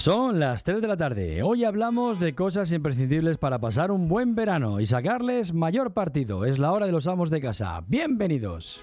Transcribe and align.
Son 0.00 0.40
las 0.40 0.64
3 0.64 0.80
de 0.80 0.88
la 0.88 0.96
tarde. 0.96 1.42
Hoy 1.42 1.64
hablamos 1.64 2.18
de 2.18 2.34
cosas 2.34 2.72
imprescindibles 2.72 3.36
para 3.36 3.58
pasar 3.58 3.90
un 3.90 4.08
buen 4.08 4.34
verano 4.34 4.80
y 4.80 4.86
sacarles 4.86 5.52
mayor 5.52 5.92
partido. 5.92 6.46
Es 6.46 6.58
la 6.58 6.72
hora 6.72 6.86
de 6.86 6.92
los 6.92 7.06
amos 7.06 7.28
de 7.28 7.42
casa. 7.42 7.84
Bienvenidos. 7.86 8.80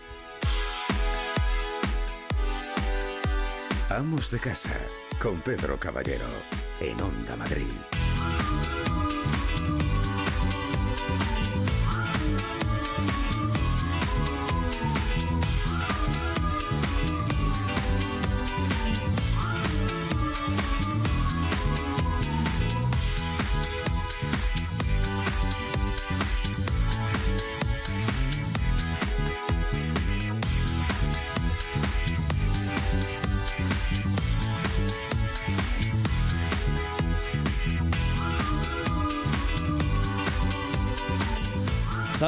Amos 3.90 4.30
de 4.30 4.38
casa 4.38 4.78
con 5.20 5.42
Pedro 5.42 5.78
Caballero 5.78 6.28
en 6.82 7.02
Onda 7.02 7.36
Madrid. 7.36 7.97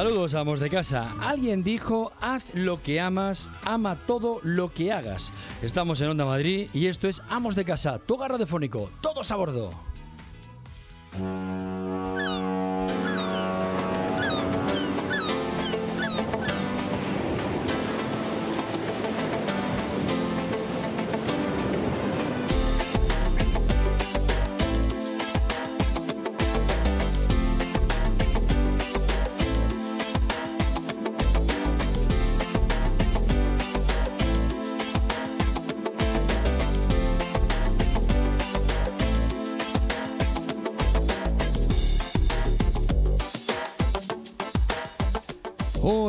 Saludos, 0.00 0.34
amos 0.34 0.60
de 0.60 0.70
casa. 0.70 1.12
Alguien 1.20 1.62
dijo, 1.62 2.10
haz 2.22 2.54
lo 2.54 2.82
que 2.82 3.00
amas, 3.00 3.50
ama 3.66 3.98
todo 4.06 4.40
lo 4.42 4.72
que 4.72 4.94
hagas. 4.94 5.30
Estamos 5.60 6.00
en 6.00 6.08
Onda 6.08 6.24
Madrid 6.24 6.70
y 6.72 6.86
esto 6.86 7.06
es 7.06 7.20
Amos 7.28 7.54
de 7.54 7.66
Casa, 7.66 7.98
tu 7.98 8.14
hogar 8.14 8.30
radiofónico, 8.30 8.88
todos 9.02 9.30
a 9.30 9.36
bordo. 9.36 9.72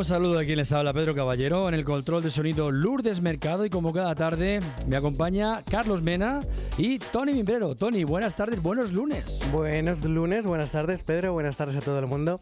Un 0.02 0.06
saludo 0.06 0.40
a 0.40 0.44
quien 0.44 0.56
les 0.56 0.72
habla 0.72 0.92
Pedro 0.92 1.14
Caballero, 1.14 1.68
en 1.68 1.74
el 1.74 1.84
control 1.84 2.24
de 2.24 2.32
sonido 2.32 2.72
Lourdes 2.72 3.20
Mercado 3.20 3.64
y 3.64 3.70
como 3.70 3.92
cada 3.92 4.16
tarde 4.16 4.58
me 4.88 4.96
acompaña 4.96 5.62
Carlos 5.70 6.02
Mena 6.02 6.40
y 6.76 6.98
Tony 6.98 7.32
Mimbrero. 7.32 7.76
Tony, 7.76 8.02
buenas 8.02 8.34
tardes, 8.34 8.60
buenos 8.60 8.90
lunes. 8.90 9.48
Buenos 9.52 10.04
lunes, 10.04 10.44
buenas 10.44 10.72
tardes 10.72 11.04
Pedro, 11.04 11.34
buenas 11.34 11.56
tardes 11.56 11.76
a 11.76 11.80
todo 11.82 12.00
el 12.00 12.08
mundo. 12.08 12.40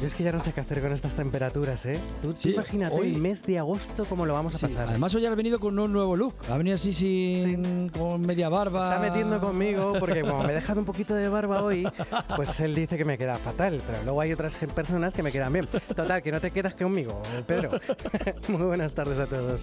Yo 0.00 0.06
es 0.06 0.14
que 0.14 0.24
ya 0.24 0.32
no 0.32 0.40
sé 0.40 0.52
qué 0.52 0.60
hacer 0.60 0.80
con 0.80 0.92
estas 0.92 1.14
temperaturas, 1.14 1.84
¿eh? 1.86 1.98
Tú, 2.22 2.34
Sí, 2.36 2.52
imagínate 2.52 2.94
hoy- 2.96 3.12
el 3.14 3.20
mes 3.20 3.42
de 3.42 3.58
agosto 3.58 4.04
cómo 4.06 4.24
lo 4.24 4.32
vamos 4.32 4.54
a 4.54 4.58
Sí, 4.58 4.66
pasar. 4.66 4.88
además 4.88 5.14
hoy 5.14 5.26
has 5.26 5.36
venido 5.36 5.60
con 5.60 5.78
un 5.78 5.92
nuevo 5.92 6.16
look, 6.16 6.34
ha 6.50 6.56
venido 6.56 6.76
así 6.76 6.92
sin, 6.92 7.90
con 7.90 8.20
media 8.22 8.46
Se 8.46 8.52
barba. 8.52 8.94
está 8.94 9.00
metiendo 9.00 9.40
conmigo 9.40 9.94
porque 10.00 10.22
como 10.22 10.42
me 10.42 10.52
he 10.52 10.54
dejado 10.54 10.80
un 10.80 10.86
poquito 10.86 11.14
de 11.14 11.28
barba 11.28 11.62
hoy, 11.62 11.86
pues 12.36 12.58
él 12.60 12.74
dice 12.74 12.96
que 12.96 13.04
me 13.04 13.18
queda 13.18 13.34
fatal, 13.36 13.82
pero 13.86 14.02
luego 14.04 14.20
hay 14.22 14.32
otras 14.32 14.54
personas 14.74 15.12
que 15.12 15.22
me 15.22 15.32
quedan 15.32 15.52
bien. 15.52 15.68
Total, 15.94 16.22
que 16.22 16.32
no 16.32 16.40
te 16.40 16.50
quedas 16.50 16.74
conmigo, 16.74 17.20
Pedro. 17.46 17.78
Muy 18.48 18.62
buenas 18.62 18.94
tardes 18.94 19.18
a 19.18 19.26
todos. 19.26 19.62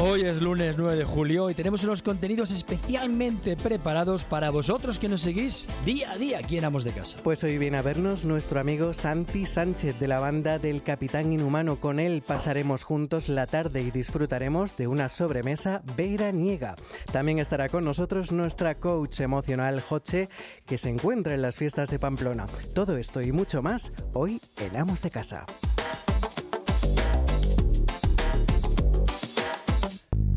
Hoy 0.00 0.22
es 0.22 0.42
lunes 0.42 0.76
9 0.76 0.96
de 0.96 1.04
julio 1.04 1.50
y 1.50 1.54
tenemos 1.54 1.84
unos 1.84 2.02
contenidos 2.02 2.50
especialmente 2.50 3.56
preparados 3.56 4.24
para 4.24 4.50
vosotros 4.50 4.98
que 4.98 5.08
nos 5.08 5.20
seguís 5.20 5.68
día 5.84 6.10
a 6.10 6.18
día 6.18 6.38
aquí 6.38 6.58
en 6.58 6.64
Amos 6.64 6.82
de 6.82 6.90
Casa. 6.90 7.16
Pues 7.22 7.44
hoy 7.44 7.58
viene 7.58 7.76
a 7.76 7.82
vernos 7.82 8.24
nuestro 8.24 8.58
amigo 8.58 8.92
Santi 8.92 9.46
Sánchez 9.46 10.00
de 10.00 10.08
la 10.08 10.18
banda 10.18 10.58
del 10.58 10.82
Capitán 10.82 11.32
Inhumano. 11.32 11.76
Con 11.76 12.00
él 12.00 12.24
pasaremos 12.26 12.82
juntos 12.82 13.28
la 13.28 13.46
tarde 13.46 13.82
y 13.82 13.92
disfrutaremos 13.92 14.76
de 14.76 14.88
una 14.88 15.08
sobremesa 15.08 15.82
veraniega. 15.96 16.74
También 17.12 17.38
estará 17.38 17.68
con 17.68 17.84
nosotros 17.84 18.32
nuestra 18.32 18.74
coach 18.74 19.20
emocional 19.20 19.80
Joche, 19.80 20.28
que 20.66 20.76
se 20.76 20.88
encuentra 20.88 21.34
en 21.34 21.42
las 21.42 21.56
fiestas 21.56 21.88
de 21.90 22.00
Pamplona. 22.00 22.46
Todo 22.74 22.96
esto 22.96 23.22
y 23.22 23.30
mucho 23.30 23.62
más 23.62 23.92
hoy 24.12 24.40
en 24.60 24.76
Amos 24.76 25.02
de 25.02 25.10
Casa. 25.10 25.46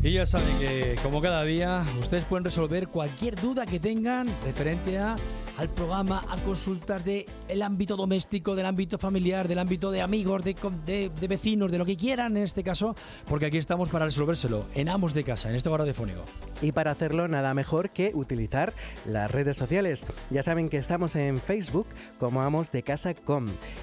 Y 0.02 0.12
ya 0.12 0.24
saben 0.26 0.56
que, 0.60 0.94
como 1.02 1.20
cada 1.20 1.42
día, 1.42 1.82
ustedes 2.00 2.24
pueden 2.24 2.44
resolver 2.44 2.86
cualquier 2.88 3.34
duda 3.34 3.66
que 3.66 3.80
tengan 3.80 4.28
referente 4.46 4.96
a, 4.96 5.16
al 5.58 5.68
programa, 5.70 6.22
a 6.28 6.36
consultas 6.42 7.04
del 7.04 7.26
el 7.48 7.62
ámbito 7.62 7.96
doméstico, 7.96 8.54
del 8.54 8.66
ámbito 8.66 8.96
familiar, 8.96 9.48
del 9.48 9.58
ámbito 9.58 9.90
de 9.90 10.00
amigos, 10.00 10.44
de, 10.44 10.54
de- 10.86 11.26
vecinos, 11.28 11.72
de 11.72 11.78
lo 11.78 11.84
que 11.84 11.96
quieran 11.96 12.36
en 12.36 12.44
este 12.44 12.62
caso, 12.62 12.94
porque 13.26 13.46
aquí 13.46 13.58
estamos 13.58 13.88
para 13.88 14.04
resolvérselo 14.04 14.66
en 14.76 14.88
Amos 14.88 15.14
de 15.14 15.24
Casa, 15.24 15.48
en 15.50 15.56
este 15.56 15.68
hogar 15.68 15.80
radiofónico. 15.80 16.20
Y 16.62 16.70
para 16.70 16.92
hacerlo 16.92 17.26
nada 17.26 17.52
mejor 17.54 17.90
que 17.90 18.12
utilizar 18.14 18.72
las 19.04 19.32
redes 19.32 19.56
sociales. 19.56 20.06
Ya 20.30 20.44
saben 20.44 20.68
que 20.68 20.76
estamos 20.78 21.16
en 21.16 21.38
Facebook 21.40 21.88
como 22.20 22.42
Amos 22.42 22.70
de 22.70 22.84
Casa 22.84 23.14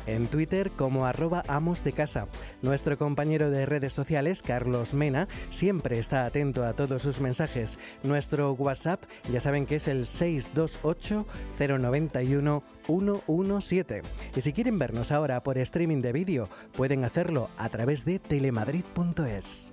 en 0.07 0.27
Twitter 0.27 0.71
como 0.71 1.05
arroba 1.05 1.43
Amos 1.49 1.83
de 1.83 1.91
Casa. 1.91 2.27
Nuestro 2.61 2.97
compañero 2.97 3.49
de 3.51 3.65
redes 3.65 3.91
sociales, 3.91 4.41
Carlos 4.41 4.93
Mena, 4.93 5.27
siempre 5.49 5.99
está 6.05 6.25
atento 6.25 6.63
a 6.63 6.73
todos 6.73 7.01
sus 7.01 7.19
mensajes. 7.19 7.79
Nuestro 8.03 8.53
WhatsApp 8.53 9.03
ya 9.33 9.41
saben 9.41 9.65
que 9.65 9.77
es 9.77 9.87
el 9.87 10.05
628 10.05 11.25
091 11.57 12.63
117. 12.85 14.01
Y 14.35 14.41
si 14.41 14.53
quieren 14.53 14.77
vernos 14.77 15.11
ahora 15.11 15.41
por 15.41 15.57
streaming 15.57 16.01
de 16.01 16.11
vídeo, 16.11 16.47
pueden 16.73 17.05
hacerlo 17.05 17.49
a 17.57 17.69
través 17.69 18.05
de 18.05 18.19
telemadrid.es. 18.19 19.71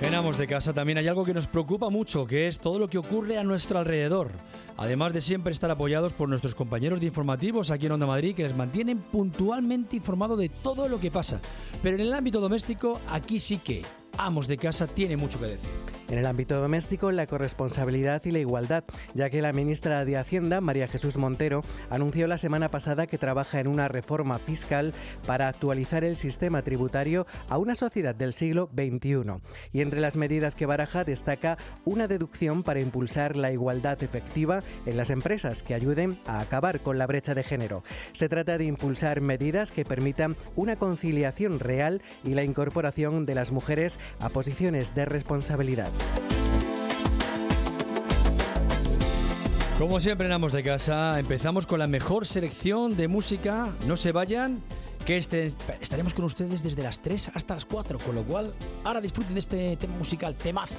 En 0.00 0.14
Amos 0.14 0.36
de 0.36 0.46
Casa 0.46 0.72
también 0.74 0.98
hay 0.98 1.08
algo 1.08 1.24
que 1.24 1.32
nos 1.32 1.46
preocupa 1.46 1.88
mucho, 1.88 2.26
que 2.26 2.48
es 2.48 2.58
todo 2.58 2.78
lo 2.78 2.88
que 2.88 2.98
ocurre 2.98 3.38
a 3.38 3.44
nuestro 3.44 3.78
alrededor. 3.78 4.32
Además 4.76 5.12
de 5.12 5.20
siempre 5.20 5.52
estar 5.52 5.70
apoyados 5.70 6.12
por 6.12 6.28
nuestros 6.28 6.54
compañeros 6.54 7.00
de 7.00 7.06
informativos 7.06 7.70
aquí 7.70 7.86
en 7.86 7.92
Onda 7.92 8.06
Madrid, 8.06 8.34
que 8.34 8.42
les 8.42 8.56
mantienen 8.56 8.98
puntualmente 8.98 9.96
informados 9.96 10.38
de 10.38 10.48
todo 10.48 10.88
lo 10.88 10.98
que 10.98 11.10
pasa. 11.10 11.40
Pero 11.82 11.96
en 11.96 12.02
el 12.02 12.12
ámbito 12.12 12.40
doméstico, 12.40 13.00
aquí 13.08 13.38
sí 13.38 13.58
que 13.58 13.82
Amos 14.18 14.48
de 14.48 14.58
Casa 14.58 14.86
tiene 14.86 15.16
mucho 15.16 15.38
que 15.38 15.46
decir. 15.46 15.70
En 16.08 16.18
el 16.18 16.26
ámbito 16.26 16.60
doméstico, 16.60 17.10
la 17.12 17.26
corresponsabilidad 17.26 18.22
y 18.24 18.30
la 18.30 18.38
igualdad, 18.38 18.84
ya 19.14 19.30
que 19.30 19.40
la 19.40 19.52
ministra 19.52 20.04
de 20.04 20.18
Hacienda, 20.18 20.60
María 20.60 20.86
Jesús 20.86 21.16
Montero, 21.16 21.62
anunció 21.88 22.26
la 22.26 22.36
semana 22.36 22.70
pasada 22.70 23.06
que 23.06 23.16
trabaja 23.16 23.58
en 23.58 23.68
una 23.68 23.88
reforma 23.88 24.38
fiscal 24.38 24.92
para 25.26 25.48
actualizar 25.48 26.04
el 26.04 26.16
sistema 26.16 26.62
tributario 26.62 27.26
a 27.48 27.56
una 27.56 27.74
sociedad 27.74 28.14
del 28.14 28.34
siglo 28.34 28.68
XXI. 28.74 29.40
Y 29.72 29.80
entre 29.80 30.00
las 30.00 30.16
medidas 30.16 30.54
que 30.54 30.66
baraja 30.66 31.04
destaca 31.04 31.56
una 31.86 32.06
deducción 32.06 32.62
para 32.62 32.80
impulsar 32.80 33.36
la 33.36 33.50
igualdad 33.50 34.02
efectiva 34.02 34.62
en 34.84 34.96
las 34.98 35.08
empresas 35.08 35.62
que 35.62 35.74
ayuden 35.74 36.18
a 36.26 36.40
acabar 36.40 36.80
con 36.80 36.98
la 36.98 37.06
brecha 37.06 37.34
de 37.34 37.44
género. 37.44 37.82
Se 38.12 38.28
trata 38.28 38.58
de 38.58 38.66
impulsar 38.66 39.22
medidas 39.22 39.72
que 39.72 39.86
permitan 39.86 40.36
una 40.54 40.76
conciliación 40.76 41.60
real 41.60 42.02
y 42.24 42.34
la 42.34 42.44
incorporación 42.44 43.24
de 43.24 43.34
las 43.34 43.52
mujeres 43.52 43.98
a 44.20 44.28
posiciones 44.28 44.94
de 44.94 45.06
responsabilidad. 45.06 45.93
Como 49.78 50.00
siempre 50.00 50.26
en 50.26 50.32
Amos 50.32 50.52
de 50.52 50.62
Casa, 50.62 51.18
empezamos 51.18 51.66
con 51.66 51.78
la 51.78 51.86
mejor 51.86 52.26
selección 52.26 52.96
de 52.96 53.08
música. 53.08 53.68
No 53.86 53.96
se 53.96 54.12
vayan, 54.12 54.62
que 55.04 55.16
este, 55.16 55.52
estaremos 55.80 56.14
con 56.14 56.24
ustedes 56.24 56.62
desde 56.62 56.82
las 56.82 57.00
3 57.00 57.32
hasta 57.34 57.54
las 57.54 57.64
4, 57.64 57.98
con 57.98 58.14
lo 58.14 58.22
cual 58.22 58.54
ahora 58.84 59.00
disfruten 59.00 59.34
de 59.34 59.40
este 59.40 59.76
tema 59.76 59.96
musical, 59.96 60.34
temazo. 60.36 60.76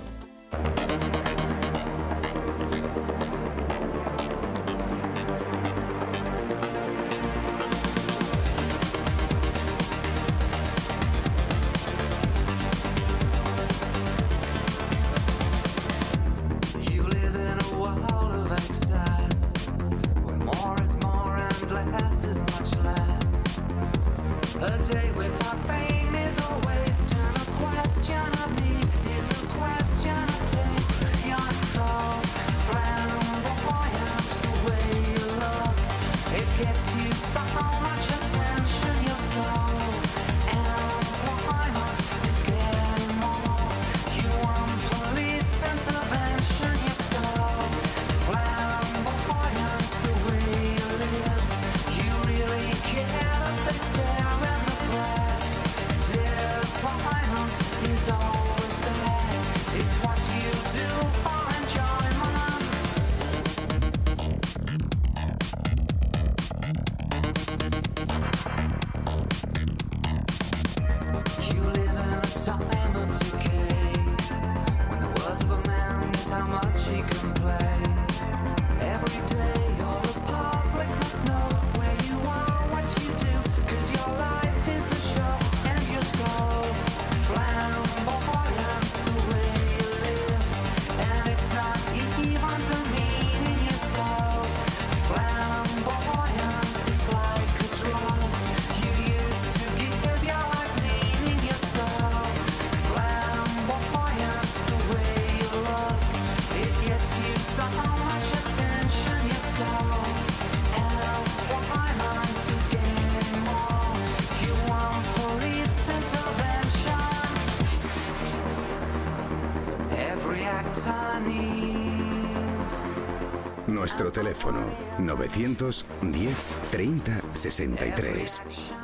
Teléfono 124.16 124.72
910 124.98 126.48
30 126.72 127.22
63. 127.34 128.75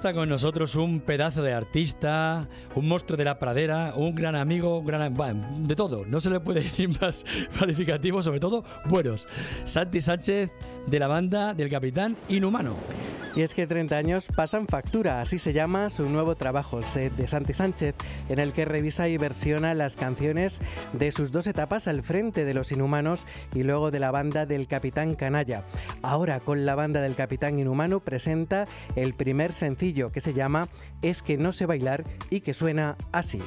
Está 0.00 0.14
con 0.14 0.30
nosotros 0.30 0.76
un 0.76 1.00
pedazo 1.00 1.42
de 1.42 1.52
artista, 1.52 2.48
un 2.74 2.88
monstruo 2.88 3.18
de 3.18 3.24
la 3.26 3.38
pradera, 3.38 3.92
un 3.94 4.14
gran 4.14 4.34
amigo, 4.34 4.78
un 4.78 4.86
gran, 4.86 5.68
de 5.68 5.76
todo. 5.76 6.06
No 6.06 6.20
se 6.20 6.30
le 6.30 6.40
puede 6.40 6.60
decir 6.64 6.88
más 7.02 7.26
calificativo, 7.58 8.22
sobre 8.22 8.40
todo 8.40 8.64
buenos. 8.86 9.26
Santi 9.66 10.00
Sánchez 10.00 10.52
de 10.86 10.98
la 10.98 11.06
banda 11.06 11.52
del 11.52 11.68
Capitán 11.68 12.16
Inhumano. 12.30 12.76
Y 13.36 13.42
es 13.42 13.54
que 13.54 13.66
30 13.66 13.96
años 13.96 14.28
pasan 14.34 14.66
factura, 14.66 15.20
así 15.20 15.38
se 15.38 15.52
llama 15.52 15.88
su 15.88 16.08
nuevo 16.08 16.34
trabajo, 16.34 16.82
Set 16.82 17.14
de 17.14 17.28
Santi 17.28 17.54
Sánchez, 17.54 17.94
en 18.28 18.38
el 18.40 18.52
que 18.52 18.64
revisa 18.64 19.08
y 19.08 19.16
versiona 19.16 19.74
las 19.74 19.96
canciones 19.96 20.60
de 20.92 21.12
sus 21.12 21.30
dos 21.30 21.46
etapas 21.46 21.86
al 21.86 22.02
frente 22.02 22.44
de 22.44 22.54
los 22.54 22.72
Inhumanos 22.72 23.26
y 23.54 23.62
luego 23.62 23.90
de 23.90 24.00
la 24.00 24.10
banda 24.10 24.46
del 24.46 24.66
Capitán 24.66 25.14
Canalla. 25.14 25.64
Ahora 26.02 26.40
con 26.40 26.66
la 26.66 26.74
banda 26.74 27.00
del 27.00 27.14
Capitán 27.14 27.58
Inhumano 27.58 28.00
presenta 28.00 28.64
el 28.96 29.14
primer 29.14 29.52
sencillo 29.52 30.10
que 30.10 30.20
se 30.20 30.34
llama 30.34 30.68
Es 31.02 31.22
que 31.22 31.36
no 31.36 31.52
sé 31.52 31.66
bailar 31.66 32.04
y 32.30 32.40
que 32.40 32.54
suena 32.54 32.96
así. 33.12 33.38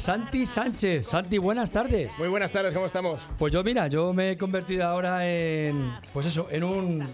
Santi 0.00 0.46
Sánchez. 0.46 1.08
Santi, 1.08 1.36
buenas 1.36 1.70
tardes. 1.70 2.10
Muy 2.18 2.28
buenas 2.28 2.50
tardes, 2.50 2.72
¿cómo 2.72 2.86
estamos? 2.86 3.28
Pues 3.36 3.52
yo, 3.52 3.62
mira, 3.62 3.86
yo 3.86 4.14
me 4.14 4.30
he 4.30 4.38
convertido 4.38 4.86
ahora 4.86 5.28
en, 5.28 5.92
pues 6.14 6.24
eso, 6.24 6.46
en 6.50 6.64
un, 6.64 7.06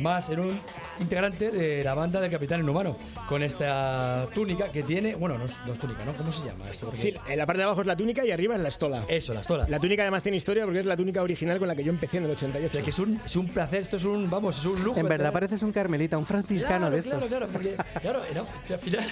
más, 0.00 0.28
en 0.28 0.40
un 0.40 0.60
integrante 1.00 1.50
de 1.50 1.82
la 1.84 1.94
banda 1.94 2.20
del 2.20 2.30
Capitán 2.30 2.60
Inhumano, 2.60 2.96
con 3.28 3.42
esta 3.42 4.26
túnica 4.34 4.68
que 4.68 4.82
tiene, 4.82 5.14
bueno, 5.14 5.38
no 5.38 5.44
es, 5.46 5.52
no 5.66 5.72
es 5.72 5.78
túnica, 5.78 6.04
¿no? 6.04 6.12
¿Cómo 6.12 6.32
se 6.32 6.44
llama 6.46 6.64
esto? 6.70 6.86
Porque- 6.86 6.98
Sí, 7.00 7.14
en 7.28 7.38
la 7.38 7.46
parte 7.46 7.58
de 7.58 7.64
abajo 7.64 7.80
es 7.80 7.86
la 7.86 7.96
túnica 7.96 8.24
y 8.24 8.30
arriba 8.30 8.54
es 8.54 8.60
la 8.60 8.68
estola. 8.68 9.04
Eso, 9.08 9.34
la 9.34 9.40
estola. 9.40 9.66
La 9.68 9.78
túnica 9.80 10.02
además 10.02 10.22
tiene 10.22 10.36
historia 10.36 10.64
porque 10.64 10.80
es 10.80 10.86
la 10.86 10.96
túnica 10.96 11.22
original 11.22 11.58
con 11.58 11.68
la 11.68 11.74
que 11.76 11.84
yo 11.84 11.90
empecé 11.90 12.18
en 12.18 12.24
el 12.24 12.30
O 12.30 12.32
88. 12.34 12.72
sea, 12.72 12.82
que 12.82 12.90
es 12.90 12.98
un, 12.98 13.20
es 13.24 13.36
un 13.36 13.48
placer, 13.48 13.80
esto 13.80 13.96
es 13.96 14.04
un, 14.04 14.28
vamos, 14.30 14.58
es 14.58 14.64
un 14.64 14.82
lujo. 14.84 14.98
En 14.98 15.08
verdad 15.08 15.32
pareces 15.32 15.62
un 15.62 15.72
carmelita, 15.72 16.16
un 16.18 16.26
franciscano 16.26 16.88
claro, 16.88 16.94
de 16.94 16.98
estos. 17.00 17.12
Claro, 17.14 17.26
claro, 17.28 17.48
porque, 17.52 17.74
claro, 18.00 18.20
no, 18.34 18.42
o 18.42 18.46
sea, 18.66 18.76
al 18.76 18.82
final, 18.82 19.04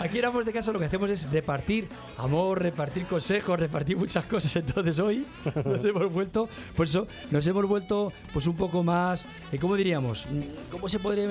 aquí 0.00 0.18
éramos 0.18 0.44
de 0.44 0.52
casa 0.52 0.72
lo 0.72 0.78
que 0.78 0.86
hacemos 0.86 1.10
es 1.10 1.30
repartir 1.30 1.86
amor, 2.18 2.62
repartir 2.62 3.04
consejos, 3.04 3.58
repartir 3.58 3.96
muchas 3.96 4.24
cosas. 4.26 4.54
Entonces 4.56 4.98
hoy 4.98 5.26
nos 5.64 5.84
hemos 5.84 6.12
vuelto, 6.12 6.48
pues 6.74 6.90
eso, 6.90 7.06
nos 7.30 7.46
hemos 7.46 7.66
vuelto 7.66 8.12
pues 8.32 8.46
un 8.46 8.56
poco 8.56 8.82
más, 8.82 9.26
eh, 9.52 9.58
¿cómo 9.58 9.76
diríamos? 9.76 10.26
Mm, 10.30 10.70
¿Cómo 10.72 10.88
se 10.88 10.98
podría 10.98 11.25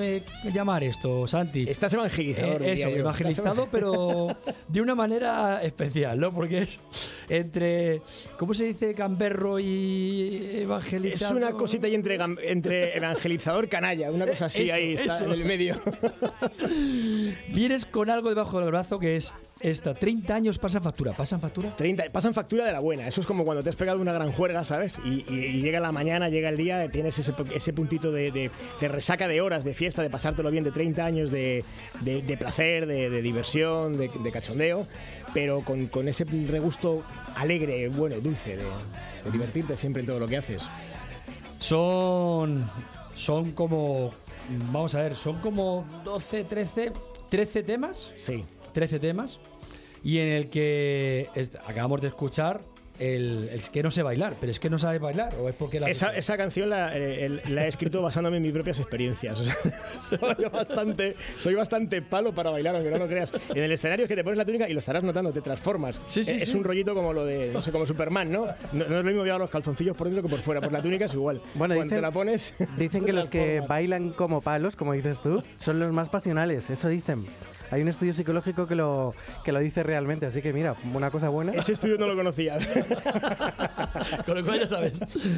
llamar 0.52 0.84
esto, 0.84 1.26
Santi? 1.26 1.66
Estás 1.68 1.92
evangelizador. 1.94 2.62
Eh, 2.62 2.72
eso, 2.72 2.88
evangelizado, 2.88 3.68
pero 3.70 4.28
de 4.68 4.80
una 4.80 4.94
manera 4.94 5.62
especial, 5.62 6.18
¿no? 6.18 6.32
Porque 6.32 6.58
es 6.58 6.80
entre, 7.28 8.02
¿cómo 8.38 8.54
se 8.54 8.66
dice? 8.66 8.92
Gamberro 8.92 9.58
y 9.58 10.36
Es 10.36 10.54
evangelizado. 10.62 11.36
una 11.36 11.52
cosita 11.52 11.86
ahí 11.86 11.94
entre, 11.94 12.14
entre 12.44 12.96
evangelizador 12.96 13.68
canalla, 13.68 14.10
una 14.10 14.26
cosa 14.26 14.46
así 14.46 14.64
Eso, 14.64 14.74
ahí 14.74 14.94
está 14.94 15.16
eso. 15.16 15.24
en 15.26 15.32
el 15.32 15.44
medio. 15.44 15.76
Vienes 17.52 17.86
con 17.86 18.10
algo 18.10 18.28
debajo 18.28 18.60
del 18.60 18.70
brazo 18.70 18.98
que 18.98 19.16
es 19.16 19.34
esta, 19.60 19.94
30 19.94 20.34
años 20.34 20.58
pasan 20.58 20.82
factura, 20.82 21.12
pasan 21.12 21.40
factura. 21.40 21.74
30, 21.76 22.04
pasan 22.12 22.34
factura 22.34 22.66
de 22.66 22.72
la 22.72 22.80
buena. 22.80 23.08
Eso 23.08 23.20
es 23.22 23.26
como 23.26 23.44
cuando 23.44 23.62
te 23.62 23.70
has 23.70 23.76
pegado 23.76 24.00
una 24.00 24.12
gran 24.12 24.30
juerga, 24.32 24.64
¿sabes? 24.64 24.98
Y, 25.04 25.24
y- 25.32 25.44
y 25.46 25.60
llega 25.62 25.80
la 25.80 25.92
mañana, 25.92 26.28
llega 26.28 26.48
el 26.50 26.56
día, 26.58 26.86
tienes 26.90 27.18
ese, 27.18 27.32
ese 27.54 27.72
puntito 27.72 28.12
de, 28.12 28.30
de- 28.30 28.50
de 28.80 28.88
resaca 28.88 29.28
de 29.28 29.40
horas, 29.40 29.64
de 29.64 29.72
fiesta, 29.74 30.02
de 30.02 30.10
pasártelo 30.10 30.50
bien, 30.50 30.62
de 30.64 30.72
30 30.72 31.04
años 31.04 31.30
de, 31.30 31.64
de- 32.02 32.20
de 32.22 32.36
placer, 32.36 32.86
de, 32.86 33.08
de 33.08 33.22
diversión, 33.22 33.96
de, 33.96 34.08
de 34.08 34.30
cachondeo, 34.30 34.86
pero 35.32 35.60
con, 35.62 35.86
con 35.86 36.06
ese 36.08 36.24
regusto 36.24 37.02
alegre, 37.34 37.88
bueno, 37.88 38.16
dulce, 38.20 38.56
de, 38.58 38.62
de 39.24 39.30
divertirte 39.32 39.76
siempre 39.76 40.00
en 40.00 40.06
todo 40.06 40.18
lo 40.18 40.28
que 40.28 40.36
haces. 40.36 40.62
Son, 41.58 42.64
son 43.14 43.52
como, 43.52 44.10
vamos 44.70 44.94
a 44.94 45.02
ver, 45.02 45.16
son 45.16 45.38
como 45.40 45.86
12, 46.04 46.44
13, 46.44 46.92
13 47.30 47.62
temas, 47.62 48.10
Sí. 48.14 48.44
13 48.76 48.98
temas, 49.00 49.40
y 50.04 50.18
en 50.18 50.28
el 50.28 50.50
que 50.50 51.28
acabamos 51.66 52.02
de 52.02 52.08
escuchar 52.08 52.60
el, 52.98 53.48
el 53.52 53.60
que 53.70 53.82
no 53.82 53.90
sé 53.90 54.02
bailar, 54.02 54.34
pero 54.38 54.50
es 54.52 54.60
que 54.60 54.68
no 54.70 54.78
sabe 54.78 54.98
bailar, 54.98 55.34
o 55.40 55.48
es 55.48 55.54
porque 55.54 55.80
la... 55.80 55.88
Esa, 55.88 56.14
esa 56.16 56.36
canción 56.36 56.68
la, 56.70 56.94
eh, 56.96 57.24
el- 57.26 57.42
la 57.54 57.64
he 57.64 57.68
escrito 57.68 58.00
basándome 58.02 58.36
en 58.38 58.42
mis 58.42 58.52
propias 58.52 58.78
experiencias. 58.80 59.40
O 59.40 59.44
sea, 59.44 59.56
soy, 60.36 60.44
bastante, 60.50 61.14
soy 61.38 61.54
bastante 61.54 62.00
palo 62.02 62.34
para 62.34 62.50
bailar, 62.50 62.74
aunque 62.74 62.90
no 62.90 62.98
lo 62.98 63.06
creas. 63.08 63.32
En 63.54 63.62
el 63.62 63.72
escenario 63.72 64.04
es 64.04 64.08
que 64.08 64.16
te 64.16 64.22
pones 64.24 64.36
la 64.38 64.44
túnica 64.46 64.68
y 64.68 64.72
lo 64.74 64.78
estarás 64.80 65.02
notando, 65.02 65.32
te 65.32 65.40
transformas. 65.42 65.98
Sí, 66.08 66.22
sí, 66.22 66.32
Eh, 66.32 66.36
es 66.42 66.50
sí. 66.50 66.56
un 66.56 66.64
rollito 66.64 66.94
como 66.94 67.12
lo 67.14 67.24
de, 67.26 67.50
no 67.52 67.60
sé, 67.62 67.70
como 67.72 67.84
Superman, 67.86 68.30
¿no? 68.30 68.46
No, 68.72 68.84
no 68.84 68.84
es 68.84 68.90
lo 68.90 69.04
mismo 69.04 69.24
llevar 69.24 69.40
los 69.40 69.50
calzoncillos 69.50 69.96
por 69.96 70.06
dentro 70.06 70.22
que 70.22 70.28
por 70.28 70.40
fuera. 70.42 70.60
Por 70.60 70.72
la 70.72 70.80
túnica 70.82 71.04
es 71.06 71.12
igual. 71.14 71.40
Bueno, 71.54 71.74
Cuando 71.74 71.84
dicen- 71.84 71.98
te 71.98 72.02
la 72.02 72.10
pones. 72.12 72.54
Dicen 72.78 73.04
que 73.04 73.12
los 73.14 73.28
que 73.28 73.60
bailan 73.66 74.10
como 74.10 74.40
palos, 74.42 74.74
como 74.76 74.92
dices 74.94 75.20
tú, 75.22 75.42
son 75.58 75.78
los 75.80 75.92
más 75.92 76.08
pasionales, 76.10 76.68
eso 76.70 76.88
dicen. 76.88 77.26
Hay 77.70 77.82
un 77.82 77.88
estudio 77.88 78.12
psicológico 78.12 78.66
que 78.66 78.74
lo, 78.74 79.14
que 79.44 79.52
lo 79.52 79.60
dice 79.60 79.82
realmente, 79.82 80.26
así 80.26 80.42
que 80.42 80.52
mira, 80.52 80.74
una 80.92 81.10
cosa 81.10 81.28
buena. 81.28 81.52
Ese 81.52 81.72
estudio 81.72 81.98
no 81.98 82.06
lo 82.06 82.16
conocía. 82.16 82.58
Con 84.26 84.38
lo 84.38 84.44
cual 84.44 84.60
ya 84.60 84.68
sabes, 84.68 84.94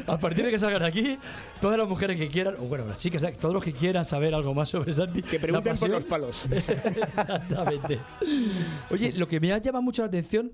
a 0.07 0.19
partir 0.19 0.45
de 0.45 0.51
que 0.51 0.59
salgan 0.59 0.83
aquí, 0.83 1.19
todas 1.61 1.79
las 1.79 1.89
mujeres 1.89 2.19
que 2.19 2.29
quieran, 2.29 2.55
o 2.59 2.65
bueno, 2.65 2.85
las 2.87 2.99
chicas, 2.99 3.23
todos 3.39 3.55
los 3.55 3.65
que 3.65 3.73
quieran 3.73 4.05
saber 4.05 4.35
algo 4.35 4.55
más 4.55 4.69
sobre 4.69 4.93
Santi, 4.93 5.23
Que 5.23 5.39
pregunten 5.39 5.77
por 5.77 5.91
los 5.91 6.05
palos. 6.05 6.47
Exactamente. 6.51 7.99
Oye, 8.91 9.13
lo 9.13 9.27
que 9.27 9.41
me 9.41 9.53
ha 9.53 9.59
llamado 9.59 9.83
mucho 9.83 10.03
la 10.03 10.09
atención, 10.09 10.53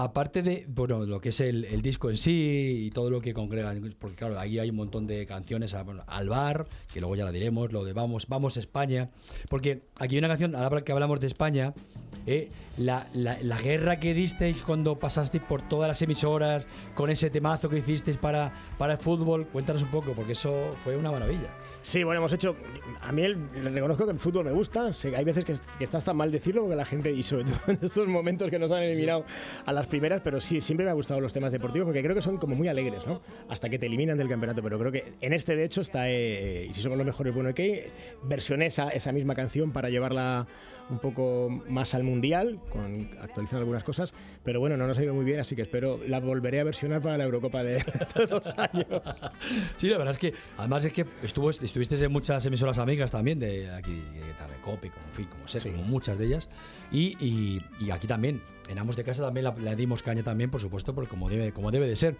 aparte 0.00 0.42
de 0.42 0.64
bueno, 0.68 1.04
lo 1.04 1.20
que 1.20 1.30
es 1.30 1.40
el, 1.40 1.82
disco 1.82 2.08
en 2.08 2.16
sí 2.16 2.84
y 2.86 2.90
todo 2.92 3.10
lo 3.10 3.20
que 3.20 3.34
congrega, 3.34 3.74
porque 3.98 4.14
claro, 4.14 4.38
ahí 4.38 4.60
hay 4.60 4.70
un 4.70 4.76
montón 4.76 5.08
de 5.08 5.26
canciones, 5.26 5.74
al 5.74 6.28
bar, 6.28 6.66
que 6.92 7.00
luego 7.00 7.16
ya 7.16 7.24
la 7.24 7.32
diremos, 7.32 7.72
lo 7.72 7.84
de 7.84 7.92
Vamos, 7.92 8.28
Vamos 8.28 8.56
España, 8.56 9.10
porque 9.48 9.82
aquí 9.98 10.14
hay 10.14 10.20
una 10.20 10.28
canción, 10.28 10.54
ahora 10.54 10.82
que 10.82 10.92
hablamos 10.92 11.18
de 11.18 11.26
España, 11.26 11.74
eh, 12.26 12.48
la, 12.76 13.08
la- 13.12 13.38
la 13.42 13.58
guerra 13.60 13.98
que 13.98 14.14
disteis 14.14 14.62
cuando 14.62 14.96
pasasteis 14.96 15.42
por 15.42 15.62
todas 15.68 15.88
las 15.88 16.00
emisoras, 16.00 16.68
con 16.94 17.10
ese 17.10 17.28
temazo 17.28 17.68
que 17.68 17.78
hicisteis 17.78 18.18
para, 18.18 18.52
para 18.78 18.92
el 18.92 18.98
fútbol, 19.00 19.48
cuéntanos 19.48 19.82
un 19.82 19.90
poco, 19.90 20.12
porque 20.12 20.32
eso 20.32 20.70
fue 20.84 20.96
una 20.96 21.10
maravilla. 21.10 21.50
Sí, 21.80 22.02
bueno, 22.02 22.18
hemos 22.18 22.32
hecho. 22.32 22.56
A 23.00 23.12
mí 23.12 23.22
el- 23.22 23.38
le 23.54 23.70
reconozco 23.70 24.04
que 24.04 24.10
el 24.10 24.18
fútbol 24.18 24.44
me 24.44 24.50
gusta. 24.52 24.92
sé 24.92 25.14
hay 25.16 25.24
veces 25.24 25.44
que, 25.44 25.54
que 25.78 25.84
está 25.84 25.98
hasta 25.98 26.12
mal 26.12 26.30
decirlo 26.32 26.62
porque 26.62 26.76
la 26.76 26.84
gente, 26.84 27.10
y 27.12 27.22
sobre 27.22 27.44
todo 27.44 27.56
en 27.68 27.78
estos 27.80 28.08
momentos 28.08 28.50
que 28.50 28.58
nos 28.58 28.70
han 28.72 28.82
eliminado 28.82 29.24
a 29.64 29.72
las 29.72 29.86
primeras, 29.86 30.20
pero 30.22 30.40
sí, 30.40 30.60
siempre 30.60 30.84
me 30.84 30.90
han 30.90 30.96
gustado 30.96 31.20
los 31.20 31.32
temas 31.32 31.52
deportivos 31.52 31.86
porque 31.86 32.02
creo 32.02 32.14
que 32.14 32.22
son 32.22 32.36
como 32.36 32.56
muy 32.56 32.68
alegres, 32.68 33.06
¿no? 33.06 33.22
Hasta 33.48 33.68
que 33.68 33.78
te 33.78 33.86
eliminan 33.86 34.18
del 34.18 34.28
campeonato. 34.28 34.62
Pero 34.62 34.78
creo 34.78 34.92
que 34.92 35.12
en 35.20 35.32
este, 35.32 35.56
de 35.56 35.64
hecho, 35.64 35.80
está. 35.80 36.10
eh, 36.10 36.66
y 36.70 36.74
si 36.74 36.82
somos 36.82 36.98
los 36.98 37.06
mejores, 37.06 37.32
bueno, 37.34 37.54
que 37.54 37.90
versioné 38.24 38.66
esa, 38.66 38.88
esa 38.90 39.12
misma 39.12 39.34
canción 39.34 39.72
para 39.72 39.88
llevarla 39.88 40.46
un 40.90 40.98
poco 40.98 41.48
más 41.68 41.94
al 41.94 42.02
mundial, 42.04 42.60
con 42.70 43.10
actualizando 43.20 43.60
algunas 43.60 43.84
cosas. 43.84 44.14
Pero 44.44 44.60
bueno, 44.60 44.76
no 44.76 44.86
nos 44.86 44.96
ha 44.98 45.02
ido 45.02 45.14
muy 45.14 45.24
bien, 45.24 45.40
así 45.40 45.54
que 45.56 45.62
espero 45.62 46.00
la 46.06 46.20
volveré 46.20 46.60
a 46.60 46.64
versionar 46.64 47.00
para 47.02 47.18
la 47.18 47.24
Eurocopa 47.24 47.62
de, 47.62 47.74
de 48.14 48.26
dos 48.26 48.54
años. 48.58 49.02
Sí, 49.76 49.88
la 49.88 49.98
verdad 49.98 50.14
es 50.14 50.18
que, 50.18 50.34
además 50.56 50.84
es 50.84 50.92
que 50.92 51.04
estuvo, 51.22 51.50
estuviste 51.50 52.02
en 52.02 52.12
muchas 52.12 52.44
emisoras 52.46 52.78
amigas 52.78 53.10
también, 53.10 53.38
de 53.38 53.70
aquí, 53.70 53.94
de 53.94 54.60
como, 54.62 54.76
en 55.06 55.14
fin, 55.14 55.26
como 55.30 55.46
sé, 55.48 55.60
Sí. 55.60 55.70
como 55.70 55.82
muchas 55.84 56.18
de 56.18 56.26
ellas. 56.26 56.48
Y, 56.90 57.16
y- 57.24 57.62
y 57.80 57.90
aquí 57.90 58.06
también, 58.06 58.40
en 58.68 58.78
Amos 58.78 58.96
de 58.96 59.04
Casa 59.04 59.22
también 59.24 59.44
la, 59.44 59.52
le 59.52 59.74
dimos 59.76 60.02
caña 60.02 60.22
también, 60.22 60.50
por 60.50 60.60
supuesto, 60.60 60.94
porque 60.94 61.10
como 61.10 61.28
debe, 61.28 61.52
como 61.52 61.70
debe 61.70 61.86
de 61.88 61.96
ser. 61.96 62.16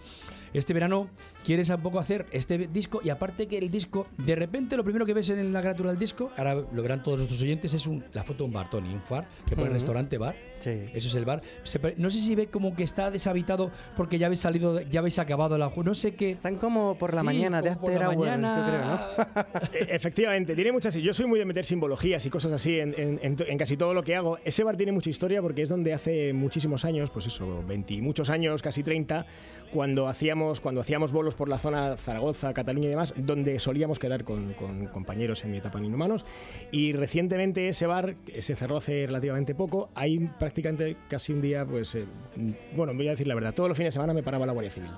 Este 0.52 0.72
verano 0.72 1.08
quieres 1.44 1.68
un 1.70 1.80
poco 1.82 1.98
hacer 1.98 2.26
este 2.30 2.68
disco 2.68 3.00
y 3.04 3.10
aparte 3.10 3.46
que 3.46 3.58
el 3.58 3.70
disco, 3.70 4.06
de 4.16 4.34
repente 4.34 4.76
lo 4.76 4.84
primero 4.84 5.04
que 5.04 5.14
ves 5.14 5.30
en 5.30 5.52
la 5.52 5.60
carátula 5.60 5.90
del 5.90 5.98
disco, 5.98 6.30
ahora 6.36 6.54
lo 6.54 6.82
verán 6.82 7.02
todos 7.02 7.18
nuestros 7.18 7.42
oyentes, 7.42 7.74
es 7.74 7.86
un, 7.86 8.04
la 8.12 8.24
foto 8.24 8.38
de 8.38 8.44
un 8.44 8.52
bar, 8.52 8.70
Tony, 8.70 8.92
un 8.92 9.02
far, 9.02 9.28
que 9.46 9.54
pone 9.54 9.68
Ujú. 9.68 9.74
restaurante 9.74 10.18
bar. 10.18 10.34
Sí. 10.58 10.70
Eso 10.94 11.08
es 11.08 11.14
el 11.14 11.24
bar. 11.24 11.42
Se 11.62 11.78
pre- 11.78 11.94
no 11.98 12.10
sé 12.10 12.18
si 12.18 12.34
ve 12.34 12.48
como 12.48 12.74
que 12.74 12.82
está 12.84 13.10
deshabitado 13.10 13.70
porque 13.96 14.18
ya 14.18 14.26
habéis 14.26 14.40
salido, 14.40 14.74
de- 14.74 14.86
ya 14.90 15.00
habéis 15.00 15.18
acabado 15.18 15.56
la 15.58 15.70
ju- 15.70 15.84
No 15.84 15.94
sé 15.94 16.14
qué. 16.14 16.30
Están 16.30 16.56
como 16.56 16.96
por 16.98 17.14
la 17.14 17.20
Sí, 17.20 17.26
mañana, 17.26 17.62
de 17.62 17.68
como 17.70 17.80
por 17.82 17.90
after 17.92 18.00
la 18.02 18.08
hours, 18.08 18.18
mañana. 18.18 18.56
yo 18.56 18.66
creo, 18.66 18.84
¿no? 18.84 19.68
E- 19.92 19.94
Efectivamente, 19.96 20.54
tiene 20.54 20.72
muchas. 20.72 20.94
Yo 20.94 21.14
soy 21.14 21.26
muy 21.26 21.38
de 21.38 21.44
meter 21.44 21.64
simbologías 21.64 22.24
y 22.26 22.30
cosas 22.30 22.52
así 22.52 22.78
en, 22.78 22.94
en- 22.98 23.20
en 23.22 23.36
to- 23.36 23.44
en 23.46 23.58
casi 23.58 23.76
todo 23.76 23.94
lo 23.94 24.02
que 24.02 24.16
hago. 24.16 24.38
Ese 24.44 24.64
bar 24.64 24.76
tiene 24.76 24.92
mucha 24.92 25.10
historia 25.10 25.40
porque 25.42 25.62
es 25.62 25.68
donde 25.68 25.92
hace 25.94 26.32
muchísimos 26.32 26.84
años, 26.84 27.10
pues 27.10 27.26
eso, 27.26 27.62
20 27.66 27.94
y 27.94 28.00
muchos 28.02 28.30
años, 28.30 28.60
casi 28.62 28.82
30, 28.82 29.26
cuando 29.72 30.08
hacíamos, 30.08 30.60
cuando 30.60 30.80
hacíamos 30.80 31.12
bolos 31.12 31.34
por 31.34 31.48
la 31.48 31.58
zona 31.58 31.96
Zaragoza, 31.96 32.52
Cataluña 32.54 32.86
y 32.86 32.90
demás, 32.90 33.14
donde 33.16 33.58
solíamos 33.60 33.98
quedar 33.98 34.24
con, 34.24 34.52
con 34.54 34.86
compañeros 34.86 35.44
en 35.44 35.50
mi 35.52 35.58
etapa 35.58 35.78
en 35.78 35.86
Inhumanos. 35.86 36.24
Y 36.72 36.92
recientemente 36.92 37.68
ese 37.68 37.86
bar 37.86 38.16
se 38.38 38.56
cerró 38.56 38.78
hace 38.78 39.06
relativamente 39.06 39.54
poco. 39.54 39.90
Ahí 39.94 40.28
prácticamente 40.38 40.96
casi 41.08 41.32
un 41.32 41.40
día, 41.40 41.64
pues, 41.64 41.94
eh, 41.94 42.04
bueno, 42.74 42.94
voy 42.94 43.08
a 43.08 43.12
decir 43.12 43.26
la 43.26 43.34
verdad, 43.34 43.54
todos 43.54 43.68
los 43.68 43.76
fines 43.76 43.88
de 43.92 43.96
semana 43.96 44.12
me 44.14 44.22
paraba 44.22 44.46
la 44.46 44.52
Guardia 44.52 44.70
Civil. 44.70 44.90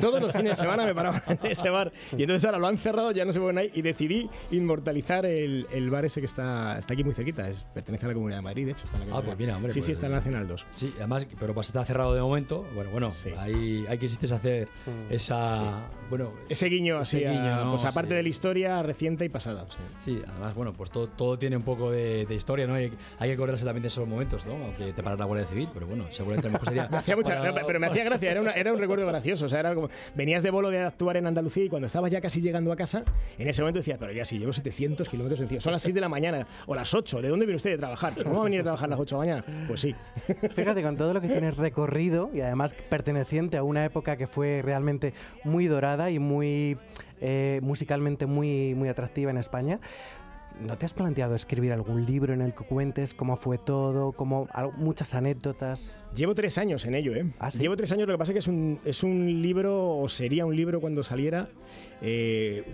Todos 0.00 0.20
los 0.20 0.32
fines 0.32 0.50
de 0.50 0.54
semana 0.56 0.84
me 0.84 0.94
paraba 0.94 1.22
en 1.28 1.38
ese 1.50 1.70
bar. 1.70 1.92
Y 2.16 2.22
entonces 2.22 2.44
ahora 2.44 2.58
lo 2.58 2.66
han 2.66 2.78
cerrado, 2.78 3.12
ya 3.12 3.24
no 3.24 3.32
se 3.32 3.38
pueden 3.38 3.58
ahí. 3.58 3.70
Y 3.74 3.82
decidí 3.82 4.28
inmortalizar 4.50 5.24
el, 5.24 5.66
el 5.72 5.88
bar 5.90 6.04
ese 6.04 6.20
que 6.20 6.26
está, 6.26 6.78
está 6.78 6.94
aquí 6.94 7.04
muy 7.04 7.14
cerquita. 7.14 7.48
Es, 7.48 7.58
pertenece 7.74 8.06
a 8.06 8.08
la 8.08 8.14
Comunidad 8.14 8.38
de 8.38 8.42
Madrid, 8.42 8.66
de 8.66 8.72
hecho. 8.72 8.84
Está 8.86 9.00
en 9.00 9.08
la 9.10 9.16
Ah, 9.18 9.22
pues 9.22 9.38
mira, 9.38 9.56
hombre, 9.56 9.70
Sí, 9.72 9.78
pues- 9.78 9.86
sí, 9.86 9.92
está 9.92 10.06
en 10.06 10.12
Nacional 10.12 10.48
2. 10.48 10.66
Sí, 10.72 10.92
además, 10.96 11.26
pero 11.38 11.54
pues 11.54 11.68
está 11.68 11.84
cerrado 11.84 12.12
de 12.14 12.20
momento. 12.20 12.66
Bueno, 12.74 12.90
bueno, 12.90 13.10
Sí. 13.12 13.30
ahí, 13.38 13.84
ahí 13.88 13.98
quisiste 14.16 14.34
hacer 14.34 14.68
esa. 15.10 15.88
Bueno, 16.10 16.32
Ese 16.48 16.66
guiño 16.68 17.00
Ese 17.02 17.18
así, 17.18 17.24
a- 17.26 17.30
guiño, 17.30 17.64
¿no? 17.64 17.70
pues 17.72 17.84
aparte 17.84 18.10
Sí. 18.10 18.16
de 18.16 18.22
la 18.22 18.28
historia 18.28 18.82
reciente 18.82 19.24
y 19.24 19.28
pasada. 19.28 19.66
sí. 19.68 19.76
sí, 20.04 20.22
además, 20.26 20.54
bueno, 20.54 20.72
pues 20.72 20.90
todo, 20.90 21.08
todo 21.08 21.38
tiene 21.38 21.56
un 21.56 21.62
poco 21.62 21.90
de, 21.90 22.24
de 22.26 22.34
historia, 22.34 22.66
¿no? 22.66 22.74
Hay, 22.74 22.92
hay 23.18 23.28
que 23.28 23.34
acordarse 23.34 23.64
también 23.64 23.82
de 23.82 23.88
esos 23.88 24.06
momentos, 24.08 24.46
¿no? 24.46 24.52
Aunque 24.54 24.92
te 24.92 25.02
paras 25.02 25.18
la 25.18 25.26
Guardia 25.26 25.46
Civil, 25.46 25.68
pero 25.74 25.86
bueno, 25.86 26.06
seguramente 26.10 26.48
mejor 26.48 26.66
sería. 26.68 26.88
Me 26.90 26.96
hacía 26.96 27.16
mucha, 27.16 27.36
para- 27.38 27.52
no, 27.52 27.66
pero 27.66 27.78
me 27.80 27.86
hacía 27.88 28.04
gracia, 28.04 28.30
era, 28.30 28.40
una- 28.40 28.52
era 28.52 28.72
un 28.72 28.78
recuerdo 28.78 29.06
gracioso. 29.06 29.46
O 29.46 29.48
sea, 29.48 29.60
era 29.60 29.74
como, 29.74 29.88
venías 30.14 30.42
de 30.42 30.50
bolo 30.50 30.70
de 30.70 30.80
actuar 30.80 31.16
en 31.18 31.26
Andalucía 31.26 31.64
y 31.64 31.68
cuando 31.68 31.86
estabas 31.86 32.10
ya 32.10 32.20
casi 32.20 32.40
llegando 32.40 32.72
a 32.72 32.76
casa, 32.76 33.02
en 33.38 33.48
ese 33.48 33.60
momento 33.62 33.78
decías, 33.80 33.98
pero 33.98 34.12
ya 34.12 34.24
sí, 34.24 34.38
llevo 34.38 34.52
700 34.52 35.08
kilómetros 35.08 35.40
encima. 35.40 35.60
Son 35.60 35.72
las 35.72 35.82
6 35.82 35.94
de 35.94 36.00
la 36.00 36.08
mañana 36.08 36.46
o 36.66 36.74
las 36.74 36.94
8. 36.94 37.20
¿De 37.20 37.28
dónde 37.28 37.44
viene 37.46 37.56
usted 37.56 37.70
de 37.72 37.78
trabajar? 37.78 38.14
¿Cómo 38.22 38.36
va 38.36 38.40
a 38.40 38.44
venir 38.44 38.60
a 38.60 38.64
trabajar 38.64 38.86
a 38.86 38.90
las 38.90 39.00
8 39.00 39.20
de 39.20 39.26
la 39.26 39.34
mañana? 39.42 39.66
Pues 39.68 39.80
sí. 39.80 39.94
Fíjate, 40.54 40.82
con 40.82 40.96
todo 40.96 41.12
lo 41.12 41.20
que 41.20 41.28
tienes 41.28 41.56
recorrido 41.58 42.30
y 42.32 42.40
además 42.40 42.74
perteneciente 42.88 43.56
a 43.56 43.62
una 43.62 43.84
época 43.84 43.97
que 44.02 44.26
fue 44.26 44.62
realmente 44.62 45.14
muy 45.44 45.66
dorada 45.66 46.10
y 46.10 46.18
muy 46.18 46.78
eh, 47.20 47.60
musicalmente 47.62 48.26
muy, 48.26 48.74
muy 48.74 48.88
atractiva 48.88 49.30
en 49.30 49.38
España. 49.38 49.80
¿No 50.60 50.76
te 50.76 50.86
has 50.86 50.92
planteado 50.92 51.36
escribir 51.36 51.72
algún 51.72 52.04
libro 52.04 52.34
en 52.34 52.40
el 52.40 52.52
que 52.52 52.64
cuentes 52.64 53.14
cómo 53.14 53.36
fue 53.36 53.58
todo, 53.58 54.10
cómo, 54.12 54.48
muchas 54.76 55.14
anécdotas? 55.14 56.04
Llevo 56.16 56.34
tres 56.34 56.58
años 56.58 56.84
en 56.84 56.96
ello, 56.96 57.14
¿eh? 57.14 57.30
¿Ah, 57.38 57.50
sí? 57.52 57.60
Llevo 57.60 57.76
tres 57.76 57.92
años, 57.92 58.08
lo 58.08 58.14
que 58.14 58.18
pasa 58.18 58.32
es 58.32 58.34
que 58.34 58.38
es 58.40 58.48
un, 58.48 58.80
es 58.84 59.04
un 59.04 59.40
libro, 59.40 59.96
o 59.96 60.08
sería 60.08 60.44
un 60.46 60.56
libro 60.56 60.80
cuando 60.80 61.04
saliera, 61.04 61.48
eh, 62.02 62.64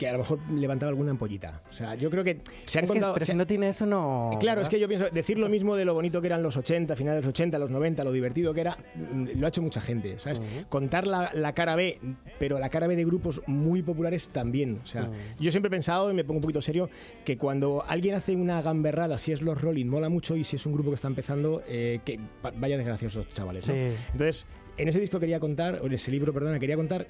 que 0.00 0.08
a 0.08 0.12
lo 0.12 0.18
mejor 0.20 0.38
levantaba 0.50 0.88
alguna 0.88 1.10
ampollita. 1.10 1.60
O 1.68 1.72
sea, 1.74 1.94
yo 1.94 2.08
creo 2.10 2.24
que 2.24 2.40
se 2.64 2.78
han 2.78 2.84
Es 2.84 2.90
que, 2.90 2.94
contado... 2.94 3.12
pero 3.12 3.26
se- 3.26 3.32
si 3.32 3.36
no 3.38 3.46
tiene 3.46 3.68
eso, 3.68 3.84
no. 3.84 4.30
Claro, 4.40 4.62
es 4.62 4.68
que 4.70 4.80
yo 4.80 4.88
pienso, 4.88 5.10
decir 5.10 5.38
lo 5.38 5.50
mismo 5.50 5.76
de 5.76 5.84
lo 5.84 5.92
bonito 5.92 6.22
que 6.22 6.26
eran 6.28 6.42
los 6.42 6.56
80, 6.56 6.96
finales 6.96 7.20
de 7.20 7.26
los 7.26 7.28
80, 7.28 7.58
los 7.58 7.70
90, 7.70 8.02
lo 8.02 8.10
divertido 8.10 8.54
que 8.54 8.62
era, 8.62 8.78
mm, 8.94 9.26
lo 9.38 9.44
ha 9.44 9.48
hecho 9.50 9.60
mucha 9.60 9.82
gente, 9.82 10.18
¿sabes? 10.18 10.40
Contar 10.70 11.06
la, 11.06 11.30
la 11.34 11.52
cara 11.52 11.76
B, 11.76 12.00
pero 12.38 12.58
la 12.58 12.70
cara 12.70 12.86
B 12.86 12.96
de 12.96 13.04
grupos 13.04 13.42
muy 13.46 13.82
populares 13.82 14.28
también. 14.30 14.80
O 14.82 14.86
sea, 14.86 15.10
yo 15.38 15.50
siempre 15.50 15.68
he 15.68 15.70
pensado, 15.70 16.10
y 16.10 16.14
me 16.14 16.24
pongo 16.24 16.38
un 16.38 16.42
poquito 16.42 16.62
serio, 16.62 16.88
que 17.26 17.36
cuando 17.36 17.84
alguien 17.86 18.14
hace 18.14 18.34
una 18.34 18.62
gamberrada, 18.62 19.18
si 19.18 19.32
es 19.32 19.42
los 19.42 19.60
Rolling, 19.60 19.84
mola 19.86 20.08
mucho, 20.08 20.34
y 20.34 20.44
si 20.44 20.56
es 20.56 20.64
un 20.64 20.72
grupo 20.72 20.88
que 20.90 20.94
está 20.94 21.08
empezando, 21.08 21.62
eh, 21.68 22.00
que 22.06 22.18
va- 22.42 22.52
vaya 22.56 22.78
desgraciosos 22.78 23.28
chavales. 23.34 23.68
¿no? 23.68 23.74
Sí. 23.74 23.80
Entonces, 24.12 24.46
en 24.78 24.88
ese 24.88 24.98
disco 24.98 25.20
quería 25.20 25.38
contar, 25.40 25.80
o 25.82 25.86
en 25.86 25.92
ese 25.92 26.10
libro, 26.10 26.32
perdona, 26.32 26.58
quería 26.58 26.76
contar 26.76 27.06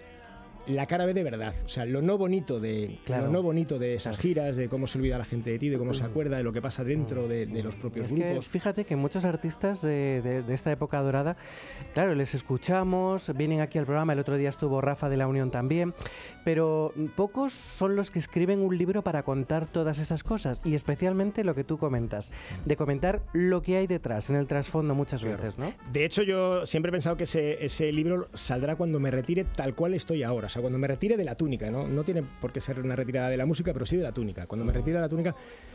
la 0.66 0.86
cara 0.86 1.06
B 1.06 1.14
de 1.14 1.22
verdad, 1.22 1.54
o 1.64 1.68
sea, 1.68 1.84
lo 1.84 2.02
no 2.02 2.18
bonito 2.18 2.60
de 2.60 2.98
Claro. 3.04 3.26
lo 3.26 3.32
no 3.32 3.42
bonito 3.42 3.78
de 3.78 3.94
esas 3.94 4.16
giras, 4.18 4.56
de 4.56 4.68
cómo 4.68 4.86
se 4.86 4.98
olvida 4.98 5.18
la 5.18 5.24
gente 5.24 5.50
de 5.50 5.58
ti, 5.58 5.68
de 5.68 5.78
cómo 5.78 5.94
se 5.94 6.04
acuerda 6.04 6.36
de 6.36 6.42
lo 6.42 6.52
que 6.52 6.62
pasa 6.62 6.84
dentro 6.84 7.28
de, 7.28 7.46
de 7.46 7.62
los 7.62 7.74
propios 7.76 8.06
Es 8.06 8.12
que 8.12 8.24
grupos. 8.24 8.48
fíjate 8.48 8.84
que 8.84 8.96
muchos 8.96 9.24
artistas 9.24 9.82
de, 9.82 10.20
de- 10.22 10.42
de 10.42 10.54
esta 10.54 10.70
época 10.72 11.00
dorada, 11.02 11.36
claro, 11.94 12.14
les 12.14 12.34
escuchamos, 12.34 13.32
vienen 13.36 13.60
aquí 13.60 13.78
al 13.78 13.84
programa, 13.86 14.12
el 14.12 14.18
otro 14.18 14.36
día 14.36 14.48
estuvo 14.50 14.80
Rafa 14.80 15.08
de 15.08 15.16
la 15.16 15.26
Unión 15.26 15.50
también, 15.50 15.94
pero 16.44 16.92
pocos 17.16 17.52
son 17.52 17.96
los 17.96 18.10
que 18.10 18.18
escriben 18.18 18.60
un 18.60 18.76
libro 18.76 19.02
para 19.02 19.22
contar 19.22 19.66
todas 19.66 19.98
esas 19.98 20.22
cosas 20.22 20.60
y 20.64 20.74
especialmente 20.74 21.42
lo 21.44 21.54
que 21.54 21.64
tú 21.64 21.78
comentas, 21.78 22.30
de 22.64 22.76
comentar 22.76 23.22
lo 23.32 23.62
que 23.62 23.76
hay 23.78 23.86
detrás, 23.86 24.30
en 24.30 24.36
el 24.36 24.46
trasfondo 24.46 24.94
muchas 24.94 25.22
veces, 25.22 25.58
¿no? 25.58 25.72
De 25.92 26.04
hecho, 26.04 26.22
yo 26.22 26.66
siempre 26.66 26.90
he 26.90 26.92
pensado 26.92 27.16
que 27.16 27.24
ese, 27.24 27.64
ese 27.64 27.90
libro 27.92 28.28
saldrá 28.34 28.76
cuando 28.76 29.00
me 29.00 29.10
retire 29.10 29.44
tal 29.44 29.74
cual 29.74 29.94
estoy 29.94 30.22
ahora, 30.22 30.48
o 30.50 30.52
sea, 30.52 30.60
cuando 30.60 30.78
me 30.80 30.88
retire 30.88 31.16
de 31.16 31.22
la 31.24 31.36
túnica, 31.36 31.70
¿no? 31.70 31.86
No 31.86 32.02
tiene 32.02 32.24
por 32.40 32.52
qué 32.52 32.60
ser 32.60 32.80
una 32.80 32.96
retirada 32.96 33.28
de 33.28 33.36
la 33.36 33.46
música, 33.46 33.72
pero 33.72 33.86
sí 33.86 33.96
de 33.96 34.02
la 34.02 34.10
túnica. 34.10 34.46
Cuando 34.48 34.64
me 34.64 34.72
retire 34.72 34.94
de 34.96 35.00
la 35.02 35.08
túnica, 35.08 35.32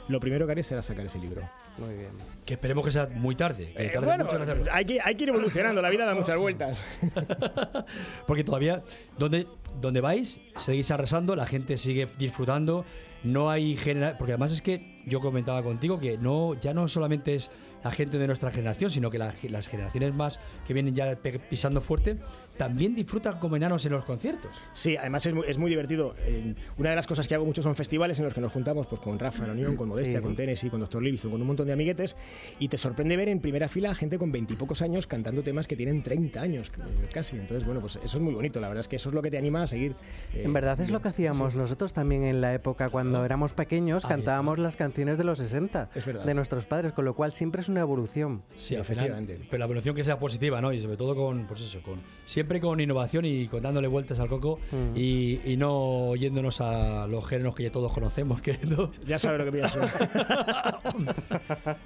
lo 0.10 0.20
primero 0.20 0.46
que 0.46 0.52
haré 0.52 0.64
será 0.64 0.82
sacar 0.82 1.06
ese 1.06 1.18
libro. 1.18 1.42
Muy 1.78 1.94
bien. 1.94 2.10
Que 2.46 2.56
esperemos 2.56 2.84
que 2.84 2.92
sea 2.92 3.08
muy 3.08 3.36
tarde. 3.36 3.72
Que 3.72 3.86
Eh, 3.86 3.90
tarde 3.94 4.06
bueno, 4.06 4.26
mucho 4.26 4.36
en 4.36 4.70
hay 4.70 4.84
que, 4.84 5.00
hay 5.02 5.16
que 5.16 5.24
ir 5.24 5.30
evolucionando, 5.30 5.82
la 5.82 5.90
vida 5.90 6.06
da 6.06 6.14
muchas 6.14 6.38
vueltas. 6.38 6.84
Porque 8.28 8.44
todavía, 8.44 8.84
donde, 9.18 9.48
donde 9.80 10.02
vais, 10.02 10.42
seguís 10.58 10.92
arrasando, 10.92 11.36
la 11.36 11.46
gente 11.46 11.78
sigue 11.78 12.08
disfrutando. 12.18 12.86
No 13.24 13.50
hay 13.50 13.76
genera 13.76 14.18
Porque 14.20 14.34
además 14.34 14.52
es 14.52 14.62
que 14.62 14.98
yo 15.08 15.20
comentaba 15.20 15.64
contigo 15.64 15.98
que 15.98 16.16
no 16.18 16.54
ya 16.60 16.76
no 16.76 16.88
solamente 16.88 17.34
es 17.34 17.50
la 17.84 17.90
gente 17.92 18.18
de 18.20 18.28
nuestra 18.28 18.52
generación, 18.52 18.90
sino 18.92 19.10
que 19.10 19.18
la- 19.18 19.34
las 19.50 19.68
generaciones 19.68 20.14
más 20.14 20.40
que 20.68 20.74
vienen 20.74 20.94
ya 20.96 21.16
pisando 21.50 21.82
fuerte 21.82 22.18
también 22.58 22.96
disfrutan 22.96 23.40
como 23.40 23.56
enanos 23.56 23.86
en 23.86 23.92
los 23.92 24.06
conciertos. 24.06 24.52
Sí, 24.74 24.96
además 24.98 25.26
es 25.26 25.34
muy, 25.34 25.46
es 25.48 25.58
muy 25.58 25.70
divertido. 25.70 26.16
Eh, 26.20 26.56
una 26.78 26.90
de 26.92 26.96
las 26.96 27.08
cosas 27.08 27.28
que 27.28 27.36
hago 27.36 27.46
mucho 27.46 27.62
son 27.62 27.76
festivales 27.76 28.20
en 28.20 28.26
los 28.26 28.34
que 28.34 28.42
nos 28.42 28.52
juntamos 28.54 28.88
pues, 28.88 29.02
con 29.02 29.20
Rafa, 29.20 29.46
La 29.46 29.54
Unión, 29.54 29.76
con 29.76 29.90
Modestia, 29.90 30.20
Sí. 30.20 30.24
con 30.24 30.36
Tennessee, 30.36 30.70
con 30.70 30.80
Dr. 30.80 31.02
Livingston, 31.02 31.32
con 31.32 31.42
un 31.42 31.48
montón 31.48 31.68
de 31.68 31.74
amiguetes. 31.74 32.16
Y 32.60 32.68
te 32.70 32.78
sorprende 32.78 33.18
ver 33.18 33.30
en 33.30 33.40
primera 33.40 33.68
fila 33.68 33.92
a 33.92 33.96
gente 33.96 34.18
con 34.18 34.32
veintipocos 34.32 34.82
años 34.82 35.08
cantando 35.08 35.44
temas 35.44 35.68
que 35.68 35.76
tienen 35.76 36.02
30 36.04 36.42
años 36.42 36.72
casi. 37.14 37.36
Entonces, 37.36 37.66
bueno, 37.66 37.82
pues 37.82 37.98
eso 38.04 38.18
es 38.18 38.24
muy 38.24 38.34
bonito. 38.34 38.60
La 38.60 38.68
verdad 38.68 38.82
es 38.82 38.88
que 38.88 38.96
eso 38.98 39.10
es 39.10 39.16
lo 39.16 39.22
que 39.22 39.32
te 39.32 39.38
anima 39.38 39.64
a 39.64 39.68
seguir. 39.68 39.96
eh, 40.34 40.44
En 40.46 40.54
verdad 40.54 40.74
es 40.80 40.88
bien. 40.88 40.94
lo 40.94 41.02
que 41.02 41.10
hacíamos 41.10 41.48
Sí, 41.48 41.52
sí. 41.54 41.58
nosotros 41.58 41.94
también 41.94 42.24
en 42.24 42.42
la 42.42 42.54
época 42.54 42.90
cuando 42.90 43.24
éramos 43.26 43.54
pequeños, 43.54 44.04
Ahí 44.06 44.10
cantábamos 44.10 44.60
las 44.60 44.76
canciones 44.76 45.18
de 45.18 45.24
los 45.24 45.38
60 45.40 45.90
Es 45.96 46.06
verdad. 46.06 46.24
de 46.26 46.34
nuestros 46.34 46.66
padres, 46.66 46.94
con 46.94 47.06
lo 47.06 47.14
cual 47.16 47.32
siempre 47.32 47.62
es 47.62 47.70
una 47.70 47.82
evolución. 47.82 48.42
Sí. 48.56 48.76
Efectivamente. 48.76 49.40
Pero 49.50 49.60
la 49.60 49.66
evolución 49.66 49.96
que 49.96 50.04
sea 50.04 50.20
positiva, 50.20 50.62
¿no? 50.62 50.72
Y 50.74 50.82
sobre 50.82 50.98
todo 50.98 51.16
con, 51.16 51.46
pues 51.48 51.62
eso, 51.62 51.82
con 51.82 52.00
siempre 52.26 52.45
con 52.62 52.80
innovación 52.80 53.26
y 53.26 53.48
con 53.48 53.62
dándole 53.64 53.88
vueltas 53.88 54.20
al 54.20 54.30
coco 54.30 54.60
Mm. 54.72 54.96
y, 54.98 55.42
y 55.46 55.58
no 55.58 56.16
yéndonos 56.16 56.62
a 56.62 57.08
los 57.08 57.26
géneros 57.26 57.56
que 57.56 57.64
ya 57.64 57.72
todos 57.72 57.92
conocemos. 57.92 58.42
Que 58.42 58.58
no- 58.66 58.92
Ya 59.06 59.20
sabes 59.20 59.40
lo 59.40 59.46
que 59.46 59.52
pienso. 59.52 59.80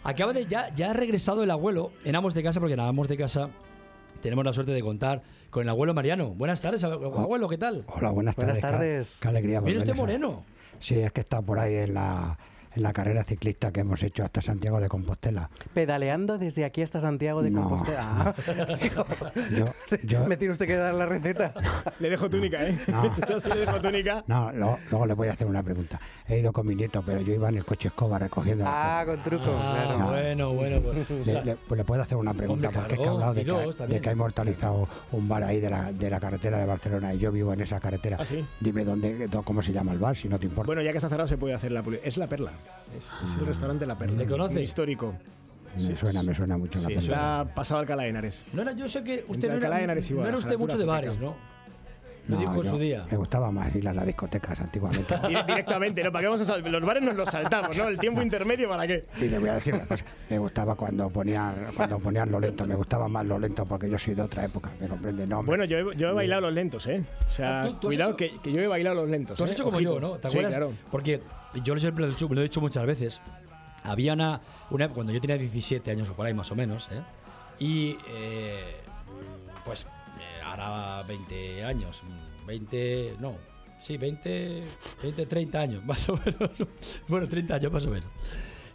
Acaba 0.03 0.33
de 0.33 0.45
ya, 0.45 0.73
ya 0.75 0.91
ha 0.91 0.93
regresado 0.93 1.43
el 1.43 1.51
abuelo 1.51 1.91
en 2.03 2.15
Amos 2.15 2.33
de 2.33 2.43
Casa, 2.43 2.59
porque 2.59 2.73
en 2.73 2.79
Amos 2.79 3.07
de 3.07 3.17
Casa 3.17 3.49
tenemos 4.21 4.43
la 4.45 4.53
suerte 4.53 4.71
de 4.71 4.81
contar 4.81 5.21
con 5.49 5.63
el 5.63 5.69
abuelo 5.69 5.93
Mariano. 5.93 6.29
Buenas 6.29 6.61
tardes, 6.61 6.83
abuelo, 6.83 7.47
¿qué 7.47 7.57
tal? 7.57 7.85
Hola, 7.87 8.11
buenas 8.11 8.35
Buenas 8.35 8.59
tardes. 8.59 8.59
Qué- 8.59 8.61
tardes. 8.61 9.19
Qué, 9.21 9.27
alegría 9.27 9.59
Viene 9.61 9.79
usted 9.79 9.95
moreno. 9.95 10.43
Sí, 10.79 10.95
es 10.95 11.11
que 11.11 11.21
está 11.21 11.41
por 11.41 11.59
ahí 11.59 11.75
en 11.75 11.93
la, 11.93 12.37
en 12.75 12.83
la 12.83 12.93
carrera 12.93 13.23
ciclista 13.23 13.71
que 13.71 13.81
hemos 13.81 14.01
hecho 14.03 14.23
hasta 14.23 14.41
Santiago 14.41 14.79
de 14.79 14.87
Compostela. 14.89 15.49
Pedaleando 15.73 16.37
desde 16.37 16.65
aquí 16.65 16.81
hasta 16.81 17.01
Santiago 17.01 17.41
de 17.41 17.49
No. 17.51 17.63
Compostela. 17.69 18.35
Ah. 18.49 19.33
Yo, 19.51 19.65
yo, 20.03 20.25
Me 20.27 20.37
tiene 20.37 20.51
usted 20.51 20.67
que 20.67 20.75
dar 20.75 20.93
la 20.93 21.05
receta. 21.05 21.53
Le 21.99 22.09
dejo 22.09 22.29
túnica, 22.29 22.63
¿eh? 22.65 22.77
No. 22.87 23.15
Yo 23.29 23.39
sí 23.39 23.47
le 23.49 23.59
dejo 23.61 23.79
túnica. 23.81 24.23
no, 24.27 24.51
lo- 24.51 24.79
luego 24.89 25.05
le 25.05 25.13
voy 25.13 25.27
a 25.27 25.33
hacer 25.33 25.47
una 25.47 25.63
pregunta. 25.63 25.99
He 26.27 26.39
ido 26.39 26.51
con 26.53 26.67
mi 26.67 26.75
nieto, 26.75 27.01
pero 27.05 27.21
yo 27.21 27.33
iba 27.33 27.49
en 27.49 27.55
el 27.57 27.65
coche 27.65 27.87
escoba 27.89 28.19
recogiendo. 28.19 28.63
Ah, 28.67 29.03
con 29.05 29.21
truco, 29.23 29.45
Ah, 29.47 29.93
claro. 29.95 30.11
bueno, 30.11 30.53
bueno. 30.53 30.81
Pues, 30.81 31.09
o 31.09 31.23
sea, 31.25 31.33
Le, 31.41 31.45
le- 31.45 31.55
pues 31.55 31.77
le 31.77 31.83
puedo 31.85 32.01
hacer 32.01 32.17
una 32.17 32.33
pregunta, 32.33 32.69
porque 32.71 32.93
es 32.95 32.99
que 32.99 33.05
ha 33.07 33.11
hablado 33.11 33.33
de 33.33 33.43
que, 33.45 33.51
ha- 33.51 33.55
también. 33.55 33.89
de 33.89 34.01
que 34.01 34.09
ha 34.09 34.11
inmortalizado 34.13 34.87
un 35.11 35.27
bar 35.27 35.43
ahí 35.43 35.59
de 35.59 35.69
la, 35.69 35.91
de 35.91 36.09
la 36.09 36.19
carretera 36.19 36.57
de 36.59 36.65
Barcelona 36.65 37.13
y 37.13 37.19
yo 37.19 37.31
vivo 37.31 37.51
en 37.53 37.61
esa 37.61 37.79
carretera. 37.79 38.17
¿Ah, 38.19 38.25
sí? 38.25 38.45
Dime 38.59 38.85
dónde, 38.85 39.27
dó- 39.27 39.43
cómo 39.43 39.61
se 39.61 39.71
llama 39.73 39.91
el 39.93 39.99
bar, 39.99 40.15
si 40.15 40.29
no 40.29 40.37
te 40.39 40.45
importa. 40.45 40.67
Bueno, 40.67 40.81
ya 40.81 40.91
que 40.91 40.97
está 40.97 41.09
cerrado 41.09 41.27
se 41.27 41.37
puede 41.37 41.53
hacer 41.53 41.71
la 41.71 41.81
publicidad. 41.81 42.07
Es 42.07 42.17
La 42.17 42.27
Perla. 42.27 42.51
Es, 42.97 43.09
es 43.25 43.35
el 43.39 43.45
restaurante 43.45 43.85
La 43.85 43.97
Perla. 43.97 44.17
¿Le 44.17 44.25
conoce? 44.27 44.61
Histórico. 44.61 45.13
me 45.75 45.95
suena, 45.95 46.23
me 46.23 46.33
suena 46.33 46.57
mucho 46.57 46.79
la 46.79 46.87
Sí, 46.87 46.93
persona. 46.95 47.13
está 47.43 47.55
pasado 47.55 47.79
Alcalá 47.81 48.03
de 48.03 48.09
Henares. 48.09 48.45
no 48.53 48.61
era, 48.63 48.71
yo 48.71 48.87
sé 48.89 49.03
que 49.03 49.23
usted 49.27 49.33
Entre 49.33 49.49
no 49.49 49.55
Alcalá 49.55 49.75
de 49.77 49.83
era, 49.83 49.93
Henares 49.93 50.09
y 50.09 50.13
no 50.15 50.27
era 50.27 50.37
usted 50.37 50.57
mucho 50.57 50.77
de 50.77 50.85
bares. 50.85 51.19
¿no? 51.19 51.35
Lo 52.29 52.35
No, 52.35 52.41
dijo 52.41 52.55
en 52.57 52.61
yo- 52.63 52.69
su 52.69 52.77
día. 52.77 53.05
Me 53.09 53.17
gustaba 53.17 53.51
más 53.51 53.75
ir 53.75 53.87
a 53.89 53.93
las 53.93 54.05
discotecas 54.05 54.59
antiguamente. 54.61 55.15
Dire- 55.27 55.45
Directamente, 55.47 56.03
¿no? 56.03 56.11
¿Para 56.11 56.21
qué 56.21 56.27
vamos 56.27 56.41
a 56.41 56.45
sal- 56.45 56.71
Los 56.71 56.81
bares 56.85 57.01
nos 57.03 57.15
los 57.15 57.27
saltamos, 57.27 57.75
¿no? 57.75 57.87
El 57.87 57.97
tiempo 57.97 58.21
intermedio, 58.21 58.69
¿para 58.69 58.85
qué? 58.85 59.01
Y 59.19 59.25
le 59.29 59.39
voy 59.39 59.49
a 59.49 59.55
decir 59.55 59.73
una 59.73 59.85
cosa, 59.87 60.05
me 60.29 60.37
gustaba 60.37 60.75
cuando 60.75 61.09
ponían, 61.09 61.55
cuando 61.75 61.97
ponían 61.97 62.31
lo 62.31 62.39
lento, 62.39 62.67
me 62.67 62.75
gustaba 62.75 63.07
más 63.07 63.25
lo 63.25 63.39
lento 63.39 63.65
porque 63.65 63.89
yo 63.89 63.97
soy 63.97 64.13
de 64.13 64.21
otra 64.21 64.45
época, 64.45 64.69
¿me 64.79 64.87
comprende? 64.87 65.25
No, 65.25 65.41
Bueno, 65.43 65.65
yo 65.65 65.77
he, 65.91 65.95
yo 65.97 66.09
he 66.09 66.13
bailado 66.13 66.41
los 66.41 66.53
lentos, 66.53 66.85
¿eh? 66.85 67.03
O 67.27 67.31
sea, 67.31 67.61
Ah, 67.61 67.63
¿tú- 67.63 67.69
tú 67.73 67.87
has 67.87 67.95
cuidado 67.95 68.09
hecho- 68.11 68.17
que, 68.17 68.39
que 68.41 68.51
yo 68.53 68.61
he 68.61 68.67
bailado 68.67 68.95
los 68.97 69.09
lentos. 69.09 69.35
Tú 69.37 69.43
has 69.43 69.49
¿eh? 69.49 69.53
hecho 69.53 69.63
como 69.63 69.77
Ojito. 69.77 69.95
yo, 69.95 69.99
¿no? 69.99 70.11
¿Te 70.19 70.29
Sí, 70.29 70.37
acuerdas? 70.37 70.55
claro. 70.57 70.73
Porque 70.91 71.21
yo 71.63 71.77
siempre 71.79 72.03
lo 72.03 72.07
he, 72.09 72.11
dicho, 72.13 72.27
lo 72.31 72.39
he 72.41 72.43
dicho 72.43 72.61
muchas 72.61 72.85
veces. 72.85 73.19
Había 73.83 74.13
una, 74.13 74.39
una 74.69 74.89
cuando 74.89 75.11
yo 75.13 75.19
tenía 75.19 75.37
17 75.37 75.89
años 75.89 76.07
o 76.09 76.13
por 76.13 76.27
ahí 76.27 76.33
más 76.35 76.51
o 76.51 76.55
menos, 76.55 76.87
¿eh? 76.91 77.01
Y 77.57 77.97
eh, 78.13 78.75
pues 79.65 79.87
ahora 80.51 81.03
20 81.03 81.63
años, 81.63 82.01
20, 82.45 83.15
no, 83.19 83.35
sí, 83.79 83.97
20, 83.97 84.63
20, 85.03 85.25
30 85.25 85.59
años, 85.59 85.85
más 85.85 86.07
o 86.09 86.17
menos. 86.17 86.51
Bueno, 87.07 87.27
30 87.27 87.55
años 87.55 87.71
más 87.71 87.85
o 87.85 87.91
menos. 87.91 88.09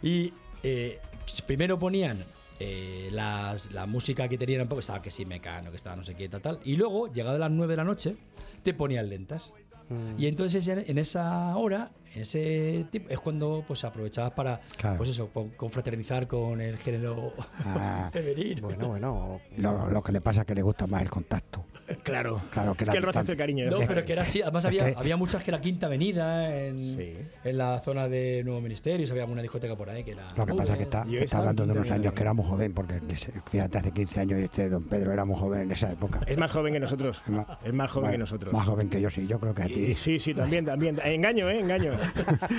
Y 0.01 0.33
eh, 0.63 0.99
primero 1.45 1.77
ponían 1.79 2.25
eh, 2.59 3.09
las, 3.11 3.71
la 3.71 3.85
música 3.85 4.27
que 4.27 4.37
tenían 4.37 4.61
un 4.61 4.67
poco, 4.67 4.79
estaba 4.79 5.01
que 5.01 5.11
sí 5.11 5.25
mecano, 5.25 5.71
que 5.71 5.77
estaba 5.77 5.95
no 5.95 6.03
sé 6.03 6.15
qué, 6.15 6.29
tal, 6.29 6.41
tal. 6.41 6.59
Y 6.63 6.75
luego, 6.75 7.11
llegado 7.11 7.35
a 7.35 7.39
las 7.39 7.51
9 7.51 7.73
de 7.73 7.77
la 7.77 7.83
noche, 7.83 8.15
te 8.63 8.73
ponían 8.73 9.09
lentas. 9.09 9.53
Mm. 9.89 10.19
Y 10.19 10.27
entonces 10.27 10.67
en 10.67 10.83
en 10.87 10.97
esa 10.97 11.55
hora, 11.57 11.91
ese 12.21 12.85
tiempo, 12.91 13.09
es 13.11 13.19
cuando 13.19 13.63
pues 13.67 13.83
aprovechabas 13.83 14.31
para, 14.33 14.59
Claro. 14.77 14.97
pues 14.97 15.09
eso, 15.09 15.29
con- 15.29 15.49
confraternizar 15.51 16.27
con 16.27 16.61
el 16.61 16.77
género 16.77 17.33
Ah, 17.63 18.09
femenino. 18.13 18.61
Bueno, 18.67 18.87
bueno. 18.89 19.41
lo, 19.57 19.89
lo 19.89 20.03
que 20.03 20.11
le 20.11 20.21
pasa 20.21 20.41
es 20.41 20.47
que 20.47 20.55
le 20.55 20.61
gusta 20.61 20.87
más 20.87 21.01
el 21.01 21.09
contacto. 21.09 21.65
Claro. 22.01 22.41
Claro, 22.51 22.73
que 22.73 22.83
es 22.83 22.89
que 22.89 22.97
el 22.97 23.03
roce 23.03 23.19
hace 23.19 23.31
distancia- 23.31 23.31
el 23.33 23.37
cariño. 23.37 23.69
No, 23.69 23.87
pero 23.87 24.03
que 24.03 24.13
era 24.13 24.23
así. 24.23 24.41
Además, 24.41 24.63
Es 24.63 24.69
había, 24.69 24.85
que- 24.93 24.99
había 24.99 25.17
muchas 25.17 25.43
que 25.43 25.51
era 25.51 25.61
Quinta 25.61 25.85
Avenida, 25.85 26.55
en, 26.65 26.79
Sí. 26.79 27.13
en 27.43 27.57
la 27.57 27.79
zona 27.81 28.07
de 28.09 28.41
Nuevo 28.43 28.59
Ministerio, 28.61 29.07
había 29.11 29.25
una 29.25 29.43
discoteca 29.43 29.75
por 29.75 29.89
ahí 29.89 30.03
que 30.03 30.11
era. 30.11 30.23
Lo 30.35 30.45
que 30.47 30.53
pasa 30.55 30.71
es 30.73 30.77
que 30.77 30.83
está, 30.83 31.05
que 31.05 31.23
está 31.23 31.37
hablando 31.37 31.65
de 31.65 31.71
unos 31.73 31.91
años 31.91 32.13
que 32.13 32.21
era 32.21 32.33
muy 32.33 32.43
joven, 32.45 32.73
porque 32.73 32.99
fíjate, 33.45 33.77
hace 33.77 33.91
15 33.91 34.19
años 34.19 34.39
y 34.39 34.43
este 34.45 34.67
don 34.69 34.83
Pedro 34.85 35.11
era 35.13 35.25
muy 35.25 35.37
joven 35.37 35.61
en 35.61 35.71
esa 35.73 35.91
época. 35.91 36.21
Es 36.25 36.37
más 36.37 36.51
joven 36.51 36.73
que 36.73 36.79
nosotros. 36.79 37.21
Es 37.63 37.73
más 37.73 37.91
joven 37.91 38.11
que 38.11 38.17
nosotros. 38.17 38.51
Más 38.53 38.65
joven 38.65 38.89
que 38.89 38.99
yo, 38.99 39.09
sí, 39.11 39.27
yo 39.27 39.39
creo 39.39 39.53
que 39.53 39.61
a 39.63 39.69
Y- 39.69 39.73
ti. 39.73 39.95
sí, 39.95 40.17
sí, 40.17 40.33
también, 40.33 40.65
también. 40.65 40.99
Engaño, 41.03 41.49
¿eh? 41.51 41.59
Engaño. 41.59 41.93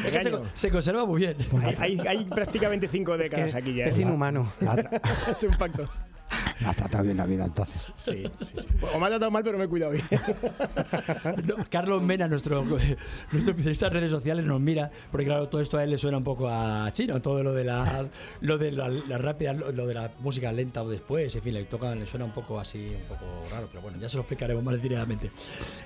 Es 0.05 0.23
que 0.25 0.41
se, 0.55 0.71
conserva 0.71 1.05
muy 1.07 1.21
bien. 1.21 1.37
Hay, 1.79 1.99
hay- 1.99 2.07
hay 2.07 2.25
prácticamente 2.25 2.89
cinco 2.89 3.17
décadas 3.17 3.53
Que 3.53 3.59
aquí 3.59 3.75
ya. 3.75 3.87
es 3.87 3.99
¿eh? 3.99 4.03
inhumano. 4.03 4.51
Es 5.39 5.45
un 5.45 5.57
pacto. 5.57 5.89
La 6.61 6.71
ha 6.71 6.75
tratado 6.75 7.05
bien 7.05 7.17
la 7.17 7.27
vida 7.27 7.45
entonces. 7.45 7.89
Sí, 7.97 8.25
sí, 8.41 8.55
sí. 8.59 8.67
O 8.95 8.99
me 8.99 9.07
ha 9.07 9.09
tratado 9.09 9.31
mal, 9.31 9.43
pero 9.45 9.59
me 9.59 9.65
he 9.65 9.69
cuidado 9.69 9.93
bien. 9.93 10.05
No, 11.47 11.57
Carlos 11.71 12.03
Mena, 12.03 12.29
nuestro, 12.29 12.65
nuestro 12.65 13.51
especialista 13.51 13.87
en 13.87 13.93
redes 13.93 14.11
sociales, 14.11 14.45
nos 14.45 14.61
mira, 14.61 14.91
porque 15.11 15.27
claro, 15.27 15.49
todo 15.49 15.61
esto 15.61 15.79
a 15.79 15.85
él 15.85 15.91
le 15.91 15.99
suena 15.99 16.19
un 16.19 16.25
poco 16.25 16.49
a 16.49 16.91
chino, 16.93 17.21
todo 17.21 17.43
lo 17.43 17.53
de 17.53 17.65
la, 17.65 18.09
lo 18.41 18.59
de 18.59 18.73
la, 18.73 18.89
la 18.89 19.19
rápida, 19.19 19.53
lo, 19.53 19.71
lo 19.73 19.87
de 19.87 19.95
la 19.95 20.11
música 20.21 20.53
lenta 20.53 20.83
o 20.83 20.89
después, 20.89 21.35
en 21.37 21.43
fin, 21.43 21.55
le 21.55 21.65
toca, 21.65 21.95
le 21.95 22.07
suena 22.07 22.25
un 22.25 22.33
poco 22.33 22.59
así, 22.59 22.93
un 22.95 23.09
poco 23.09 23.25
raro, 23.51 23.69
pero 23.71 23.83
bueno, 23.83 23.99
ya 23.99 24.09
se 24.09 24.17
lo 24.17 24.23
explicaremos 24.23 24.62
más 24.62 24.75
detalladamente. 24.75 25.31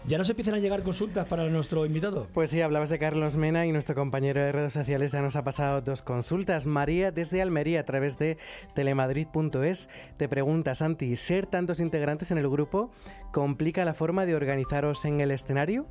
¿Ya 0.06 0.18
nos 0.18 0.30
empiezan 0.30 0.54
a 0.54 0.58
llegar 0.58 0.82
consultas 0.82 1.26
para 1.26 1.48
nuestro 1.48 1.84
invitado? 1.84 2.26
Pues 2.32 2.50
sí, 2.50 2.60
hablabas 2.60 2.90
de 2.90 2.98
Carlos 2.98 3.34
Mena 3.34 3.66
y 3.66 3.72
nuestro 3.72 3.94
compañero 3.94 4.40
de 4.40 4.52
redes 4.52 4.72
sociales 4.72 5.12
ya 5.12 5.20
nos 5.20 5.36
ha 5.36 5.44
pasado 5.44 5.80
dos 5.80 6.02
consultas. 6.02 6.66
María 6.66 7.10
desde 7.12 7.42
Almería 7.42 7.80
a 7.80 7.84
través 7.84 8.18
de 8.18 8.38
telemadrid.es 8.74 9.88
te 10.16 10.28
pregunta, 10.30 10.74
Santi, 10.74 11.16
¿ser 11.16 11.46
tantos 11.46 11.80
integrantes 11.80 12.30
en 12.30 12.38
el 12.38 12.48
grupo 12.48 12.90
complica 13.32 13.84
la 13.84 13.92
forma 13.92 14.24
de 14.24 14.34
organizaros 14.34 15.04
en 15.04 15.20
el 15.20 15.30
escenario? 15.30 15.86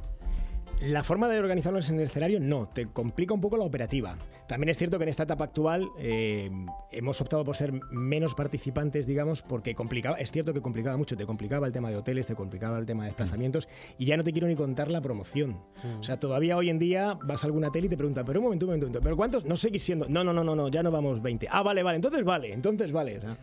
La 0.81 1.03
forma 1.03 1.27
de 1.27 1.37
organizarnos 1.37 1.89
en 1.89 1.97
el 1.97 2.03
escenario 2.03 2.39
no, 2.39 2.67
te 2.67 2.87
complica 2.87 3.33
un 3.33 3.41
poco 3.41 3.57
la 3.57 3.65
operativa. 3.65 4.15
También 4.47 4.69
es 4.69 4.77
cierto 4.77 4.97
que 4.97 5.03
en 5.03 5.09
esta 5.09 5.23
etapa 5.23 5.43
actual 5.43 5.89
eh, 5.99 6.49
hemos 6.91 7.19
optado 7.19 7.43
por 7.43 7.57
ser 7.57 7.73
menos 7.91 8.33
participantes, 8.33 9.05
digamos, 9.05 9.41
porque 9.41 9.75
complicaba, 9.75 10.17
es 10.17 10.31
cierto 10.31 10.53
que 10.53 10.61
complicaba 10.61 10.95
mucho, 10.95 11.17
te 11.17 11.25
complicaba 11.25 11.67
el 11.67 11.73
tema 11.73 11.89
de 11.89 11.97
hoteles, 11.97 12.27
te 12.27 12.35
complicaba 12.35 12.79
el 12.79 12.85
tema 12.85 13.03
de 13.03 13.09
desplazamientos 13.09 13.67
y 13.97 14.05
ya 14.05 14.15
no 14.15 14.23
te 14.23 14.31
quiero 14.31 14.47
ni 14.47 14.55
contar 14.55 14.89
la 14.89 15.01
promoción. 15.01 15.57
O 15.99 16.03
sea, 16.03 16.17
todavía 16.17 16.55
hoy 16.55 16.69
en 16.69 16.79
día 16.79 17.17
vas 17.23 17.43
a 17.43 17.47
alguna 17.47 17.71
tele 17.71 17.87
y 17.87 17.89
te 17.89 17.97
preguntan, 17.97 18.25
pero 18.25 18.39
un 18.39 18.45
momento, 18.45 18.65
un 18.65 18.69
momento, 18.69 18.85
un 18.85 18.91
momento, 18.91 19.03
¿pero 19.03 19.17
cuántos? 19.17 19.43
No 19.43 19.57
seguís 19.57 19.83
siendo. 19.83 20.07
No, 20.07 20.23
no, 20.23 20.31
no, 20.31 20.45
no, 20.45 20.55
no, 20.55 20.69
ya 20.69 20.81
no 20.81 20.91
vamos 20.91 21.21
20. 21.21 21.47
Ah, 21.51 21.61
vale, 21.61 21.83
vale, 21.83 21.97
entonces 21.97 22.23
vale, 22.23 22.53
entonces 22.53 22.93
vale. 22.93 23.17
O 23.17 23.21
sea, 23.21 23.37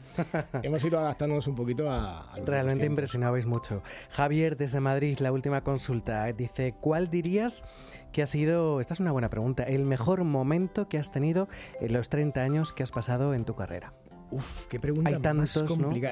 hemos 0.63 0.83
ido 0.83 0.99
adaptándonos 0.99 1.47
un 1.47 1.55
poquito 1.55 1.91
a... 1.91 2.23
a 2.23 2.37
Realmente 2.39 2.87
impresionabais 2.87 3.45
mucho. 3.45 3.83
Javier 4.11 4.57
desde 4.57 4.81
Madrid, 4.81 5.19
la 5.19 5.33
última 5.33 5.61
consulta, 5.63 6.25
dice, 6.33 6.75
¿cuál 6.81 7.11
dirías 7.27 7.65
que 8.13 8.23
ha 8.23 8.27
sido, 8.27 8.81
esta 8.81 8.95
es 8.95 9.01
una 9.01 9.13
buena 9.13 9.29
pregunta, 9.29 9.63
el 9.65 9.85
mejor 9.85 10.25
momento 10.25 10.89
que 10.89 10.99
has 10.99 11.11
tenido 11.11 11.49
en 11.81 11.93
los 11.93 12.09
30 12.09 12.41
años 12.41 12.73
que 12.73 12.83
has 12.83 12.91
pasado 12.91 13.35
en 13.35 13.45
tu 13.45 13.55
carrera? 13.55 13.93
Uf, 14.29 14.67
qué 14.67 14.81
pregunta 14.81 15.09
Hay 15.09 15.15
más 15.15 15.23
tantos. 15.23 15.55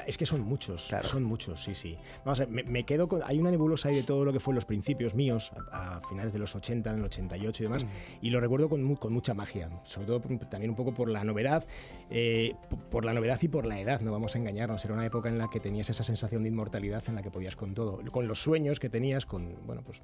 Es 0.06 0.16
que 0.16 0.24
son 0.24 0.42
muchos, 0.42 0.86
Claro. 0.88 1.08
son 1.08 1.24
muchos, 1.24 1.64
sí, 1.64 1.74
sí. 1.74 1.96
Vamos 2.24 2.38
a 2.40 2.44
ver, 2.44 2.54
me, 2.54 2.62
me 2.62 2.84
quedo 2.84 3.08
con... 3.08 3.22
Hay 3.24 3.40
una 3.40 3.50
nebulosa 3.50 3.88
ahí 3.88 3.96
de 3.96 4.04
todo 4.04 4.24
lo 4.24 4.32
que 4.32 4.38
fue 4.38 4.54
los 4.54 4.64
principios 4.64 5.16
míos, 5.16 5.50
a, 5.72 5.96
a 5.96 6.00
finales 6.08 6.32
de 6.32 6.38
los 6.38 6.54
80, 6.54 6.90
en 6.90 6.98
el 6.98 7.04
88 7.04 7.62
y 7.62 7.66
demás, 7.66 7.86
y 8.22 8.30
lo 8.30 8.38
recuerdo 8.40 8.68
con, 8.68 8.94
con 8.96 9.12
mucha 9.12 9.34
magia, 9.34 9.68
sobre 9.82 10.06
todo 10.06 10.20
también 10.48 10.70
un 10.70 10.76
poco 10.76 10.94
por 10.94 11.08
la 11.08 11.24
novedad, 11.24 11.66
eh, 12.08 12.54
por 12.88 13.04
la 13.04 13.14
novedad 13.14 13.40
y 13.42 13.48
por 13.48 13.66
la 13.66 13.80
edad, 13.80 14.00
no 14.00 14.12
vamos 14.12 14.36
a 14.36 14.38
engañarnos, 14.38 14.84
era 14.84 14.94
una 14.94 15.06
época 15.06 15.28
en 15.28 15.38
la 15.38 15.48
que 15.50 15.58
tenías 15.58 15.90
esa 15.90 16.04
sensación 16.04 16.44
de 16.44 16.50
inmortalidad 16.50 17.02
en 17.08 17.16
la 17.16 17.22
que 17.22 17.32
podías 17.32 17.56
con 17.56 17.74
todo, 17.74 18.00
con 18.12 18.28
los 18.28 18.40
sueños 18.40 18.78
que 18.78 18.88
tenías, 18.90 19.26
con... 19.26 19.56
Bueno, 19.66 19.82
pues 19.84 20.02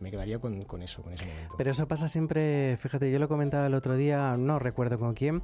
me 0.00 0.10
quedaría 0.10 0.38
con, 0.38 0.64
con 0.64 0.82
eso, 0.82 1.02
con 1.02 1.12
ese 1.12 1.24
momento. 1.26 1.54
Pero 1.56 1.70
eso 1.70 1.86
pasa 1.86 2.08
siempre, 2.08 2.76
fíjate, 2.78 3.10
yo 3.10 3.18
lo 3.18 3.28
comentaba 3.28 3.66
el 3.66 3.74
otro 3.74 3.96
día, 3.96 4.36
no 4.38 4.58
recuerdo 4.58 4.98
con 4.98 5.14
quién, 5.14 5.42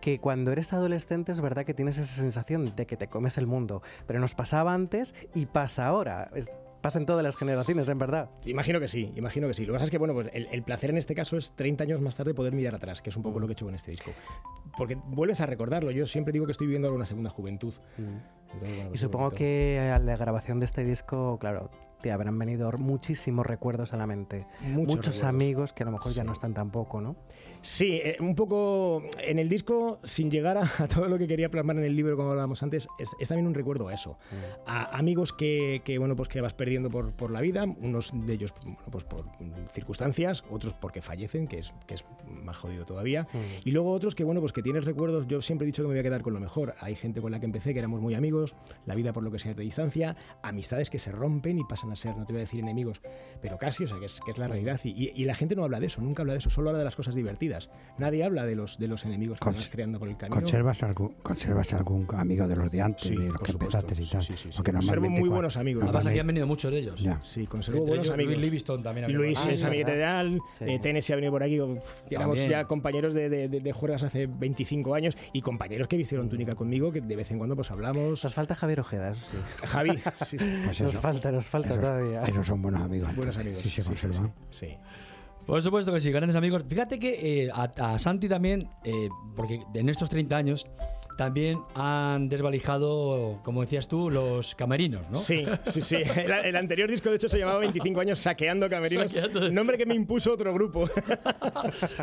que 0.00 0.18
cuando 0.18 0.50
eres 0.52 0.72
adolescente 0.72 1.30
es 1.32 1.40
verdad 1.40 1.64
que 1.64 1.74
tienes 1.74 1.98
esa 1.98 2.14
sensación 2.14 2.74
de 2.74 2.86
que 2.86 2.96
te 2.96 3.08
comes 3.08 3.38
el 3.38 3.46
mundo, 3.46 3.82
pero 4.06 4.18
nos 4.20 4.34
pasaba 4.34 4.72
antes 4.74 5.14
y 5.34 5.46
pasa 5.46 5.86
ahora. 5.86 6.30
Es- 6.34 6.50
pasa 6.80 7.00
en 7.00 7.06
todas 7.06 7.24
las 7.24 7.36
generaciones, 7.36 7.88
en 7.88 7.98
verdad. 7.98 8.30
Imagino 8.44 8.78
que 8.78 8.86
sí, 8.86 9.12
imagino 9.16 9.48
que 9.48 9.54
sí. 9.54 9.62
Lo 9.66 9.72
que 9.72 9.78
pasa 9.78 9.84
es 9.86 9.90
que, 9.90 9.98
bueno, 9.98 10.14
pues 10.14 10.30
el, 10.32 10.46
el 10.52 10.62
placer 10.62 10.90
en 10.90 10.96
este 10.96 11.12
caso 11.12 11.36
es 11.36 11.50
30 11.56 11.82
años 11.82 12.00
más 12.00 12.14
tarde 12.16 12.34
poder 12.34 12.52
mirar 12.52 12.76
atrás, 12.76 13.02
que 13.02 13.10
es 13.10 13.16
un 13.16 13.24
poco 13.24 13.40
lo 13.40 13.48
que 13.48 13.50
he 13.50 13.54
hecho 13.54 13.64
con 13.64 13.74
este 13.74 13.90
disco. 13.90 14.12
Porque 14.76 14.94
vuelves 14.94 15.40
a 15.40 15.46
recordarlo. 15.46 15.90
Yo 15.90 16.06
siempre 16.06 16.32
digo 16.32 16.46
que 16.46 16.52
estoy 16.52 16.68
viviendo 16.68 16.86
ahora 16.86 16.94
una 16.96 17.04
segunda 17.06 17.30
juventud. 17.30 17.74
Entonces, 17.98 18.20
bueno, 18.60 18.76
Y 18.76 18.82
pues 18.84 18.94
es 18.94 19.00
supongo 19.00 19.30
que 19.32 19.90
a 19.92 19.98
la 19.98 20.16
grabación 20.16 20.60
de 20.60 20.66
este 20.66 20.84
disco, 20.84 21.36
claro, 21.40 21.68
te 22.00 22.12
habrán 22.12 22.38
venido 22.38 22.70
muchísimos 22.78 23.46
recuerdos 23.46 23.92
a 23.92 23.96
la 23.96 24.06
mente. 24.06 24.46
Muchos 24.60 24.96
Muchos 24.96 25.22
amigos 25.22 25.72
que 25.72 25.82
a 25.82 25.86
lo 25.86 25.92
mejor 25.92 26.12
ya 26.12 26.24
no 26.24 26.32
están 26.32 26.54
tampoco, 26.54 27.00
¿no? 27.00 27.16
Sí, 27.60 28.00
eh, 28.02 28.16
un 28.20 28.34
poco 28.34 29.02
en 29.18 29.38
el 29.38 29.48
disco, 29.48 29.98
sin 30.02 30.30
llegar 30.30 30.58
a, 30.58 30.62
a 30.78 30.88
todo 30.88 31.08
lo 31.08 31.18
que 31.18 31.26
quería 31.26 31.50
plasmar 31.50 31.76
en 31.76 31.84
el 31.84 31.96
libro, 31.96 32.16
como 32.16 32.30
hablábamos 32.30 32.62
antes, 32.62 32.88
es, 32.98 33.10
es 33.18 33.28
también 33.28 33.46
un 33.46 33.54
recuerdo 33.54 33.88
a 33.88 33.94
eso. 33.94 34.18
A 34.66 34.96
amigos 34.96 35.32
que, 35.32 35.82
que, 35.84 35.98
bueno, 35.98 36.16
pues 36.16 36.28
que 36.28 36.40
vas 36.40 36.54
perdiendo 36.54 36.90
por, 36.90 37.12
por 37.12 37.30
la 37.30 37.40
vida, 37.40 37.64
unos 37.64 38.12
de 38.14 38.32
ellos 38.32 38.52
bueno, 38.62 38.78
pues 38.90 39.04
por 39.04 39.24
circunstancias, 39.72 40.44
otros 40.50 40.74
porque 40.74 41.02
fallecen, 41.02 41.48
que 41.48 41.58
es, 41.58 41.72
que 41.86 41.94
es 41.94 42.04
más 42.26 42.56
jodido 42.56 42.84
todavía. 42.84 43.26
Y 43.64 43.70
luego 43.70 43.92
otros 43.92 44.14
que, 44.14 44.24
bueno, 44.24 44.40
pues 44.40 44.52
que 44.52 44.62
tienes 44.62 44.84
recuerdos, 44.84 45.26
yo 45.26 45.40
siempre 45.42 45.64
he 45.64 45.66
dicho 45.66 45.82
que 45.82 45.88
me 45.88 45.94
voy 45.94 46.00
a 46.00 46.02
quedar 46.02 46.22
con 46.22 46.34
lo 46.34 46.40
mejor. 46.40 46.74
Hay 46.80 46.94
gente 46.94 47.20
con 47.20 47.32
la 47.32 47.40
que 47.40 47.46
empecé 47.46 47.72
que 47.72 47.78
éramos 47.78 48.00
muy 48.00 48.14
amigos, 48.14 48.54
la 48.86 48.94
vida 48.94 49.12
por 49.12 49.22
lo 49.22 49.30
que 49.30 49.38
sea 49.38 49.54
de 49.54 49.62
distancia, 49.62 50.16
amistades 50.42 50.90
que 50.90 50.98
se 50.98 51.12
rompen 51.12 51.58
y 51.58 51.64
pasan 51.64 51.87
pasan 51.88 51.92
a 51.92 51.96
ser, 51.96 52.16
no 52.16 52.26
te 52.26 52.32
voy 52.32 52.40
a 52.40 52.44
decir 52.44 52.60
enemigos, 52.60 53.00
pero 53.40 53.58
casi, 53.58 53.84
o 53.84 53.88
sea, 53.88 53.98
que 53.98 54.06
es, 54.06 54.20
que 54.24 54.30
es 54.32 54.38
la 54.38 54.48
realidad. 54.48 54.80
Y, 54.84 54.90
y- 54.90 55.12
y 55.14 55.24
la 55.24 55.34
gente 55.34 55.54
no 55.56 55.64
habla 55.64 55.80
de 55.80 55.86
eso, 55.86 56.00
nunca 56.02 56.22
habla 56.22 56.32
de 56.34 56.40
eso, 56.40 56.50
solo 56.50 56.70
habla 56.70 56.78
de 56.80 56.84
las 56.84 56.96
cosas 56.96 57.14
divertidas. 57.14 57.70
Nadie 57.98 58.24
habla 58.24 58.44
de 58.44 58.54
los, 58.54 58.78
de 58.78 58.88
los 58.88 59.04
enemigos 59.04 59.38
que 59.38 59.46
Cons- 59.48 59.54
vas 59.54 59.68
creando 59.68 59.98
por 59.98 60.08
el 60.08 60.16
camino. 60.16 60.40
¿Conservas 60.40 60.82
algún, 60.82 61.14
¿Conservas 61.22 61.72
algún 61.72 62.06
amigo 62.16 62.46
de 62.46 62.56
los 62.56 62.70
de 62.70 62.80
antes, 62.82 63.08
Sí, 63.08 63.16
de 63.16 63.28
los 63.28 63.40
que 63.40 63.52
supuesto. 63.52 63.78
empezaste 63.78 64.02
y 64.02 64.06
tal? 64.10 64.22
Sí, 64.22 64.36
sí, 64.36 64.48
sí. 64.52 64.56
Porque 64.56 64.72
Conservo 64.72 65.08
muy 65.10 65.28
buenos 65.28 65.56
amigos. 65.56 65.84
Además, 65.84 66.06
aquí 66.06 66.18
han 66.18 66.26
venido 66.26 66.46
muchos 66.46 66.70
de 66.72 66.78
ellos. 66.78 67.00
Ya. 67.00 67.20
Sí, 67.22 67.46
conservo 67.46 67.78
Entre 67.80 67.90
buenos 67.90 68.06
ellos, 68.06 68.14
amigos. 68.14 68.32
Luis 68.34 68.44
Livingston 68.44 68.82
también. 68.82 69.04
ha 69.04 69.06
venido 69.08 69.22
Luis 69.24 69.46
es 69.46 69.64
amiguete 69.64 69.96
de. 69.96 70.04
Al, 70.04 70.40
Sí. 70.52 70.64
eh, 70.66 70.78
Tennessee 70.80 71.12
ha 71.12 71.16
venido 71.16 71.32
por 71.32 71.42
aquí. 71.42 71.60
uf, 71.60 71.78
éramos 72.10 72.46
ya 72.46 72.64
compañeros 72.64 73.14
de, 73.14 73.28
de, 73.28 73.48
de- 73.48 73.60
de 73.60 73.72
juergas 73.72 74.02
hace 74.02 74.26
25 74.26 74.94
años 74.94 75.16
y 75.32 75.40
compañeros 75.42 75.88
que 75.88 75.96
vistieron 75.96 76.28
túnica 76.28 76.54
conmigo 76.54 76.92
que 76.92 77.00
de 77.00 77.16
vez 77.16 77.30
en 77.30 77.38
cuando 77.38 77.54
pues 77.56 77.70
hablamos. 77.70 78.22
Nos 78.24 78.34
falta 78.34 78.54
Javier 78.54 78.80
Ojeda, 78.80 79.10
eso 79.10 79.20
sí. 79.30 79.36
Javi, 79.66 79.90
sí, 80.26 80.38
sí, 80.38 80.46
Pues 80.64 80.80
Nos 80.80 80.92
eso, 80.92 81.00
falta, 81.00 81.30
nos 81.32 81.48
falta 81.48 81.77
esos, 81.78 81.90
todavía. 81.90 82.22
esos 82.24 82.46
son 82.46 82.62
buenos 82.62 82.80
amigos. 82.82 83.14
buenos 83.16 83.36
amigos. 83.38 83.60
Sí, 83.60 83.70
se 83.70 83.76
sí, 83.76 83.82
sí, 83.82 83.88
conservan. 83.88 84.32
sí, 84.50 84.66
sí. 84.66 84.74
Por 85.46 85.62
supuesto 85.62 85.92
que 85.94 86.00
sí, 86.00 86.10
grandes 86.12 86.36
amigos. 86.36 86.62
Fíjate 86.68 86.98
que 86.98 87.44
eh, 87.44 87.50
a, 87.52 87.62
a 87.94 87.98
Santi 87.98 88.28
también, 88.28 88.68
eh, 88.84 89.08
porque 89.34 89.60
en 89.74 89.88
estos 89.88 90.10
30 90.10 90.36
años 90.36 90.66
también 91.16 91.58
han 91.74 92.28
desvalijado, 92.28 93.40
como 93.42 93.62
decías 93.62 93.88
tú, 93.88 94.08
los 94.10 94.54
camerinos, 94.54 95.02
¿no? 95.10 95.16
Sí, 95.16 95.44
sí, 95.66 95.80
sí. 95.82 95.96
El, 96.16 96.30
el 96.30 96.54
anterior 96.56 96.88
disco, 96.88 97.08
de 97.08 97.16
hecho, 97.16 97.28
se 97.28 97.38
llamaba 97.38 97.58
25 97.60 97.98
años 98.00 98.18
Saqueando 98.20 98.68
Camerinos. 98.68 99.10
Saqueando. 99.10 99.50
Nombre 99.50 99.76
que 99.78 99.86
me 99.86 99.94
impuso 99.94 100.34
otro 100.34 100.52
grupo. 100.52 100.84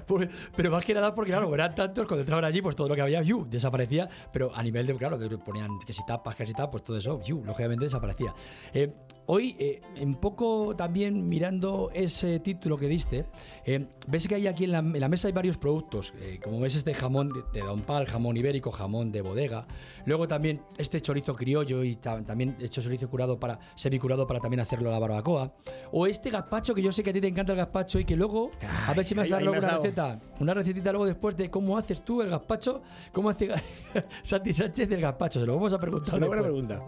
Pues, 0.05 0.29
pero 0.55 0.71
más 0.71 0.83
que 0.85 0.93
nada 0.93 1.13
porque, 1.15 1.31
claro, 1.31 1.53
eran 1.53 1.73
tantos, 1.75 2.05
cuando 2.07 2.21
entraban 2.21 2.45
allí, 2.45 2.61
pues 2.61 2.75
todo 2.75 2.87
lo 2.89 2.95
que 2.95 3.01
había, 3.01 3.21
¡yu! 3.21 3.45
desaparecía. 3.49 4.07
Pero 4.33 4.51
a 4.53 4.61
nivel 4.63 4.85
de, 4.87 4.95
claro, 4.95 5.17
de- 5.17 5.37
ponían 5.37 5.79
que 5.85 5.93
si 5.93 6.05
tapas, 6.05 6.35
que 6.35 6.45
si 6.45 6.53
tapas, 6.53 6.71
pues 6.71 6.83
todo 6.83 6.97
eso, 6.97 7.21
¡yu! 7.23 7.43
lógicamente 7.43 7.85
desaparecía. 7.85 8.33
Eh, 8.73 8.91
hoy, 9.27 9.55
eh, 9.59 9.81
un 10.01 10.15
poco 10.15 10.75
también 10.75 11.27
mirando 11.27 11.89
ese 11.93 12.39
título 12.39 12.77
que 12.77 12.87
diste, 12.87 13.25
eh, 13.65 13.87
ves 14.07 14.27
que 14.27 14.35
hay 14.35 14.47
aquí 14.47 14.65
en 14.65 14.71
la, 14.71 14.79
en 14.79 14.99
la 14.99 15.09
mesa 15.09 15.27
hay 15.27 15.33
varios 15.33 15.57
productos, 15.57 16.13
eh, 16.21 16.39
como 16.43 16.59
ves 16.59 16.75
este 16.75 16.93
jamón 16.93 17.29
de, 17.29 17.41
de 17.59 17.65
Don 17.65 17.81
Pal, 17.81 18.05
jamón 18.05 18.37
ibérico, 18.37 18.71
jamón 18.71 19.11
de 19.11 19.21
bodega. 19.21 19.65
Luego 20.05 20.27
también 20.27 20.61
este 20.77 21.01
chorizo 21.01 21.33
criollo 21.33 21.83
y 21.83 21.95
ta- 21.95 22.21
también 22.23 22.55
hecho 22.59 22.81
chorizo 22.81 23.09
curado 23.09 23.39
para, 23.39 23.59
semicurado 23.75 24.27
para 24.27 24.39
también 24.39 24.59
hacerlo 24.59 24.89
a 24.89 24.93
la 24.93 24.99
barbacoa. 24.99 25.53
O 25.91 26.05
este 26.07 26.29
gazpacho, 26.29 26.75
que 26.75 26.81
yo 26.81 26.91
sé 26.91 27.01
que 27.01 27.09
a 27.09 27.13
ti 27.13 27.21
te 27.21 27.27
encanta 27.27 27.53
el 27.53 27.57
gazpacho 27.57 27.99
y 27.99 28.05
que 28.05 28.15
luego, 28.15 28.51
a 28.87 28.93
ver 28.93 29.03
si 29.05 29.15
me 29.15 29.23
has 29.23 29.31
una 29.31 29.59
dado. 29.59 29.81
receta, 29.83 30.19
una 30.39 30.53
recetita 30.53 30.91
luego 30.91 31.05
después 31.05 31.35
de 31.35 31.49
cómo 31.49 31.77
haces 31.77 32.03
tú 32.05 32.21
el 32.21 32.29
gazpacho, 32.29 32.81
cómo 33.11 33.29
hace 33.29 33.49
Santi 34.23 34.53
Sánchez 34.53 34.87
del 34.89 35.01
gazpacho, 35.01 35.39
se 35.39 35.45
lo 35.45 35.55
vamos 35.55 35.73
a 35.73 35.79
preguntar. 35.79 36.15
Una 36.15 36.27
buena 36.27 36.43
pregunta. 36.43 36.81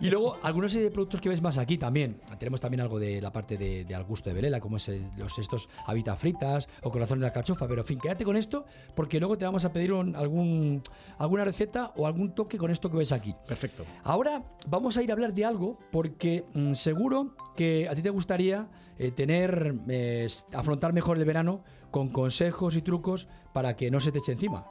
Y 0.00 0.10
luego 0.10 0.36
algunos 0.42 0.72
de 0.74 0.90
productos 0.90 1.20
que 1.20 1.28
ves 1.28 1.40
más 1.40 1.56
aquí 1.62 1.78
también. 1.78 2.20
Tenemos 2.38 2.60
también 2.60 2.80
algo 2.82 2.98
de 2.98 3.20
la 3.20 3.32
parte 3.32 3.56
de, 3.56 3.84
de 3.84 3.94
al 3.94 4.04
gusto 4.04 4.30
de 4.30 4.34
Velela, 4.34 4.60
como 4.60 4.76
es 4.76 4.88
el- 4.88 5.08
los 5.16 5.38
estos 5.38 5.68
habitas 5.86 6.18
fritas 6.18 6.68
o 6.82 6.90
corazones 6.90 7.20
de 7.22 7.26
alcachofa. 7.28 7.66
Pero 7.66 7.80
en 7.82 7.86
fin, 7.86 7.98
quédate 7.98 8.24
con 8.24 8.36
esto 8.36 8.64
porque 8.94 9.18
luego 9.18 9.36
te 9.38 9.44
vamos 9.44 9.64
a 9.64 9.72
pedir 9.72 9.92
un- 9.92 10.14
algún, 10.16 10.82
alguna 11.18 11.44
receta 11.44 11.92
o 11.96 12.06
algún 12.06 12.34
toque 12.34 12.58
con 12.58 12.70
esto 12.70 12.90
que 12.90 12.96
ves 12.98 13.12
aquí. 13.12 13.34
Perfecto. 13.46 13.84
Ahora 14.04 14.42
vamos 14.66 14.96
a 14.96 15.02
ir 15.02 15.10
a 15.10 15.14
hablar 15.14 15.32
de 15.32 15.44
algo 15.44 15.78
porque 15.90 16.44
mm, 16.54 16.74
seguro 16.74 17.34
que 17.56 17.88
a 17.88 17.94
ti 17.94 18.02
te 18.02 18.10
gustaría 18.10 18.68
eh, 18.98 19.10
tener, 19.10 19.74
eh, 19.88 20.26
afrontar 20.52 20.92
mejor 20.92 21.18
el 21.18 21.24
verano 21.24 21.62
con 21.90 22.08
consejos 22.10 22.76
y 22.76 22.82
trucos 22.82 23.28
para 23.52 23.74
que 23.76 23.90
no 23.90 24.00
se 24.00 24.12
te 24.12 24.18
eche 24.18 24.32
encima. 24.32 24.66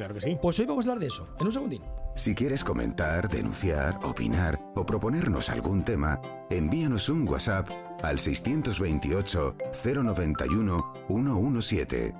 Claro 0.00 0.14
que 0.14 0.22
sí. 0.22 0.38
Pues 0.40 0.58
hoy 0.58 0.64
vamos 0.64 0.86
a 0.86 0.92
hablar 0.92 1.00
de 1.00 1.08
eso, 1.08 1.28
en 1.38 1.46
un 1.46 1.52
segundín. 1.52 1.82
Si 2.14 2.34
quieres 2.34 2.64
comentar, 2.64 3.28
denunciar, 3.28 3.98
opinar 4.02 4.58
o 4.74 4.86
proponernos 4.86 5.50
algún 5.50 5.84
tema, 5.84 6.18
envíanos 6.48 7.10
un 7.10 7.28
WhatsApp 7.28 7.68
al 8.02 8.18
628 8.18 9.56
091 9.84 10.92
117. 11.06 12.14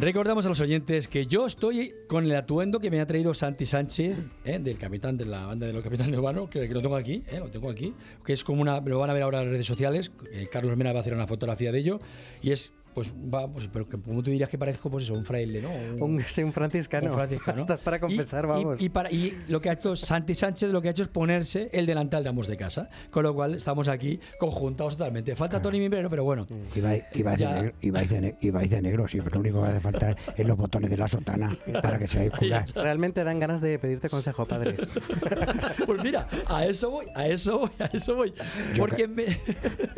Recordamos 0.00 0.46
a 0.46 0.48
los 0.48 0.62
oyentes 0.62 1.08
que 1.08 1.26
yo 1.26 1.44
estoy 1.44 1.92
con 2.08 2.24
el 2.24 2.34
atuendo 2.34 2.80
que 2.80 2.90
me 2.90 3.02
ha 3.02 3.06
traído 3.06 3.34
Santi 3.34 3.66
Sánchez, 3.66 4.16
¿eh? 4.46 4.58
del 4.58 4.78
capitán 4.78 5.18
de 5.18 5.26
la 5.26 5.44
banda 5.44 5.66
de 5.66 5.74
los 5.74 5.84
capitanes 5.84 6.18
urbanos, 6.18 6.48
que, 6.48 6.66
lo 6.68 6.80
tengo 6.80 6.96
aquí, 6.96 7.22
¿eh? 7.30 7.38
lo 7.38 7.50
tengo 7.50 7.68
aquí, 7.68 7.92
que 8.24 8.32
es 8.32 8.42
como 8.42 8.62
una, 8.62 8.80
lo 8.80 8.98
van 8.98 9.10
a 9.10 9.12
ver 9.12 9.24
ahora 9.24 9.40
en 9.40 9.44
las 9.44 9.52
redes 9.52 9.66
sociales, 9.66 10.10
eh, 10.32 10.48
Carlos 10.50 10.74
Mena 10.74 10.94
va 10.94 11.00
a 11.00 11.02
hacer 11.02 11.12
una 11.12 11.26
fotografía 11.26 11.70
de 11.70 11.80
ello, 11.80 12.00
y 12.40 12.52
es, 12.52 12.72
pues, 12.94 13.12
va, 13.12 13.46
pues, 13.52 13.68
pero 13.72 13.88
que, 13.88 14.00
como 14.00 14.22
tú 14.22 14.30
dirías 14.30 14.48
que 14.48 14.58
parezco, 14.58 14.90
pues 14.90 15.04
eso, 15.04 15.14
un 15.14 15.24
fraile, 15.24 15.60
¿no? 15.62 15.70
Un, 16.04 16.20
sí, 16.26 16.42
un 16.42 16.52
franciscano. 16.52 17.10
Un 17.10 17.16
franciscano. 17.16 17.60
Estás 17.62 17.80
para 17.80 17.98
confesar, 18.00 18.44
Y- 18.44 18.46
y- 18.46 18.50
vamos. 18.50 18.82
Y, 18.82 18.88
para, 18.88 19.10
y 19.10 19.36
lo 19.48 19.60
que 19.60 19.70
ha 19.70 19.74
hecho 19.74 19.94
Santi 19.96 20.34
Sánchez, 20.34 20.70
lo 20.70 20.80
que 20.82 20.88
ha 20.88 20.90
hecho 20.90 21.02
es 21.02 21.08
ponerse 21.08 21.68
el 21.72 21.86
delantal 21.86 22.22
de 22.22 22.28
Amos 22.30 22.46
de 22.48 22.56
Casa. 22.56 22.88
Con 23.10 23.22
lo 23.24 23.34
cual 23.34 23.54
estamos 23.54 23.88
aquí 23.88 24.20
conjuntados 24.38 24.96
totalmente. 24.96 25.34
Falta 25.36 25.60
Tony 25.62 25.78
Mimbrero, 25.78 26.10
pero 26.10 26.24
bueno. 26.24 26.46
Y 26.74 26.80
vais, 26.80 27.04
y 27.14 27.22
vais 27.22 27.38
de 27.38 27.46
negro, 27.46 27.72
y 27.80 27.90
vais 27.90 28.08
de, 28.10 28.20
ne- 28.20 28.36
y 28.40 28.50
vais 28.50 28.70
de 28.70 28.82
negro, 28.82 29.06
sí, 29.08 29.18
pero 29.22 29.34
lo 29.36 29.40
único 29.40 29.62
que 29.62 29.68
hace 29.68 29.80
falta 29.80 30.16
es 30.36 30.46
los 30.46 30.56
botones 30.56 30.90
de 30.90 30.96
la 30.96 31.08
sotana 31.08 31.56
para 31.82 31.98
que 31.98 32.08
seáis 32.08 32.30
curas. 32.38 32.72
Realmente 32.74 33.22
dan 33.24 33.38
ganas 33.38 33.60
de 33.60 33.78
pedirte 33.78 34.08
consejo, 34.08 34.44
padre. 34.44 34.76
Pues 35.86 36.02
mira, 36.02 36.28
a 36.46 36.64
eso 36.66 36.90
voy, 36.90 37.06
a 37.14 37.26
eso 37.26 37.58
voy, 37.60 37.70
a 37.78 37.84
eso 37.86 38.14
voy. 38.14 38.32
Yo 38.74 38.78
Porque 38.78 39.02
que- 39.02 39.08
me... 39.08 39.40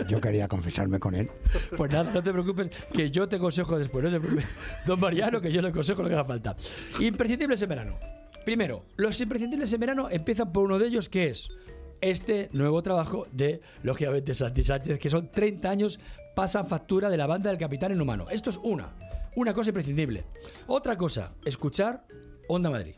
Yo 0.08 0.20
quería 0.20 0.48
confesarme 0.48 0.98
con 0.98 1.14
él. 1.14 1.30
Pues 1.76 1.92
nada, 1.92 2.10
no 2.12 2.22
te 2.22 2.32
preocupes, 2.32 2.70
que 2.92 3.10
yo 3.10 3.28
te 3.28 3.38
consejo 3.38 3.78
después. 3.78 4.10
No. 4.12 4.20
Don 4.86 5.00
Mariano, 5.00 5.40
que 5.40 5.52
yo 5.52 5.62
le 5.62 5.72
consejo 5.72 6.02
lo 6.02 6.08
que 6.08 6.14
haga 6.14 6.24
falta. 6.24 6.56
Imprescindibles 7.00 7.60
en 7.62 7.68
verano. 7.68 7.98
Primero, 8.44 8.80
los 8.96 9.20
imprescindibles 9.20 9.72
en 9.72 9.80
verano 9.80 10.08
empiezan 10.10 10.52
por 10.52 10.64
uno 10.64 10.78
de 10.78 10.88
ellos, 10.88 11.08
que 11.08 11.28
es 11.28 11.48
este 12.00 12.48
nuevo 12.52 12.82
trabajo 12.82 13.26
de, 13.30 13.60
lógicamente, 13.82 14.34
Santi 14.34 14.64
Sánchez, 14.64 14.98
que 14.98 15.08
son 15.10 15.30
30 15.30 15.70
años, 15.70 16.00
pasan 16.34 16.66
factura 16.66 17.08
de 17.08 17.16
la 17.16 17.26
banda 17.26 17.50
del 17.50 17.58
Capitán 17.58 17.92
Inhumano. 17.92 18.24
Esto 18.30 18.50
es 18.50 18.58
una, 18.62 18.92
una 19.36 19.52
cosa 19.52 19.70
imprescindible. 19.70 20.24
Otra 20.66 20.96
cosa, 20.96 21.32
escuchar 21.44 22.04
Onda 22.48 22.70
Madrid. 22.70 22.94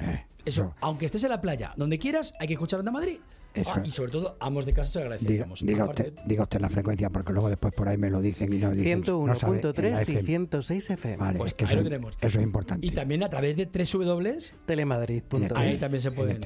Eh, 0.00 0.26
Eso, 0.44 0.74
aunque 0.80 1.06
estés 1.06 1.22
en 1.22 1.30
la 1.30 1.40
playa, 1.40 1.72
donde 1.76 1.98
quieras, 1.98 2.34
hay 2.40 2.48
que 2.48 2.54
escuchar 2.54 2.80
Onda 2.80 2.90
Madrid. 2.90 3.20
Eso 3.56 3.70
Ah, 3.74 3.82
y 3.84 3.90
sobre 3.90 4.12
todo, 4.12 4.36
amos 4.38 4.66
de 4.66 4.72
casa 4.72 4.92
se 4.92 4.98
lo 4.98 5.04
Diga, 5.04 5.14
agradeceríamos. 5.16 5.60
diga 5.66 5.84
Aparte- 5.84 6.08
usted, 6.10 6.22
diga 6.26 6.42
usted 6.44 6.60
la 6.60 6.68
frecuencia, 6.68 7.10
porque 7.10 7.32
luego 7.32 7.48
después 7.48 7.74
por 7.74 7.88
ahí 7.88 7.96
me 7.96 8.10
lo 8.10 8.20
dicen 8.20 8.52
y 8.52 8.58
no 8.58 8.70
dicen. 8.70 9.00
no 9.00 9.04
sabe, 9.06 9.20
en 9.22 9.26
la 9.28 9.34
101.3 9.34 9.98
y 9.98 10.02
FM. 10.12 10.22
106 10.26 10.90
FM. 10.90 11.16
Vale, 11.16 11.38
Pues 11.38 11.48
es 11.50 11.54
que 11.54 11.64
ahí 11.64 11.68
eso, 11.68 11.74
lo 11.76 11.80
es- 11.80 11.84
tenemos. 11.88 12.14
eso 12.20 12.38
es 12.38 12.44
importante. 12.44 12.86
Y 12.86 12.90
también 12.90 13.22
a 13.24 13.28
través 13.28 13.56
de 13.56 13.64
www. 13.66 14.38
Telemadrid.es. 14.66 15.52
Ahí 15.54 15.76
también 15.78 16.02
se 16.02 16.10
puede. 16.12 16.38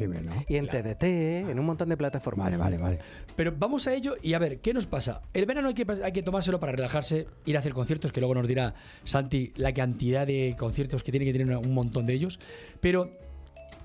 Y 0.48 0.56
en 0.56 0.66
TDT, 0.68 1.50
en 1.50 1.58
un 1.58 1.66
montón 1.66 1.88
de 1.88 1.96
plataformas. 1.96 2.46
Vale, 2.46 2.56
vale, 2.56 2.78
vale. 2.78 2.98
Pero 3.36 3.52
vamos 3.58 3.86
a 3.86 3.94
ello 3.94 4.14
y 4.22 4.34
a 4.34 4.38
ver, 4.38 4.60
¿qué 4.60 4.72
nos 4.72 4.86
pasa? 4.86 5.22
El 5.34 5.46
verano 5.46 5.68
hay 5.68 5.74
que, 5.74 5.86
hay 6.04 6.12
que 6.12 6.22
tomárselo 6.22 6.60
para 6.60 6.72
relajarse, 6.72 7.26
ir 7.46 7.56
a 7.56 7.60
hacer 7.60 7.72
conciertos, 7.72 8.12
que 8.12 8.20
luego 8.20 8.34
nos 8.34 8.46
dirá 8.46 8.74
Santi 9.04 9.52
la 9.56 9.72
cantidad 9.72 10.26
de 10.26 10.54
conciertos 10.58 11.02
que 11.02 11.10
tiene 11.10 11.26
que 11.26 11.32
tener 11.32 11.56
un 11.56 11.74
montón 11.74 12.06
de 12.06 12.14
ellos. 12.14 12.38
Pero 12.80 13.10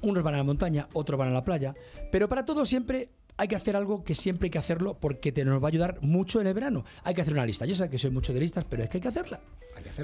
unos 0.06 0.24
van 0.24 0.36
a 0.36 0.38
la 0.38 0.44
montaña, 0.44 0.88
otros 0.94 1.18
van 1.18 1.30
a 1.30 1.32
la 1.32 1.44
playa. 1.44 1.74
Pero 2.12 2.30
para 2.30 2.46
todo 2.46 2.66
siempre 2.66 3.10
hay 3.38 3.48
que 3.48 3.56
hacer 3.56 3.76
algo 3.76 4.04
que 4.04 4.16
siempre 4.16 4.48
hay 4.48 4.52
que 4.52 4.60
hacerlo 4.60 4.98
porque 5.00 5.32
te 5.32 5.44
nos 5.44 5.62
va 5.62 5.68
a 5.68 5.70
ayudar 5.70 5.98
mucho 6.02 6.40
en 6.42 6.48
el 6.48 6.54
verano. 6.54 6.86
Hay 7.04 7.14
que 7.14 7.22
hacer 7.22 7.34
una 7.34 7.46
lista. 7.46 7.66
Yo 7.66 7.76
sé 7.76 7.90
que 7.90 8.00
soy 8.00 8.12
mucho 8.12 8.34
de 8.34 8.40
listas, 8.40 8.66
pero 8.70 8.84
es 8.84 8.90
que 8.90 8.98
hay 8.98 9.02
que 9.02 9.08
hacerla. 9.10 9.40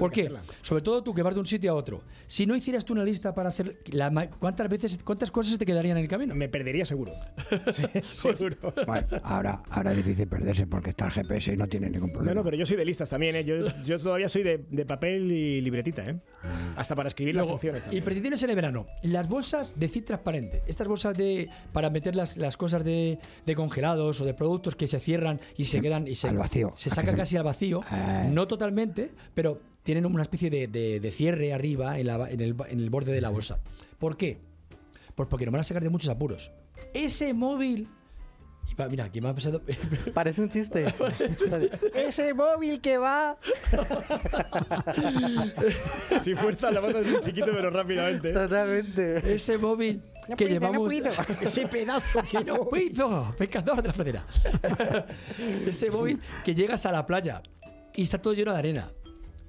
¿Por 0.00 0.10
qué? 0.12 0.22
hacerla. 0.22 0.42
Sobre 0.62 0.82
todo 0.82 1.02
tú 1.02 1.14
que 1.14 1.22
vas 1.22 1.34
de 1.34 1.40
un 1.40 1.46
sitio 1.46 1.70
a 1.72 1.74
otro. 1.74 2.02
Si 2.26 2.46
no 2.46 2.54
hicieras 2.56 2.84
tú 2.84 2.92
una 2.92 3.04
lista 3.04 3.34
para 3.34 3.48
hacer 3.50 3.80
la 3.90 4.10
cuántas 4.38 4.68
veces, 4.68 4.98
cuántas 5.04 5.30
cosas 5.30 5.58
te 5.58 5.66
quedarían 5.66 5.96
en 5.96 6.04
el 6.04 6.08
camino. 6.08 6.34
Me 6.34 6.48
perdería 6.48 6.86
seguro. 6.86 7.12
Sí, 7.72 7.84
seguro. 8.02 8.56
Bueno, 8.86 9.06
ahora, 9.22 9.62
ahora 9.70 9.90
es 9.92 9.96
difícil 9.98 10.26
perderse 10.26 10.66
porque 10.66 10.90
está 10.90 11.06
el 11.06 11.12
GPS 11.12 11.52
y 11.54 11.56
no 11.56 11.66
tiene 11.68 11.90
ningún 11.90 12.08
No, 12.08 12.14
problema. 12.14 12.34
no, 12.34 12.44
pero 12.44 12.56
yo 12.56 12.66
soy 12.66 12.76
de 12.76 12.84
listas 12.84 13.10
también, 13.10 13.36
¿eh? 13.36 13.44
Yo, 13.44 13.54
yo 13.84 13.98
todavía 13.98 14.28
soy 14.28 14.42
de, 14.42 14.64
de 14.70 14.84
papel 14.86 15.30
y 15.30 15.60
libretita, 15.60 16.02
¿eh? 16.04 16.16
Hasta 16.76 16.94
para 16.94 17.08
escribir 17.08 17.34
las 17.34 17.46
funciones 17.46 17.84
también. 17.84 18.00
imprescindibles 18.02 18.42
en 18.42 18.50
el 18.50 18.56
verano. 18.56 18.86
Las 19.02 19.28
bolsas 19.28 19.78
de 19.78 19.88
zip 19.88 20.06
transparente. 20.06 20.62
Estas 20.66 20.88
bolsas 20.88 21.16
de 21.16 21.48
para 21.72 21.90
meter 21.90 22.16
las, 22.16 22.36
las 22.36 22.56
cosas 22.56 22.84
de, 22.84 23.18
de 23.46 23.54
congelados 23.54 24.20
o 24.20 24.24
de 24.24 24.34
productos 24.34 24.76
que 24.76 24.86
se 24.88 25.00
cierran 25.00 25.40
y 25.56 25.64
se 25.66 25.78
Sí, 25.78 25.80
quedan 25.80 26.06
y 26.06 26.14
se, 26.14 26.28
al 26.28 26.36
vacío. 26.36 26.72
se 26.76 26.88
A 26.88 26.92
que 26.92 26.94
saca 26.96 27.14
casi 27.14 27.36
al 27.36 27.44
vacío. 27.44 27.80
Eh. 27.92 28.28
No 28.30 28.46
totalmente, 28.46 29.10
pero 29.34 29.60
tienen 29.82 30.06
una 30.06 30.22
especie 30.22 30.50
de, 30.50 30.68
de- 30.68 31.00
de 31.00 31.10
cierre 31.10 31.52
arriba 31.52 31.98
en, 31.98 32.06
la- 32.06 32.30
en 32.30 32.40
el, 32.40 32.54
en 32.68 32.80
el 32.80 32.90
borde 32.90 33.12
de 33.12 33.20
la 33.20 33.30
bolsa. 33.30 33.60
¿Por 33.98 34.16
qué? 34.16 34.38
Pues 35.14 35.28
porque 35.28 35.44
nos 35.44 35.52
van 35.52 35.60
a 35.60 35.64
sacar 35.64 35.82
de 35.82 35.90
muchos 35.90 36.08
apuros. 36.08 36.50
Ese 36.94 37.34
móvil. 37.34 37.88
Mira, 38.90 39.04
aquí 39.04 39.20
me 39.20 39.28
ha 39.28 39.34
pasado. 39.34 39.60
Parece 40.14 40.40
un 40.40 40.48
chiste. 40.48 40.86
Ese 41.94 42.32
móvil 42.32 42.80
que 42.80 42.96
va. 42.96 43.36
Si 46.20 46.34
fuerza 46.34 46.70
la 46.70 46.80
bota 46.80 47.00
es 47.00 47.12
un 47.14 47.20
chiquito, 47.20 47.46
pero 47.52 47.70
rápidamente. 47.70 48.32
Totalmente. 48.32 49.34
Ese 49.34 49.58
móvil 49.58 50.02
No 50.28 50.36
que 50.36 50.46
puedo, 50.46 50.60
no 50.60 50.88
llevamos. 50.88 50.94
puedo. 50.94 51.40
ese 51.42 51.66
pedazo 51.66 52.22
que 52.30 52.44
no 52.44 52.54
puedo. 52.68 53.30
Pescador 53.36 53.82
de 53.82 53.88
la 53.88 53.94
frontera. 53.94 54.24
ese 55.66 55.90
móvil 55.90 56.20
que 56.44 56.54
llegas 56.54 56.86
a 56.86 56.92
la 56.92 57.04
playa 57.04 57.42
y 57.94 58.02
está 58.02 58.18
todo 58.20 58.34
lleno 58.34 58.52
de 58.52 58.58
arena. 58.58 58.90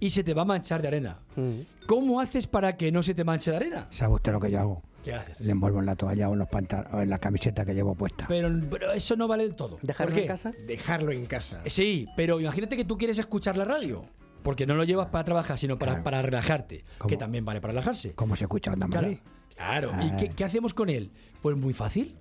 Y 0.05 0.09
se 0.09 0.23
te 0.23 0.33
va 0.33 0.41
a 0.41 0.45
manchar 0.45 0.81
de 0.81 0.89
arena. 0.89 1.19
Mm. 1.37 1.61
¿Cómo 1.87 2.19
haces 2.19 2.45
para 2.47 2.75
que 2.75 2.91
no 2.91 3.01
se 3.03 3.13
te 3.13 3.23
manche 3.23 3.51
de 3.51 3.57
arena? 3.57 3.87
¿Sabe 3.89 4.15
usted 4.15 4.33
lo 4.33 4.39
que 4.41 4.51
yo 4.51 4.59
hago? 4.59 4.83
¿Qué 5.03 5.13
haces? 5.13 5.39
Le 5.39 5.51
envuelvo 5.51 5.79
en 5.79 5.85
la 5.85 5.95
toalla 5.95 6.27
o 6.29 6.33
en, 6.33 6.39
los 6.39 6.49
pantal- 6.49 6.87
o 6.93 6.99
en 7.01 7.09
la 7.09 7.19
camiseta 7.19 7.63
que 7.65 7.73
llevo 7.73 7.95
puesta. 7.95 8.25
Pero, 8.27 8.49
pero 8.69 8.91
eso 8.91 9.15
no 9.15 9.27
vale 9.29 9.43
del 9.43 9.55
todo. 9.55 9.79
¿Dejarlo 9.81 10.11
¿Por 10.11 10.15
qué? 10.15 10.21
en 10.23 10.27
casa? 10.27 10.51
Dejarlo 10.67 11.11
en 11.13 11.25
casa. 11.25 11.61
Sí, 11.67 12.05
pero 12.17 12.39
imagínate 12.41 12.75
que 12.75 12.83
tú 12.85 12.97
quieres 12.97 13.17
escuchar 13.17 13.57
la 13.57 13.63
radio. 13.63 14.05
Porque 14.43 14.65
no 14.65 14.75
lo 14.75 14.83
llevas 14.83 15.07
para 15.07 15.23
trabajar, 15.23 15.57
sino 15.57 15.79
para, 15.79 15.93
Claro. 15.93 16.03
para 16.03 16.21
relajarte. 16.21 16.83
¿Cómo? 16.97 17.07
Que 17.09 17.15
también 17.15 17.45
vale 17.45 17.61
para 17.61 17.71
relajarse. 17.71 18.13
¿Cómo 18.13 18.35
se 18.35 18.43
escucha 18.43 18.73
Onda 18.73 18.87
Claro. 18.87 19.17
Claro. 19.55 19.91
Ah. 19.93 20.03
¿Y 20.03 20.17
qué, 20.17 20.27
qué 20.35 20.43
hacemos 20.43 20.73
con 20.73 20.89
él? 20.89 21.11
Pues 21.41 21.55
muy 21.55 21.73
fácil. 21.73 22.17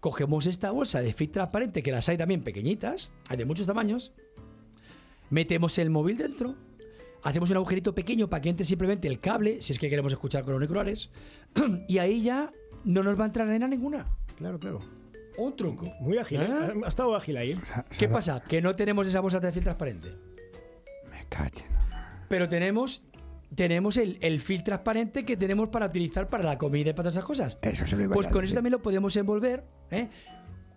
Cogemos 0.00 0.44
esta 0.46 0.70
bolsa 0.70 1.00
de 1.00 1.14
fit 1.14 1.32
transparente, 1.32 1.82
que 1.82 1.92
las 1.92 2.08
hay 2.10 2.18
también 2.18 2.42
pequeñitas, 2.42 3.10
hay 3.30 3.38
de 3.38 3.46
muchos 3.46 3.66
tamaños. 3.66 4.12
Metemos 5.30 5.78
el 5.78 5.90
móvil 5.90 6.18
dentro. 6.18 6.54
Hacemos 7.22 7.50
un 7.50 7.56
agujerito 7.56 7.94
pequeño 7.94 8.28
para 8.28 8.40
que 8.40 8.48
entre 8.48 8.66
simplemente 8.66 9.06
el 9.06 9.20
cable, 9.20 9.62
si 9.62 9.72
es 9.72 9.78
que 9.78 9.88
queremos 9.88 10.12
escuchar 10.12 10.42
con 10.42 10.52
los 10.52 10.58
auriculares. 10.58 11.10
y 11.88 11.98
ahí 11.98 12.22
ya 12.22 12.50
no 12.84 13.02
nos 13.02 13.18
va 13.18 13.24
a 13.24 13.26
entrar 13.26 13.48
arena 13.48 13.68
ninguna. 13.68 14.06
Claro, 14.36 14.58
claro. 14.58 14.80
Un 15.38 15.56
truco. 15.56 15.86
Muy 16.00 16.18
ágil, 16.18 16.42
¿eh? 16.42 16.48
¿Ah? 16.50 16.72
Ha 16.84 16.88
estado 16.88 17.14
ágil 17.14 17.36
ahí. 17.36 17.58
¿Qué 17.98 18.08
pasa? 18.08 18.42
Que 18.42 18.60
no 18.60 18.74
tenemos 18.74 19.06
esa 19.06 19.20
bolsa 19.20 19.40
de 19.40 19.52
transparente. 19.52 20.08
Me 21.10 21.24
cachen. 21.28 21.68
Pero 22.28 22.48
tenemos, 22.48 23.02
tenemos 23.54 23.96
el, 23.96 24.18
el 24.20 24.40
film 24.40 24.64
transparente 24.64 25.24
que 25.24 25.36
tenemos 25.36 25.68
para 25.68 25.86
utilizar 25.86 26.28
para 26.28 26.42
la 26.44 26.58
comida 26.58 26.90
y 26.90 26.92
para 26.92 27.04
todas 27.04 27.14
esas 27.14 27.24
cosas. 27.24 27.58
Eso 27.62 27.86
se 27.86 27.96
lo 27.96 28.02
iba 28.04 28.14
Pues 28.14 28.26
a 28.26 28.30
con 28.30 28.44
eso 28.44 28.54
también 28.54 28.72
lo 28.72 28.82
podemos 28.82 29.16
envolver. 29.16 29.64
¿eh? 29.90 30.08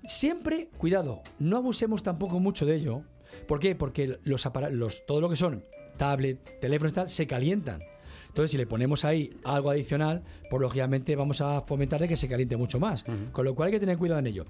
Siempre, 0.03 0.69
cuidado, 0.77 1.21
no 1.39 1.58
abusemos 1.58 2.03
tampoco 2.03 2.39
mucho 2.39 2.65
de 2.65 2.75
ello. 2.75 3.01
¿Por 3.47 3.60
qué? 3.60 3.75
Porque 3.75 4.19
los 4.23 4.47
los, 4.71 5.05
todo 5.05 5.19
lo 5.19 5.29
que 5.29 5.36
son 5.36 5.63
tablet, 5.95 6.60
teléfonos 6.60 6.93
tal, 6.93 7.10
se 7.10 7.27
calientan. 7.27 7.79
Entonces, 8.27 8.51
si 8.51 8.58
le 8.58 8.67
ponemos 8.67 9.05
ahí 9.05 9.31
algo 9.45 9.69
adicional, 9.69 10.21
pues 10.49 10.62
lógicamente 10.62 11.15
vamos 11.15 11.39
a 11.39 11.62
fomentar 11.62 12.01
de 12.01 12.08
que 12.08 12.17
se 12.17 12.27
caliente 12.27 12.58
mucho 12.58 12.79
más. 12.79 13.05
Con 13.31 13.45
lo 13.45 13.55
cual 13.55 13.67
hay 13.67 13.73
que 13.73 13.79
tener 13.79 13.97
cuidado 13.97 14.19
en 14.19 14.27
ello. 14.27 14.45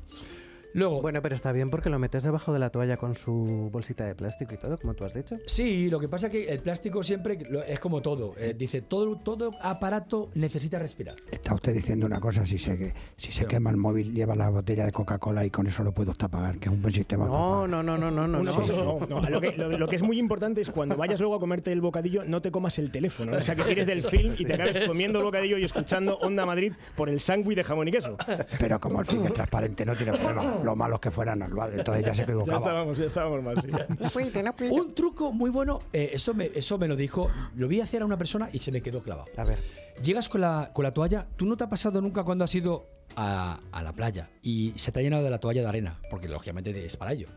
Luego, 0.75 1.01
Bueno, 1.01 1.21
pero 1.21 1.35
está 1.35 1.51
bien 1.53 1.69
porque 1.69 1.89
lo 1.89 1.97
metes 1.99 2.23
debajo 2.23 2.51
de 2.51 2.59
la 2.59 2.69
toalla 2.69 2.97
con 2.97 3.15
su 3.15 3.69
bolsita 3.71 4.03
de 4.05 4.13
plástico 4.13 4.55
y 4.55 4.57
todo, 4.57 4.77
como 4.77 4.93
tú 4.93 5.05
has 5.05 5.13
dicho. 5.13 5.35
Sí, 5.47 5.89
lo 5.89 5.99
que 6.01 6.09
pasa 6.09 6.27
es 6.27 6.31
que 6.33 6.45
el 6.49 6.59
plástico 6.59 7.01
siempre 7.01 7.39
lo- 7.49 7.63
es 7.63 7.79
como 7.79 8.01
todo. 8.01 8.33
eh, 8.37 8.53
dice, 8.57 8.81
todo, 8.81 9.15
todo 9.17 9.51
aparato 9.61 10.29
necesita 10.35 10.77
respirar. 10.77 11.15
Está 11.31 11.53
usted 11.55 11.73
diciendo 11.73 12.05
una 12.05 12.19
cosa, 12.19 12.45
si 12.45 12.57
se, 12.57 12.93
si 13.15 13.31
se 13.31 13.45
quema 13.45 13.69
el 13.69 13.77
móvil, 13.77 14.13
lleva 14.13 14.35
la 14.35 14.49
botella 14.49 14.85
de 14.85 14.91
Coca-Cola 14.91 15.45
y 15.45 15.49
con 15.49 15.65
eso 15.67 15.81
lo 15.83 15.93
puede 15.93 16.11
usted 16.11 16.25
apagar, 16.25 16.57
que 16.59 16.67
es 16.67 16.75
un 16.75 16.81
buen 16.81 16.93
sistema. 16.93 17.25
No, 17.25 17.65
no, 17.67 17.81
no, 17.81 17.97
no, 17.97 18.11
no, 18.11 18.27
no. 18.27 18.43
No. 18.43 18.51
no, 18.53 18.99
no, 19.21 19.29
lo, 19.29 19.39
que, 19.41 19.53
lo- 19.53 19.77
lo 19.77 19.87
que 19.87 19.95
es 19.95 20.01
muy 20.01 20.19
importante 20.19 20.59
es 20.59 20.69
cuando 20.69 20.97
vayas 20.97 21.19
luego 21.21 21.35
a 21.35 21.39
comerte 21.39 21.71
el 21.71 21.79
bocadillo, 21.79 22.23
no 22.25 22.41
te 22.41 22.51
comas 22.51 22.77
el 22.79 22.91
teléfono. 22.91 23.37
O 23.37 23.41
sea, 23.41 23.55
que 23.55 23.63
tires 23.63 23.87
del 23.87 24.03
film 24.03 24.35
y 24.37 24.43
te 24.45 24.53
acabes 24.55 24.85
comiendo 24.87 25.19
el 25.19 25.25
bocadillo 25.25 25.57
y 25.57 25.63
escuchando 25.63 26.17
Onda 26.17 26.45
Madrid 26.45 26.73
por 26.95 27.07
el 27.09 27.21
sándwich 27.21 27.55
de 27.55 27.63
jamón 27.63 27.87
y 27.87 27.91
queso. 27.91 28.17
Pero 28.59 28.79
como 28.81 28.99
el 28.99 29.05
film 29.05 29.25
es 29.27 29.33
transparente, 29.33 29.85
no 29.85 29.95
tiene 29.95 30.11
problema. 30.11 30.64
Lo 30.65 30.75
malo 30.75 30.95
es 30.95 31.01
que 31.01 31.11
fuera 31.11 31.35
normal, 31.35 31.73
entonces 31.77 32.05
ya 32.05 32.13
se 32.13 32.17
Ya 32.21 32.23
equivocaba. 32.23 32.57
estábamos, 32.57 32.97
ya 32.97 33.05
estábamos 33.05 33.63
sí. 33.63 33.69
Puede, 34.13 34.43
no 34.43 34.55
puede. 34.55 34.71
Un 34.71 34.93
truco 34.95 35.31
muy 35.31 35.49
bueno, 35.49 35.79
eh, 35.93 36.09
eso, 36.13 36.33
me, 36.33 36.49
eso 36.53 36.77
me 36.77 36.87
lo 36.87 36.95
dijo, 36.95 37.29
lo 37.55 37.67
vi 37.67 37.81
hacer 37.81 38.01
a 38.01 38.05
una 38.05 38.17
persona 38.17 38.49
y 38.51 38.59
se 38.59 38.71
me 38.71 38.81
quedó 38.81 39.01
clavado. 39.01 39.27
A 39.37 39.43
ver. 39.43 39.59
Llegas 40.03 40.27
con 40.27 40.41
la, 40.41 40.71
con 40.73 40.83
la 40.83 40.93
toalla, 40.93 41.27
¿tú 41.37 41.45
no 41.45 41.55
te 41.55 41.63
ha 41.63 41.69
pasado 41.69 42.01
nunca 42.01 42.23
cuando 42.23 42.43
has 42.43 42.53
ido 42.53 42.87
a, 43.15 43.59
a 43.71 43.81
la 43.83 43.93
playa 43.93 44.29
y 44.41 44.73
se 44.75 44.91
te 44.91 44.99
ha 44.99 45.03
llenado 45.03 45.23
de 45.23 45.29
la 45.29 45.39
toalla 45.39 45.61
de 45.61 45.67
arena? 45.69 45.99
Porque 46.09 46.27
lógicamente 46.27 46.85
es 46.85 46.97
para 46.97 47.13
ello. 47.13 47.27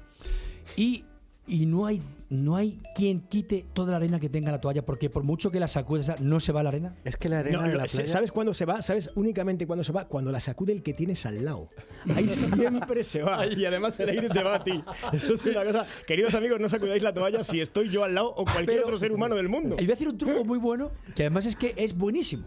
Y, 0.77 1.05
y 1.49 1.67
no, 1.67 1.87
hay, 1.87 2.03
no 2.31 2.57
hay 2.57 2.79
quien 2.95 3.21
quite 3.21 3.65
toda 3.73 3.93
la 3.93 3.97
arena 3.97 4.21
que 4.21 4.29
tenga 4.29 4.51
la 4.53 4.61
toalla, 4.61 4.85
porque 4.85 5.09
por 5.11 5.23
mucho 5.25 5.51
que 5.51 5.59
la 5.59 5.67
sacudes, 5.69 6.21
no 6.21 6.41
se 6.41 6.53
va 6.53 6.63
la 6.63 6.69
arena. 6.69 6.95
Es 7.05 7.17
que 7.17 7.29
la 7.29 7.41
arena 7.41 7.59
No, 7.63 7.69
de 7.69 7.77
la 7.77 7.85
playa... 7.85 8.07
¿Sabes 8.07 8.31
cuándo 8.33 8.53
se 8.55 8.65
va? 8.65 8.83
¿Sabes 8.83 9.11
únicamente 9.15 9.67
cuándo 9.67 9.83
se 9.83 9.93
va? 9.93 10.07
Cuando 10.07 10.31
la 10.31 10.41
sacude 10.41 10.73
el 10.73 10.83
que 10.83 10.93
tienes 10.95 11.25
al 11.27 11.45
lado. 11.45 11.69
Ahí 12.15 12.29
siempre 12.29 13.03
se 13.03 13.23
va. 13.23 13.47
Y 13.47 13.65
además 13.65 13.99
el 14.01 14.11
aire 14.11 14.29
te 14.29 14.43
va 14.43 14.57
a 14.57 14.65
ti. 14.65 14.83
Eso 15.13 15.35
es 15.35 15.47
una 15.47 15.65
cosa. 15.65 15.87
Queridos 16.07 16.35
amigos, 16.35 16.61
no 16.61 16.69
sacudáis 16.69 17.03
la 17.03 17.13
toalla 17.15 17.43
si 17.43 17.61
estoy 17.61 17.89
yo 17.89 18.05
al 18.05 18.15
lado 18.15 18.29
o 18.31 18.45
cualquier 18.45 18.67
Pero- 18.67 18.83
otro 18.85 18.99
ser 18.99 19.13
humano 19.13 19.35
del 19.37 19.49
mundo. 19.49 19.77
Y 19.79 19.83
voy 19.83 19.93
a 19.93 19.95
decir 19.95 20.09
un 20.09 20.19
truco 20.19 20.45
muy 20.45 20.59
bueno, 20.59 20.91
que 21.15 21.23
además 21.23 21.47
es 21.47 21.57
que 21.57 21.73
es 21.77 21.97
buenísimo. 21.97 22.45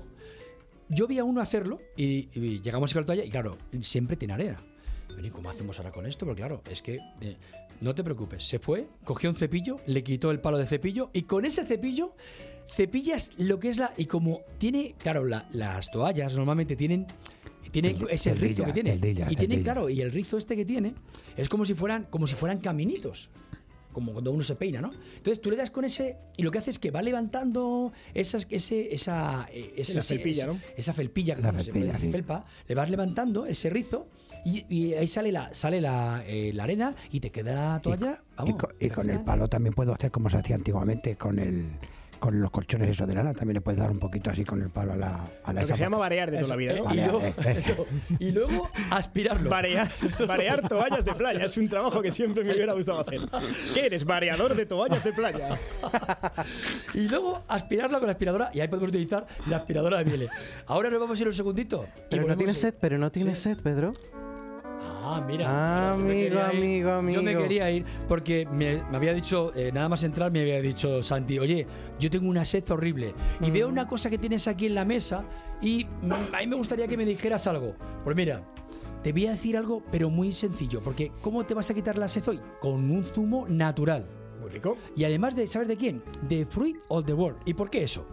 Yo 0.90 1.08
vi 1.08 1.20
a 1.20 1.24
uno 1.24 1.40
hacerlo 1.42 1.78
y, 1.96 2.28
y 2.38 2.62
llegamos 2.62 2.94
con 2.94 3.02
la 3.04 3.06
toalla 3.06 3.24
y 3.24 3.30
claro, 3.30 3.58
siempre 3.82 4.18
tiene 4.18 4.34
arena. 4.34 4.62
¿Y 5.24 5.30
cómo 5.30 5.50
hacemos 5.50 5.78
ahora 5.80 5.92
con 5.92 6.06
esto? 6.06 6.26
Porque 6.26 6.42
claro, 6.42 6.62
es 6.70 6.82
que 6.82 7.00
eh, 7.22 7.38
no 7.82 7.94
te 7.96 8.04
preocupes. 8.04 8.44
Se 8.44 8.60
fue, 8.60 8.88
cogió 9.04 9.30
un 9.30 9.36
cepillo, 9.36 9.78
le 9.86 10.04
quitó 10.04 10.32
el 10.32 10.40
palo 10.40 10.58
de 10.58 10.66
cepillo 10.66 11.10
y 11.14 11.24
con 11.24 11.46
ese 11.46 11.66
cepillo 11.66 12.16
cepillas 12.76 13.32
lo 13.38 13.60
que 13.60 13.70
es 13.70 13.78
la... 13.78 13.94
Y 13.98 14.06
como 14.06 14.42
tiene, 14.58 14.96
claro, 14.98 15.26
la- 15.26 15.48
las 15.52 15.92
toallas 15.92 16.34
normalmente 16.34 16.76
tienen... 16.76 17.06
Tienen 17.72 17.92
Celdilla, 17.98 18.14
ese 18.14 18.34
rizo 18.34 18.66
que 18.66 18.74
tiene. 18.74 18.96
y 19.30 19.36
tiene, 19.38 19.62
claro, 19.64 19.90
y 19.90 20.02
el 20.02 20.12
rizo 20.12 20.38
este 20.38 20.58
que 20.58 20.66
tiene 20.66 20.94
es 21.38 21.48
como 21.48 21.66
si 21.66 21.74
fueran, 21.74 22.04
como 22.10 22.28
si 22.28 22.36
fueran 22.36 22.60
caminitos 22.60 23.30
como 23.94 24.14
cuando 24.14 24.32
uno 24.32 24.42
se 24.42 24.56
peina, 24.56 24.80
¿no? 24.80 24.90
Entonces 25.18 25.42
tú 25.42 25.52
le 25.52 25.58
das 25.58 25.70
con 25.70 25.84
ese 25.84 26.16
y 26.38 26.44
lo 26.44 26.52
que 26.52 26.60
hace 26.60 26.70
es 26.70 26.80
que 26.80 26.92
va 26.92 27.02
levantando 27.02 27.92
esas, 28.14 28.48
ese, 28.50 28.94
esa, 28.94 29.48
eh, 29.52 29.74
esa, 29.76 29.96
La 29.96 30.04
felpilla, 30.04 30.44
esa, 30.44 30.48
¿no? 30.48 30.60
esa 30.78 30.94
felpilla, 30.94 31.36
que 31.36 31.42
La 31.42 31.52
no 31.52 31.60
sé, 31.62 31.74
felpilla, 31.74 31.98
sí. 32.00 32.10
felpa, 32.10 32.46
le 32.70 32.76
vas 32.76 32.90
levantando 32.90 33.46
ese 33.46 33.70
rizo 33.70 34.08
y, 34.46 34.66
y 34.70 34.94
ahí 34.94 35.08
sale 35.08 35.32
la, 35.32 35.54
sale 35.54 35.82
la, 35.82 36.24
eh, 36.26 36.52
la 36.54 36.64
arena 36.64 36.94
y 37.12 37.20
te 37.20 37.30
queda 37.32 37.54
la 37.74 37.78
Y, 37.78 37.82
toalla. 37.82 38.20
y 38.22 38.36
vamos, 38.38 38.60
co- 38.60 38.70
y 38.80 38.90
con 38.90 39.10
el 39.10 39.20
palo 39.22 39.48
también 39.48 39.74
puedo 39.74 39.94
hacer 39.94 40.12
como 40.12 40.30
se 40.30 40.38
hacía 40.38 40.56
antiguamente 40.56 41.16
con 41.16 41.40
el 41.40 41.66
con 42.22 42.40
los 42.40 42.52
colchones 42.52 42.88
esos 42.88 43.08
de 43.08 43.16
lana. 43.16 43.34
También 43.34 43.56
le 43.56 43.62
puedes 43.62 43.80
dar 43.80 43.90
un 43.90 43.98
poquito 43.98 44.30
así 44.30 44.46
con 44.46 44.62
el 44.62 44.70
palo 44.70 44.94
a 44.94 44.96
la 44.96 45.26
a 45.44 45.54
la 45.54 45.62
Lo 45.62 45.68
que 45.68 45.74
se 45.76 45.80
llama 45.82 45.98
barear 45.98 46.30
de 46.30 46.38
toda 46.38 46.50
la 46.50 46.56
vida, 46.56 46.74
Eh, 46.74 46.82
¿no? 46.86 46.94
y, 46.94 46.98
luego, 46.98 47.22
eh, 47.24 47.34
eh. 47.46 47.56
eso, 47.58 47.86
y 48.20 48.32
luego 48.32 48.70
aspirarlo. 48.92 49.50
Barear, 49.50 49.90
barear 50.28 50.68
toallas 50.70 51.04
de 51.04 51.14
playa 51.16 51.46
es 51.46 51.58
un 51.58 51.68
trabajo 51.68 52.00
que 52.00 52.12
siempre 52.12 52.44
me 52.44 52.54
hubiera 52.54 52.74
gustado 52.74 53.00
hacer. 53.00 53.22
¿Qué 53.74 53.88
eres? 53.88 54.06
Bareador 54.06 54.54
de 54.56 54.68
toallas 54.68 55.04
de 55.04 55.14
playa. 55.14 55.58
Y 56.94 57.08
luego 57.08 57.44
aspirarla 57.48 57.98
con 58.00 58.08
la 58.08 58.12
aspiradora 58.14 58.52
y 58.54 58.60
ahí 58.60 58.68
podemos 58.68 58.90
utilizar 58.90 59.26
la 59.48 59.58
aspiradora 59.58 59.98
de 60.00 60.06
miele. 60.06 60.28
Ahora 60.68 60.90
nos 60.92 61.00
vamos 61.00 61.18
a 61.18 61.22
ir 61.24 61.28
un 61.28 61.34
segundito. 61.34 61.88
y 61.98 62.02
Pero 62.12 62.28
no 62.28 62.38
tienes 62.38 62.58
y- 62.58 62.62
sed, 62.62 62.76
pero 62.80 62.98
no 63.00 63.12
tienes 63.12 63.38
Sí. 63.40 63.44
sed, 63.56 63.58
Pedro. 63.64 63.94
Ah, 65.04 65.22
mira. 65.26 65.46
Ah, 65.50 65.96
yo 65.98 66.04
me 66.04 66.12
amigo, 66.12 66.24
quería 66.30 66.54
ir- 66.54 66.58
amigo, 66.58 66.90
Yo 66.90 67.02
me 67.24 67.32
amigo. 67.32 67.42
quería 67.42 67.72
ir 67.72 67.86
porque 68.08 68.46
me, 68.52 68.84
me 68.84 68.98
había 68.98 69.14
dicho, 69.14 69.52
eh, 69.56 69.72
nada 69.74 69.90
más 69.90 70.04
entrar, 70.04 70.32
me 70.32 70.42
había 70.42 70.62
dicho 70.62 71.02
Santi, 71.02 71.40
oye, 71.40 71.66
yo 72.00 72.10
tengo 72.10 72.30
una 72.30 72.46
sed 72.46 72.64
horrible 72.70 73.14
y 73.42 73.52
veo 73.52 73.68
Mm. 73.68 73.72
una 73.72 73.88
cosa 73.88 74.10
que 74.10 74.18
tienes 74.18 74.48
aquí 74.48 74.68
en 74.68 74.76
la 74.76 74.86
mesa 74.86 75.24
y 75.62 75.86
mm, 76.02 76.12
a 76.36 76.40
mí 76.40 76.48
me 76.48 76.56
gustaría 76.56 76.88
que 76.88 76.98
me 76.98 77.06
dijeras 77.06 77.48
algo. 77.48 77.76
Pues 78.04 78.16
mira, 78.16 78.44
te 79.02 79.12
voy 79.12 79.26
a 79.28 79.32
decir 79.32 79.58
algo, 79.58 79.82
pero 79.92 80.10
muy 80.10 80.32
sencillo, 80.32 80.82
porque 80.84 81.12
¿cómo 81.22 81.44
te 81.46 81.54
vas 81.56 81.70
a 81.72 81.74
quitar 81.74 81.98
la 81.98 82.08
sed 82.08 82.28
hoy? 82.28 82.40
Con 82.60 82.92
un 82.92 83.04
zumo 83.04 83.48
natural. 83.50 84.06
Rico. 84.52 84.78
Y 84.96 85.04
además 85.04 85.36
de, 85.36 85.48
¿sabes 85.48 85.68
de 85.68 85.78
quién? 85.78 86.04
De 86.28 86.46
Fruit 86.46 86.78
of 86.90 87.06
the 87.06 87.14
World. 87.14 87.40
¿Y 87.46 87.54
por 87.54 87.70
qué 87.70 87.84
eso? 87.84 88.06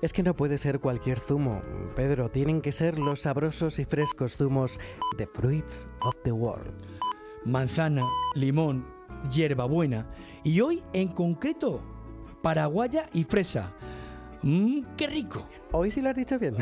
Es 0.00 0.12
que 0.12 0.22
no 0.22 0.34
puede 0.34 0.58
ser 0.58 0.80
cualquier 0.80 1.20
zumo, 1.20 1.62
Pedro. 1.96 2.30
Tienen 2.30 2.60
que 2.60 2.72
ser 2.72 2.98
los 2.98 3.22
sabrosos 3.22 3.78
y 3.78 3.84
frescos 3.84 4.36
zumos 4.36 4.78
de 5.16 5.26
Fruits 5.26 5.88
of 6.00 6.14
the 6.22 6.32
World. 6.32 6.72
manzana, 7.44 8.02
limón, 8.34 8.86
hierbabuena 9.30 10.06
y 10.42 10.60
hoy 10.60 10.82
en 10.92 11.08
concreto 11.08 11.82
paraguaya 12.42 13.08
y 13.12 13.24
fresa. 13.24 13.72
¡Mmm, 14.44 14.82
qué 14.98 15.06
rico! 15.06 15.48
Hoy 15.72 15.90
sí 15.90 16.02
lo 16.02 16.10
has 16.10 16.16
dicho 16.16 16.38
bien. 16.38 16.56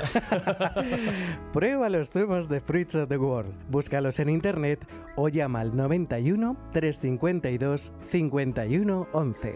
Prueba 1.53 1.89
los 1.89 2.11
zumos 2.11 2.49
de 2.49 2.61
Fruits 2.61 2.95
of 2.95 3.09
the 3.09 3.19
World. 3.19 3.53
Búscalos 3.69 4.21
en 4.21 4.29
internet 4.29 4.87
o 5.17 5.29
llama 5.29 5.61
al 5.61 5.77
91 5.77 6.57
352 6.73 7.93
51 8.09 9.09
11. 9.13 9.55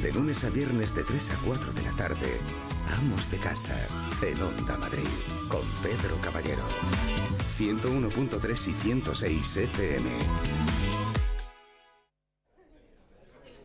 De 0.00 0.12
lunes 0.12 0.44
a 0.44 0.50
viernes 0.50 0.94
de 0.94 1.02
3 1.02 1.30
a 1.32 1.44
4 1.44 1.72
de 1.72 1.82
la 1.82 1.92
tarde, 1.96 2.38
Amos 2.98 3.28
de 3.28 3.38
Casa, 3.38 3.74
en 4.22 4.40
Onda 4.40 4.76
Madrid, 4.78 5.02
con 5.48 5.62
Pedro 5.82 6.16
Caballero. 6.22 6.62
101.3 7.48 8.68
y 8.68 8.72
106 8.72 9.56
FM. 9.56 10.85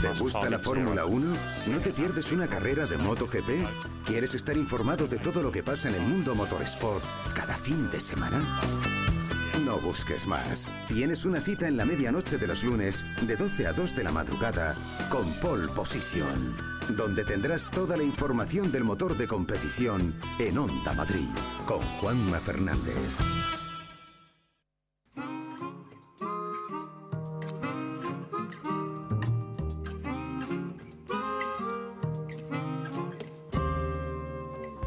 ¿Te 0.00 0.18
gusta 0.18 0.50
la 0.50 0.58
Fórmula 0.58 1.06
1? 1.06 1.34
¿No 1.66 1.78
te 1.78 1.92
pierdes 1.92 2.32
una 2.32 2.48
carrera 2.48 2.86
de 2.86 2.96
MotoGP? 2.98 4.04
¿Quieres 4.04 4.34
estar 4.34 4.56
informado 4.56 5.06
de 5.06 5.18
todo 5.18 5.42
lo 5.42 5.52
que 5.52 5.62
pasa 5.62 5.88
en 5.88 5.94
el 5.94 6.02
mundo 6.02 6.34
motorsport 6.34 7.04
cada 7.34 7.54
fin 7.54 7.88
de 7.90 8.00
semana? 8.00 8.60
No 9.64 9.78
busques 9.78 10.26
más. 10.26 10.70
Tienes 10.88 11.24
una 11.24 11.40
cita 11.40 11.68
en 11.68 11.76
la 11.76 11.84
medianoche 11.84 12.36
de 12.36 12.46
los 12.46 12.64
lunes, 12.64 13.06
de 13.22 13.36
12 13.36 13.66
a 13.66 13.72
2 13.72 13.94
de 13.94 14.04
la 14.04 14.12
madrugada, 14.12 14.76
con 15.08 15.32
Pole 15.40 15.68
Position, 15.68 16.56
donde 16.90 17.24
tendrás 17.24 17.70
toda 17.70 17.96
la 17.96 18.02
información 18.02 18.72
del 18.72 18.84
motor 18.84 19.16
de 19.16 19.26
competición 19.26 20.14
en 20.38 20.58
Onda 20.58 20.92
Madrid, 20.92 21.28
con 21.66 21.80
Juanma 21.80 22.38
Fernández. 22.40 23.63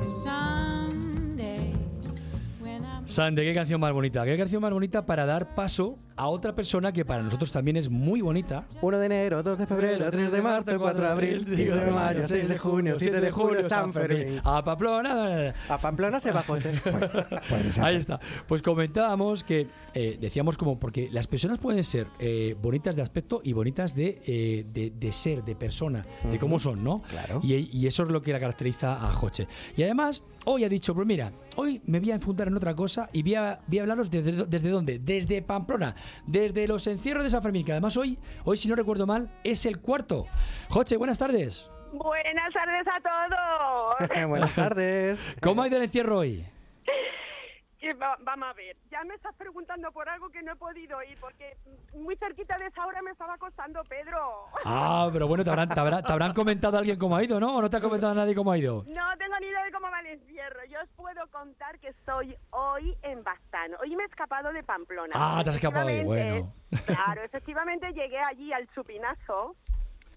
sun. 0.07 0.46
Sande, 3.17 3.43
qué 3.43 3.51
canción 3.51 3.81
más 3.81 3.91
bonita. 3.93 4.23
Qué 4.25 4.37
canción 4.37 4.61
más 4.61 4.71
bonita 4.71 5.03
para 5.07 5.25
dar 5.25 5.55
paso 5.55 5.95
a 6.17 6.27
otra 6.27 6.53
persona 6.53 6.91
que 6.91 7.03
para 7.03 7.23
nosotros 7.23 7.51
también 7.51 7.75
es 7.75 7.89
muy 7.89 8.21
bonita. 8.21 8.67
1 8.79 8.99
de 8.99 9.05
enero, 9.07 9.41
2 9.41 9.57
de 9.57 9.65
febrero, 9.65 10.11
3 10.11 10.31
de 10.31 10.39
marzo, 10.39 10.77
4 10.77 11.01
de 11.01 11.07
abril, 11.07 11.47
5 11.49 11.75
de 11.77 11.89
mayo, 11.89 12.27
6 12.27 12.47
de 12.47 12.57
junio, 12.59 12.93
7 12.95 13.19
de 13.19 13.31
julio, 13.31 13.67
San 13.67 13.91
Fermín. 13.91 14.39
A 14.43 14.63
Pamplona. 14.63 15.51
A 15.67 15.79
Pamplona 15.79 16.19
se 16.19 16.31
va 16.31 16.43
Joche. 16.43 16.73
Ahí 17.81 17.95
está. 17.95 18.19
Pues 18.47 18.61
comentábamos 18.61 19.43
que 19.43 19.65
eh, 19.95 20.19
decíamos 20.21 20.55
como 20.55 20.79
porque 20.79 21.09
las 21.11 21.25
personas 21.25 21.57
pueden 21.57 21.83
ser 21.83 22.05
eh, 22.19 22.55
bonitas 22.61 22.95
de 22.95 23.01
aspecto 23.01 23.41
y 23.43 23.51
bonitas 23.51 23.95
de, 23.95 24.21
eh, 24.27 24.63
de, 24.71 24.91
de 24.91 25.11
ser, 25.11 25.43
de 25.43 25.55
persona, 25.55 26.05
de 26.31 26.37
cómo 26.37 26.59
son, 26.59 26.83
¿no? 26.83 26.99
Claro. 26.99 27.39
Y, 27.41 27.55
y 27.75 27.87
eso 27.87 28.03
es 28.03 28.09
lo 28.09 28.21
que 28.21 28.31
la 28.31 28.39
caracteriza 28.39 28.93
a 28.93 29.11
Joche. 29.11 29.47
Y 29.75 29.81
además, 29.81 30.23
hoy 30.45 30.65
ha 30.65 30.69
dicho, 30.69 30.93
pues 30.93 31.07
mira, 31.07 31.31
hoy 31.57 31.81
me 31.85 31.99
voy 31.99 32.11
a 32.11 32.15
enfundar 32.15 32.47
en 32.47 32.55
otra 32.55 32.73
cosa 32.73 33.09
y 33.11 33.23
voy 33.23 33.35
a, 33.35 33.59
voy 33.67 33.79
a 33.79 33.81
hablaros 33.81 34.09
desde, 34.09 34.45
desde 34.45 34.69
dónde, 34.69 34.99
desde 34.99 35.41
Pamplona, 35.41 35.95
desde 36.25 36.67
los 36.67 36.87
encierros 36.87 37.23
de 37.23 37.29
San 37.29 37.43
Fermín, 37.43 37.65
que 37.65 37.73
además 37.73 37.97
hoy, 37.97 38.17
hoy 38.45 38.57
si 38.57 38.67
no 38.67 38.75
recuerdo 38.75 39.05
mal, 39.05 39.29
es 39.43 39.65
el 39.65 39.79
cuarto. 39.79 40.25
Joche, 40.69 40.97
buenas 40.97 41.17
tardes. 41.17 41.69
Buenas 41.91 42.53
tardes 42.53 42.85
a 42.87 43.01
todos. 43.01 44.27
Buenas 44.29 44.55
tardes. 44.55 45.35
¿Cómo 45.41 45.61
ha 45.61 45.67
ido 45.67 45.77
el 45.77 45.83
encierro 45.83 46.19
hoy? 46.19 46.45
Que 47.87 47.93
va- 47.93 48.17
vamos 48.19 48.49
a 48.49 48.53
ver, 48.53 48.75
ya 48.91 49.01
me 49.05 49.15
estás 49.15 49.33
preguntando 49.35 49.89
por 49.93 50.09
algo 50.09 50.27
que 50.29 50.43
no 50.43 50.51
he 50.51 50.55
podido 50.57 51.01
ir, 51.03 51.17
porque 51.21 51.55
muy 51.95 52.17
cerquita 52.17 52.57
de 52.57 52.65
esa 52.65 52.85
hora 52.85 53.01
me 53.01 53.11
estaba 53.11 53.35
acostando 53.35 53.81
Pedro. 53.85 54.43
Ah, 54.65 55.07
pero 55.13 55.25
bueno, 55.25 55.45
te 55.45 55.49
habrán, 55.51 55.69
te 55.69 55.79
habrá- 55.79 56.01
te 56.03 56.11
habrán 56.11 56.33
comentado 56.33 56.77
alguien 56.77 56.99
cómo 56.99 57.15
ha 57.15 57.23
ido, 57.23 57.39
¿no? 57.39 57.55
¿O 57.55 57.61
no 57.61 57.69
te 57.69 57.77
ha 57.77 57.79
comentado 57.79 58.13
nadie 58.13 58.35
cómo 58.35 58.51
ha 58.51 58.57
ido? 58.57 58.83
No 58.87 59.17
tengo 59.17 59.39
ni 59.39 59.47
idea 59.47 59.63
de 59.63 59.71
cómo 59.71 59.89
va 59.89 60.01
el 60.01 60.07
encierro. 60.07 60.65
Yo 60.69 60.81
os 60.81 60.89
puedo 60.97 61.25
contar 61.31 61.79
que 61.79 61.87
estoy 61.87 62.35
hoy 62.49 62.97
en 63.03 63.23
Bastano. 63.23 63.77
Hoy 63.81 63.95
me 63.95 64.03
he 64.03 64.07
escapado 64.07 64.51
de 64.51 64.63
Pamplona. 64.63 65.13
Ah, 65.15 65.39
te 65.45 65.51
has 65.51 65.55
escapado 65.55 65.87
hoy, 65.87 66.03
bueno. 66.03 66.53
Claro, 66.87 67.23
efectivamente 67.23 67.93
llegué 67.93 68.19
allí 68.19 68.51
al 68.51 68.67
chupinazo. 68.73 69.55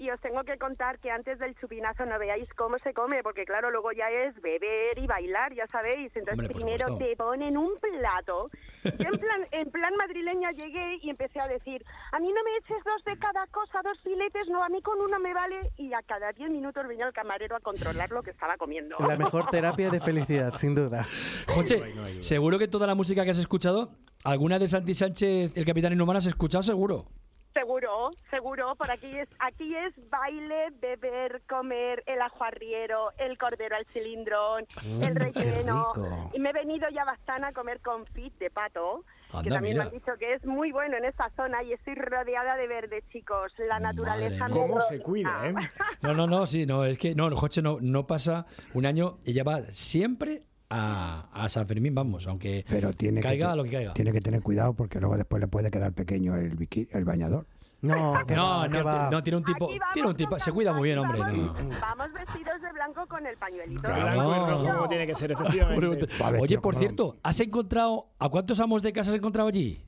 Y 0.01 0.09
os 0.09 0.19
tengo 0.23 0.43
que 0.45 0.57
contar 0.57 0.99
que 0.99 1.11
antes 1.11 1.39
del 1.39 1.55
chupinazo 1.57 2.07
no 2.07 2.19
veáis 2.19 2.49
cómo 2.55 2.79
se 2.79 2.95
come, 2.95 3.23
porque 3.23 3.45
claro, 3.45 3.71
luego 3.71 3.93
ya 3.93 4.09
es 4.09 4.35
beber 4.41 4.97
y 4.97 5.07
bailar, 5.07 5.53
ya 5.55 5.67
sabéis. 5.67 6.11
Entonces 6.17 6.39
Hombre, 6.39 6.55
primero 6.55 6.89
supuesto. 6.89 7.05
te 7.05 7.17
ponen 7.17 7.59
un 7.59 7.73
plato. 7.79 8.49
Yo 8.83 9.09
en 9.13 9.21
plan, 9.21 9.47
en 9.51 9.71
plan 9.71 9.95
madrileña 9.99 10.53
llegué 10.53 10.97
y 11.03 11.11
empecé 11.11 11.39
a 11.39 11.47
decir, 11.49 11.85
a 12.13 12.19
mí 12.19 12.29
no 12.29 12.43
me 12.43 12.57
eches 12.61 12.83
dos 12.83 13.05
de 13.05 13.19
cada 13.19 13.47
cosa, 13.49 13.83
dos 13.85 14.01
filetes, 14.01 14.49
no, 14.49 14.65
a 14.65 14.71
mí 14.71 14.81
con 14.81 14.99
uno 15.03 15.19
me 15.21 15.35
vale. 15.35 15.71
Y 15.77 15.93
a 15.93 16.01
cada 16.01 16.33
diez 16.33 16.49
minutos 16.49 16.89
venía 16.89 17.07
el 17.07 17.13
camarero 17.13 17.55
a 17.57 17.61
controlar 17.61 18.11
lo 18.11 18.23
que 18.23 18.31
estaba 18.31 18.57
comiendo. 18.57 18.97
La 19.07 19.19
mejor 19.19 19.51
terapia 19.51 19.91
de 19.91 20.01
felicidad, 20.01 20.55
sin 20.55 20.75
duda. 20.75 21.07
Joche, 21.47 22.23
seguro 22.23 22.59
que 22.59 22.69
toda 22.69 22.87
la 22.87 22.95
música 22.95 23.23
que 23.23 23.33
has 23.33 23.39
escuchado, 23.39 23.91
alguna 24.25 24.59
de 24.59 24.67
Santi 24.67 24.95
Sánchez, 24.95 25.53
el 25.55 25.67
Capitán 25.67 25.93
Inhumano, 25.93 26.21
has 26.21 26.27
escuchado 26.27 26.63
seguro. 26.63 27.05
Seguro, 27.53 28.11
seguro, 28.31 28.75
por 28.77 28.91
aquí 28.91 29.19
es, 29.19 29.29
aquí 29.39 29.75
es 29.75 29.93
baile, 30.09 30.69
beber, 30.81 31.43
comer, 31.49 32.03
el 32.07 32.21
ajo 32.23 32.45
arriero, 32.45 33.11
el 33.19 33.37
cordero 33.39 33.77
al 33.77 33.87
cilindrón, 33.93 34.67
Mm, 34.85 35.03
el 35.03 35.15
relleno. 35.15 35.93
Y 36.33 36.39
me 36.39 36.51
he 36.51 36.53
venido 36.53 36.89
ya 36.91 37.05
bastante 37.05 37.47
a 37.47 37.53
comer 37.53 37.81
confit 37.81 38.37
de 38.39 38.51
pato, 38.51 39.05
que 39.43 39.51
también 39.51 39.77
me 39.79 39.85
han 39.85 39.91
dicho 39.91 40.13
que 40.19 40.35
es 40.35 40.45
muy 40.45 40.73
bueno 40.73 40.97
en 40.97 41.05
esta 41.05 41.31
zona 41.37 41.63
y 41.63 41.73
estoy 41.73 41.95
rodeada 41.95 42.57
de 42.57 42.67
verde, 42.67 43.03
chicos. 43.13 43.53
La 43.59 43.79
naturaleza 43.79 44.49
me 44.49 44.55
¿Cómo 44.55 44.81
se 44.81 45.01
cuida, 45.01 45.49
eh? 45.49 45.55
No, 46.03 46.15
no, 46.15 46.27
no, 46.27 46.47
sí, 46.47 46.67
no, 46.67 46.85
es 46.85 46.99
que 46.99 47.15
no, 47.15 47.35
Joche 47.37 47.63
no, 47.63 47.79
no 47.81 48.07
pasa 48.07 48.47
un 48.75 48.87
año, 48.87 49.19
ella 49.25 49.45
va 49.45 49.63
siempre 49.71 50.43
a, 50.71 51.29
a 51.33 51.49
San 51.49 51.67
Fermín, 51.67 51.95
vamos, 51.95 52.27
aunque 52.27 52.65
Pero 52.69 52.93
tiene 52.93 53.21
caiga 53.21 53.51
que, 53.51 53.57
lo 53.57 53.65
que 53.65 53.71
caiga. 53.71 53.93
Tiene 53.93 54.13
que 54.13 54.21
tener 54.21 54.41
cuidado 54.41 54.73
porque 54.73 55.01
luego 55.01 55.17
después 55.17 55.41
le 55.41 55.49
puede 55.49 55.71
quedar 55.71 55.93
pequeño 55.93 56.37
el, 56.37 56.57
el 56.91 57.05
bañador. 57.05 57.47
No, 57.83 57.95
No, 58.29 58.51
va, 58.51 58.69
no, 58.69 58.85
va. 58.85 59.11
no, 59.11 59.23
tiene 59.23 59.39
un 59.39 59.45
tipo, 59.45 59.69
tiene 59.93 60.09
un 60.09 60.17
tipo, 60.17 60.39
se 60.39 60.53
cuida 60.53 60.73
muy 60.73 60.85
bien, 60.85 60.99
hombre. 60.99 61.19
vamos, 61.19 61.63
no. 61.63 61.81
vamos 61.81 62.13
vestidos 62.13 62.61
de 62.63 62.73
blanco 62.73 63.07
con 63.07 63.27
el 63.27 63.37
pañuelito. 63.37 63.83
Claro. 63.83 64.03
Blanco 64.03 64.33
y 64.35 64.51
rojo 64.51 64.77
como 64.77 64.89
tiene 64.89 65.07
que 65.07 65.15
ser, 65.15 65.33
efectivamente. 65.33 66.07
Va 66.23 66.31
Oye, 66.39 66.59
por 66.59 66.77
cierto, 66.77 67.17
¿has 67.23 67.41
encontrado, 67.41 68.07
a 68.19 68.29
cuántos 68.29 68.61
amos 68.61 68.83
de 68.83 68.93
casa 68.93 69.11
has 69.11 69.17
encontrado 69.17 69.49
allí? 69.49 69.85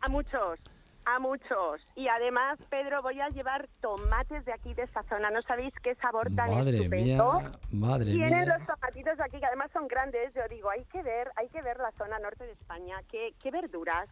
A 0.00 0.08
muchos, 0.08 0.58
a 1.06 1.18
muchos. 1.18 1.86
Y 1.94 2.08
además, 2.08 2.58
Pedro, 2.70 3.02
voy 3.02 3.20
a 3.20 3.28
llevar 3.28 3.68
tomates 3.80 4.44
de 4.44 4.52
aquí, 4.52 4.74
de 4.74 4.82
esta 4.82 5.02
zona. 5.04 5.30
¿No 5.30 5.42
sabéis 5.42 5.72
qué 5.82 5.94
sabor 5.96 6.28
tan 6.34 6.50
Madre 6.50 6.76
estupendo? 6.78 7.32
mía, 7.40 7.52
madre 7.72 8.04
Tienen 8.12 8.46
mía. 8.46 8.56
los 8.58 8.66
tomatitos 8.66 9.16
de 9.18 9.24
aquí, 9.24 9.38
que 9.38 9.46
además 9.46 9.70
son 9.72 9.86
grandes. 9.88 10.32
Yo 10.34 10.42
digo, 10.48 10.70
hay 10.70 10.84
que 10.86 11.02
ver, 11.02 11.30
hay 11.36 11.48
que 11.48 11.62
ver 11.62 11.78
la 11.78 11.90
zona 11.92 12.18
norte 12.18 12.44
de 12.44 12.52
España, 12.52 12.96
qué, 13.10 13.34
qué 13.42 13.50
verduras 13.50 14.08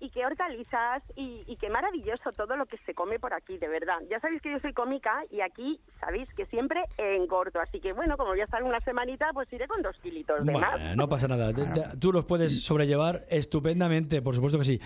y 0.00 0.10
qué 0.10 0.24
hortalizas 0.24 1.02
y, 1.16 1.42
y 1.46 1.56
qué 1.56 1.70
maravilloso 1.70 2.32
todo 2.32 2.56
lo 2.56 2.66
que 2.66 2.78
se 2.86 2.94
come 2.94 3.18
por 3.18 3.34
aquí, 3.34 3.58
de 3.58 3.68
verdad. 3.68 3.98
Ya 4.10 4.20
sabéis 4.20 4.42
que 4.42 4.52
yo 4.52 4.58
soy 4.60 4.72
cómica 4.72 5.24
y 5.30 5.40
aquí 5.40 5.80
sabéis 6.00 6.28
que 6.34 6.46
siempre 6.46 6.84
engordo. 6.96 7.60
Así 7.60 7.80
que 7.80 7.92
bueno, 7.92 8.16
como 8.16 8.30
voy 8.30 8.40
a 8.40 8.44
estar 8.44 8.62
una 8.62 8.80
semanita, 8.80 9.30
pues 9.32 9.52
iré 9.52 9.66
con 9.66 9.82
dos 9.82 9.96
kilitos 10.02 10.44
de 10.44 10.52
más. 10.52 10.72
Bueno, 10.72 10.96
no 10.96 11.08
pasa 11.08 11.28
nada. 11.28 11.52
Tú 11.98 12.12
los 12.12 12.24
puedes 12.24 12.64
sobrellevar 12.64 13.24
estupendamente, 13.28 14.22
por 14.22 14.34
supuesto 14.34 14.58
que 14.58 14.64
sí. 14.64 14.80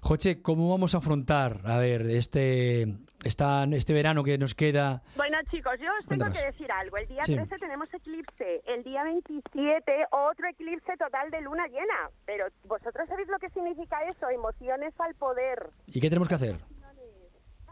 Joche, 0.00 0.42
¿cómo 0.42 0.70
vamos 0.70 0.94
a 0.94 0.98
afrontar, 0.98 1.60
a 1.64 1.78
ver, 1.78 2.02
este, 2.10 2.94
esta, 3.24 3.64
este 3.64 3.92
verano 3.92 4.22
que 4.22 4.38
nos 4.38 4.54
queda? 4.54 5.02
Bueno, 5.16 5.38
chicos, 5.50 5.74
yo 5.80 5.90
os 5.98 6.06
tengo 6.06 6.24
Cuéntanos. 6.24 6.38
que 6.38 6.46
decir 6.46 6.70
algo. 6.72 6.96
El 6.96 7.08
día 7.08 7.22
Sí. 7.24 7.34
13 7.34 7.58
tenemos 7.58 7.92
eclipse, 7.92 8.62
el 8.66 8.82
día 8.84 9.02
27 9.04 10.06
otro 10.10 10.48
eclipse 10.48 10.96
total 10.96 11.30
de 11.30 11.40
luna 11.40 11.66
llena. 11.68 12.10
Pero 12.24 12.46
vosotros 12.64 13.08
sabéis 13.08 13.28
lo 13.28 13.38
que 13.38 13.50
significa 13.50 14.02
eso, 14.04 14.28
emociones 14.30 14.94
al 15.00 15.14
poder, 15.14 15.70
¿Y 15.86 16.00
qué 16.00 16.08
tenemos 16.08 16.28
que 16.28 16.34
hacer? 16.36 16.56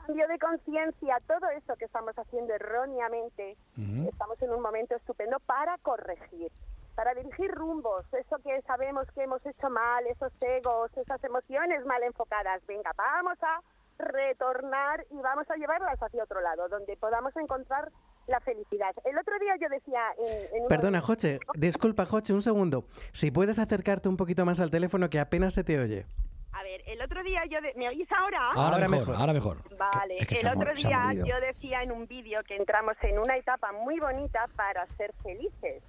cambio 0.07 0.29
de 0.29 0.39
conciencia, 0.39 1.17
todo 1.27 1.49
eso 1.57 1.75
que 1.77 1.87
estamos 1.87 2.15
haciendo 2.19 2.53
erróneamente. 2.55 3.57
Ujú. 3.79 4.11
Estamos 4.11 4.41
en 4.43 4.51
un 4.53 4.61
momento 4.61 4.95
estupendo 4.97 5.39
para 5.47 5.79
corregir, 5.79 6.53
para 6.95 7.15
dirigir 7.15 7.51
rumbos, 7.51 8.05
eso 8.13 8.37
que 8.45 8.61
sabemos 8.67 9.07
que 9.15 9.23
hemos 9.23 9.45
hecho 9.47 9.71
mal, 9.71 10.07
esos 10.07 10.31
egos, 10.43 10.91
esas 10.99 11.25
emociones 11.25 11.87
mal 11.87 12.03
enfocadas. 12.03 12.61
Venga, 12.67 12.91
vamos 12.97 13.39
a 13.43 13.61
retornar 13.99 15.05
y 15.11 15.17
vamos 15.17 15.49
a 15.51 15.57
llevarlas 15.57 16.01
hacia 16.03 16.23
otro 16.25 16.41
lado, 16.41 16.69
donde 16.69 16.97
podamos 16.97 17.35
encontrar 17.37 17.91
la 18.27 18.41
felicidad. 18.41 18.95
El 19.05 19.19
otro 19.19 19.39
día 19.39 19.55
yo 19.61 19.69
decía 19.69 20.01
en, 20.19 20.63
en 20.63 20.69
Perdona, 20.69 20.99
de- 20.99 21.05
Joche. 21.05 21.41
Disculpa, 21.55 22.07
Joche, 22.07 22.33
un 22.33 22.43
segundo. 22.43 22.85
Si 23.13 23.31
puedes 23.31 23.59
acercarte 23.59 24.09
un 24.09 24.17
poquito 24.17 24.45
más 24.45 24.61
al 24.61 24.71
teléfono 24.71 25.11
que 25.11 25.21
apenas 25.21 25.55
se 25.55 25.65
te 25.65 25.79
oye. 25.79 26.07
A 26.53 26.63
ver, 26.63 26.83
el 26.87 27.03
otro 27.03 27.23
día 27.25 27.43
yo... 27.51 27.61
de- 27.61 27.75
¿Me 27.75 27.89
oís 27.89 28.09
ahora? 28.13 28.47
Ahora, 28.55 28.63
Ahora 28.77 28.89
mejor, 28.89 28.99
mejor. 29.09 29.17
ahora 29.21 29.33
mejor. 29.33 29.57
Vale, 29.77 30.19
Es 30.21 30.27
que 30.29 30.41
el 30.41 30.47
otro 30.49 30.73
día 30.73 31.13
yo 31.13 31.41
decía 31.41 31.83
en 31.83 31.91
un 31.93 32.07
vídeo 32.07 32.41
que 32.45 32.57
entramos 32.57 32.97
en 33.03 33.19
una 33.19 33.37
etapa 33.37 33.73
muy 33.73 33.99
bonita 33.99 34.49
para 34.57 34.87
ser 34.97 35.13
felices. 35.23 35.83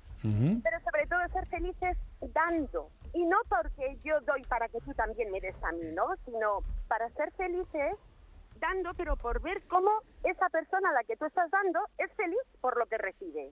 Pero 0.63 0.79
sobre 0.81 1.07
todo 1.07 1.19
ser 1.33 1.45
felices 1.47 1.97
dando. 2.33 2.89
Y 3.13 3.25
no 3.25 3.37
porque 3.47 3.97
yo 4.03 4.19
doy 4.21 4.43
para 4.43 4.67
que 4.67 4.79
tú 4.81 4.93
también 4.93 5.31
me 5.31 5.39
des 5.39 5.55
a 5.63 5.71
mí, 5.71 5.91
¿no? 5.93 6.15
Sino 6.25 6.59
para 6.87 7.09
ser 7.11 7.31
felices 7.33 7.95
dando, 8.59 8.93
pero 8.95 9.15
por 9.15 9.41
ver 9.41 9.61
cómo 9.67 9.91
esa 10.23 10.49
persona 10.49 10.89
a 10.89 10.93
la 10.93 11.03
que 11.03 11.15
tú 11.15 11.25
estás 11.25 11.49
dando 11.51 11.79
es 11.97 12.11
feliz 12.13 12.39
por 12.61 12.77
lo 12.77 12.85
que 12.87 12.97
recibe. 12.97 13.51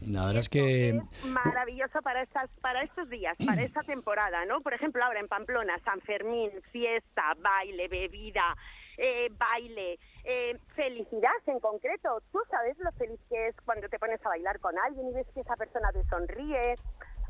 La 0.00 0.26
verdad 0.26 0.40
es 0.40 0.48
que... 0.48 1.00
Maravilloso 1.24 2.02
para 2.02 2.22
estas, 2.22 2.50
para 2.60 2.82
estos 2.82 3.08
días, 3.08 3.36
para 3.44 3.62
esta 3.62 3.82
temporada, 3.82 4.44
¿no? 4.44 4.60
Por 4.60 4.74
ejemplo, 4.74 5.02
ahora 5.02 5.20
en 5.20 5.28
Pamplona, 5.28 5.78
San 5.84 6.00
Fermín, 6.02 6.50
fiesta, 6.70 7.34
baile, 7.38 7.88
bebida, 7.88 8.56
eh, 8.98 9.28
baile, 9.38 9.98
eh, 10.24 10.58
felicidad 10.74 11.30
en 11.46 11.60
concreto. 11.60 12.22
Tú 12.32 12.38
sabes 12.50 12.76
lo 12.78 12.90
feliz 12.92 13.20
que 13.28 13.48
es 13.48 13.56
cuando 13.64 13.88
te 13.88 13.98
pones 13.98 14.24
a 14.24 14.28
bailar 14.30 14.58
con 14.60 14.74
alguien 14.78 15.08
y 15.08 15.12
ves 15.12 15.26
que 15.34 15.40
esa 15.40 15.56
persona 15.56 15.90
te 15.92 16.02
sonríe. 16.08 16.74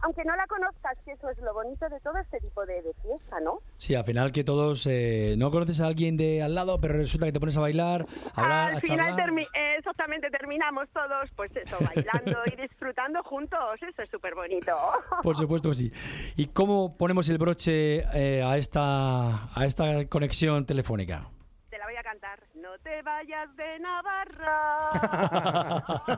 Aunque 0.03 0.25
no 0.25 0.37
la 0.37 0.47
conozcas, 0.47 0.93
que 1.07 1.12
eso 1.12 1.31
es 1.31 1.39
lo 1.39 1.55
bonito 1.55 1.89
de 1.89 1.99
todo 2.01 2.19
este 2.19 2.39
tipo 2.41 2.67
de, 2.67 2.83
de 2.83 2.93
fiesta, 3.03 3.41
¿no? 3.41 3.61
Sí, 3.79 3.95
al 3.95 4.05
final 4.05 4.31
que 4.31 4.45
todos 4.45 4.87
eh, 4.87 5.37
no 5.39 5.51
conoces 5.51 5.81
a 5.81 5.87
alguien 5.87 6.19
de 6.19 6.43
al 6.43 6.55
lado, 6.55 6.79
pero 6.79 6.93
resulta 6.95 7.25
que 7.25 7.33
te 7.33 7.41
pones 7.41 7.57
a 7.57 7.62
bailar, 7.62 8.05
a 8.35 8.43
hablar, 8.43 8.73
a 8.73 8.75
Al 8.77 8.81
final, 8.83 9.07
charlar. 9.17 9.31
termi- 9.31 9.49
eh, 9.55 9.77
exactamente, 9.79 10.29
terminamos 10.31 10.87
todos, 10.91 11.31
pues 11.35 11.51
eso, 11.57 11.79
bailando 11.81 12.39
y 12.53 12.57
disfrutando 12.61 13.23
juntos. 13.23 13.59
Eso 13.89 14.03
es 14.03 14.11
súper 14.11 14.35
bonito. 14.35 14.77
Por 15.23 15.35
supuesto 15.35 15.71
que 15.71 15.75
sí. 15.77 15.93
¿Y 16.37 16.49
cómo 16.49 16.95
ponemos 16.99 17.27
el 17.31 17.39
broche 17.39 18.01
eh, 18.12 18.43
a, 18.43 18.59
esta, 18.59 19.49
a 19.59 19.64
esta 19.64 20.07
conexión 20.11 20.67
telefónica? 20.67 21.27
Te 21.71 21.79
la 21.79 21.87
voy 21.87 21.97
a 21.97 22.03
cantar. 22.03 22.39
No 22.67 22.77
te 22.83 23.01
vayas 23.03 23.49
de 23.57 23.79
Navarra. 23.79 24.91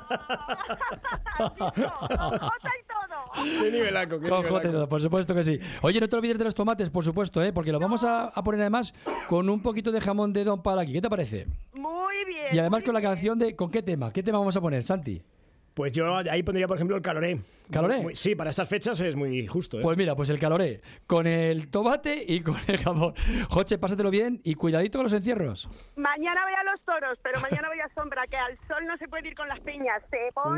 Jota 1.36 2.72
y 2.72 2.84
todo. 2.88 3.16
Qué 3.62 3.70
nivelaco, 3.70 4.18
qué 4.18 4.28
Con 4.30 4.38
nivelaco. 4.38 4.70
Todo, 4.70 4.88
por 4.88 5.02
supuesto 5.02 5.34
que 5.34 5.44
sí. 5.44 5.60
Oye, 5.82 6.00
no 6.00 6.08
te 6.08 6.16
olvides 6.16 6.38
de 6.38 6.44
los 6.44 6.54
tomates, 6.54 6.88
por 6.88 7.04
supuesto, 7.04 7.42
¿eh? 7.42 7.52
porque 7.52 7.70
lo 7.70 7.78
vamos 7.78 8.02
a, 8.02 8.28
a 8.28 8.42
poner 8.42 8.62
además 8.62 8.94
con 9.28 9.50
un 9.50 9.60
poquito 9.60 9.92
de 9.92 10.00
jamón 10.00 10.32
de 10.32 10.44
Don 10.44 10.62
Palaki. 10.62 10.94
¿Qué 10.94 11.02
te 11.02 11.10
parece? 11.10 11.46
Muy 11.74 12.24
bien. 12.24 12.46
Y 12.52 12.58
además 12.58 12.82
con 12.82 12.94
la 12.94 13.02
canción 13.02 13.38
de... 13.38 13.54
¿Con 13.54 13.70
qué 13.70 13.82
tema? 13.82 14.10
¿Qué 14.10 14.22
tema 14.22 14.38
vamos 14.38 14.56
a 14.56 14.62
poner, 14.62 14.82
Santi? 14.82 15.20
Pues 15.74 15.92
yo 15.92 16.16
ahí 16.16 16.42
pondría, 16.42 16.66
por 16.66 16.78
ejemplo, 16.78 16.96
el 16.96 17.02
caloré. 17.02 17.38
¿Caloré? 17.70 18.00
Muy- 18.02 18.16
sí, 18.16 18.34
para 18.34 18.50
estas 18.50 18.68
fechas 18.68 19.00
es 19.00 19.14
muy 19.16 19.46
justo. 19.46 19.78
¿eh? 19.78 19.82
Pues 19.82 19.96
mira, 19.96 20.14
pues 20.16 20.30
el 20.30 20.38
caloré, 20.38 20.80
con 21.06 21.26
el 21.26 21.68
tomate 21.70 22.24
y 22.26 22.40
con 22.40 22.56
el 22.66 22.78
jamón. 22.78 23.14
Joche, 23.48 23.78
pásatelo 23.78 24.10
bien 24.10 24.40
y 24.44 24.54
cuidadito 24.54 24.98
con 24.98 25.04
los 25.04 25.12
encierros. 25.12 25.68
Mañana 25.96 26.42
voy 26.44 26.54
a 26.54 26.62
los 26.70 26.80
toros, 26.84 27.18
pero 27.22 27.40
mañana 27.40 27.68
voy 27.68 27.80
a 27.80 27.88
sombra, 27.94 28.26
que 28.26 28.36
al 28.36 28.56
sol 28.66 28.86
no 28.86 28.96
se 28.96 29.08
puede 29.08 29.28
ir 29.28 29.34
con 29.34 29.48
las 29.48 29.60
piñas. 29.60 30.02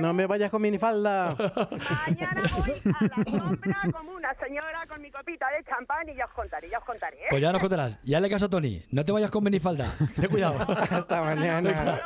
No 0.00 0.12
me 0.12 0.26
vayas 0.26 0.50
con 0.50 0.62
minifalda. 0.62 1.34
Mañana 1.36 2.42
voy 2.58 2.72
a 2.84 3.04
la 3.04 3.38
sombra 3.38 3.80
como 3.92 4.12
una 4.12 4.34
señora 4.34 4.86
con 4.88 5.00
mi 5.02 5.10
copita 5.10 5.46
de 5.56 5.64
champán 5.64 6.08
y 6.08 6.14
ya 6.16 6.26
os 6.26 6.32
contaré, 6.32 6.70
ya 6.70 6.78
os 6.78 6.84
contaré. 6.84 7.16
¿eh? 7.16 7.26
Pues 7.30 7.42
ya 7.42 7.50
nos 7.52 7.60
contarás. 7.60 7.98
Ya 8.04 8.20
le 8.20 8.28
caso 8.30 8.46
a 8.46 8.50
Tony. 8.50 8.82
No 8.90 9.04
te 9.04 9.12
vayas 9.12 9.30
con 9.30 9.42
minifalda. 9.44 9.92
Ten 10.14 10.28
cuidado. 10.30 10.58
Hasta 10.90 11.22
mañana. 11.22 12.02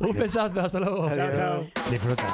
Un 0.00 0.12
besazo. 0.16 0.60
Hasta 0.60 0.80
luego. 0.80 1.10
Chao, 1.14 1.32
chao. 1.32 1.60
Disfruta. 1.90 2.24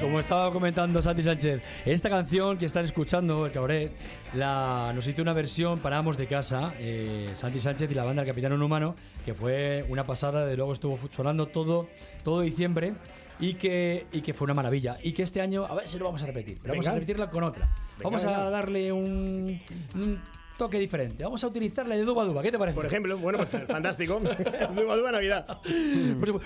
Como 0.00 0.20
estaba 0.20 0.50
comentando 0.50 1.02
Santi 1.02 1.22
Sánchez, 1.22 1.62
esta 1.84 2.08
calción 2.08 2.56
que 2.56 2.66
están 2.66 2.84
escuchando, 2.84 3.46
el 3.46 3.52
cabaret, 3.52 3.92
la, 4.34 4.92
nos 4.94 5.06
hizo 5.06 5.22
una 5.22 5.32
versión 5.32 5.78
para 5.80 5.98
Amos 5.98 6.16
de 6.16 6.26
Casa, 6.26 6.74
eh, 6.78 7.30
Santi 7.34 7.60
Sánchez 7.60 7.90
y 7.90 7.94
la 7.94 8.04
banda 8.04 8.22
El 8.22 8.28
Capitán 8.28 8.60
Humano, 8.60 8.94
que 9.24 9.34
fue 9.34 9.84
una 9.88 10.04
pasada, 10.04 10.46
de 10.46 10.56
luego 10.56 10.72
estuvo 10.72 10.98
sonando 11.10 11.46
todo, 11.46 11.88
todo 12.24 12.40
diciembre 12.40 12.94
y 13.38 13.54
que, 13.54 14.06
y 14.12 14.22
que 14.22 14.34
fue 14.34 14.46
una 14.46 14.54
maravilla. 14.54 14.96
Y 15.02 15.12
que 15.12 15.22
este 15.22 15.40
año, 15.40 15.66
a 15.66 15.74
ver 15.74 15.88
si 15.88 15.98
lo 15.98 16.06
vamos 16.06 16.22
a 16.22 16.26
repetir, 16.26 16.58
pero 16.62 16.74
vamos 16.74 16.86
a 16.86 16.94
repetirla 16.94 17.30
con 17.30 17.44
otra. 17.44 17.68
vamos 18.02 18.24
a 18.24 18.50
darle 18.50 18.92
un, 18.92 19.60
un 19.94 20.20
toque 20.56 20.78
diferente. 20.78 21.24
Vamos 21.24 21.42
a 21.44 21.48
utilizar 21.48 21.86
la 21.86 21.96
de 21.96 22.04
Duba 22.04 22.24
Duba, 22.24 22.42
¿qué 22.42 22.50
te 22.50 22.58
parece? 22.58 22.74
Por 22.74 22.86
ejemplo, 22.86 23.18
bueno, 23.18 23.38
pues 23.38 23.50
fantástico. 23.66 24.20
Duba 24.74 24.96
Duba 24.96 25.12
Navidad. 25.12 25.58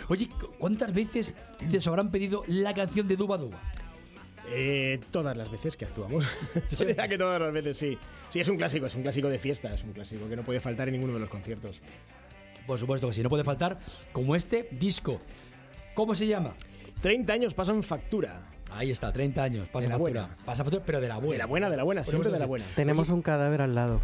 Oye, 0.08 0.28
¿cuántas 0.58 0.92
veces 0.92 1.34
te 1.70 1.88
habrán 1.88 2.10
pedido 2.10 2.44
la 2.46 2.74
canción 2.74 3.08
de 3.08 3.16
Duba 3.16 3.38
Duba? 3.38 3.60
Eh, 4.52 4.98
todas 5.10 5.36
las 5.36 5.50
veces 5.50 5.76
que 5.76 5.84
actuamos. 5.84 6.26
Dirá 6.78 7.06
que 7.06 7.16
todas 7.16 7.40
las 7.40 7.52
veces, 7.52 7.76
sí. 7.76 7.96
Sí, 8.30 8.40
es 8.40 8.48
un 8.48 8.56
clásico, 8.56 8.86
es 8.86 8.94
un 8.94 9.02
clásico 9.02 9.28
de 9.28 9.38
fiesta, 9.38 9.72
es 9.72 9.84
un 9.84 9.92
clásico 9.92 10.28
que 10.28 10.36
no 10.36 10.42
puede 10.42 10.60
faltar 10.60 10.88
en 10.88 10.94
ninguno 10.94 11.14
de 11.14 11.20
los 11.20 11.28
conciertos. 11.28 11.80
Por 12.66 12.78
supuesto 12.78 13.08
que 13.08 13.14
sí, 13.14 13.22
no 13.22 13.28
puede 13.28 13.44
faltar, 13.44 13.78
como 14.12 14.34
este 14.34 14.68
disco. 14.72 15.20
¿Cómo 15.94 16.14
se 16.14 16.26
llama? 16.26 16.54
30 17.00 17.32
años 17.32 17.54
pasan 17.54 17.82
factura. 17.82 18.49
Ahí 18.72 18.90
está, 18.90 19.12
30 19.12 19.42
años, 19.42 19.68
pasa 19.68 19.88
De 19.88 19.92
factura. 19.94 20.22
buena. 20.22 20.36
Pasa 20.44 20.64
factura, 20.64 20.82
pero 20.86 21.00
de 21.00 21.08
la 21.08 21.16
buena. 21.18 21.32
De 21.32 21.38
la 21.38 21.46
buena, 21.46 21.70
de 21.70 21.76
la 21.76 21.82
buena, 21.82 22.04
siempre 22.04 22.30
de 22.30 22.38
la 22.38 22.44
sí. 22.44 22.48
buena. 22.48 22.64
Tenemos 22.76 23.10
un 23.10 23.20
cadáver 23.22 23.62
al 23.62 23.74
lado. 23.74 24.00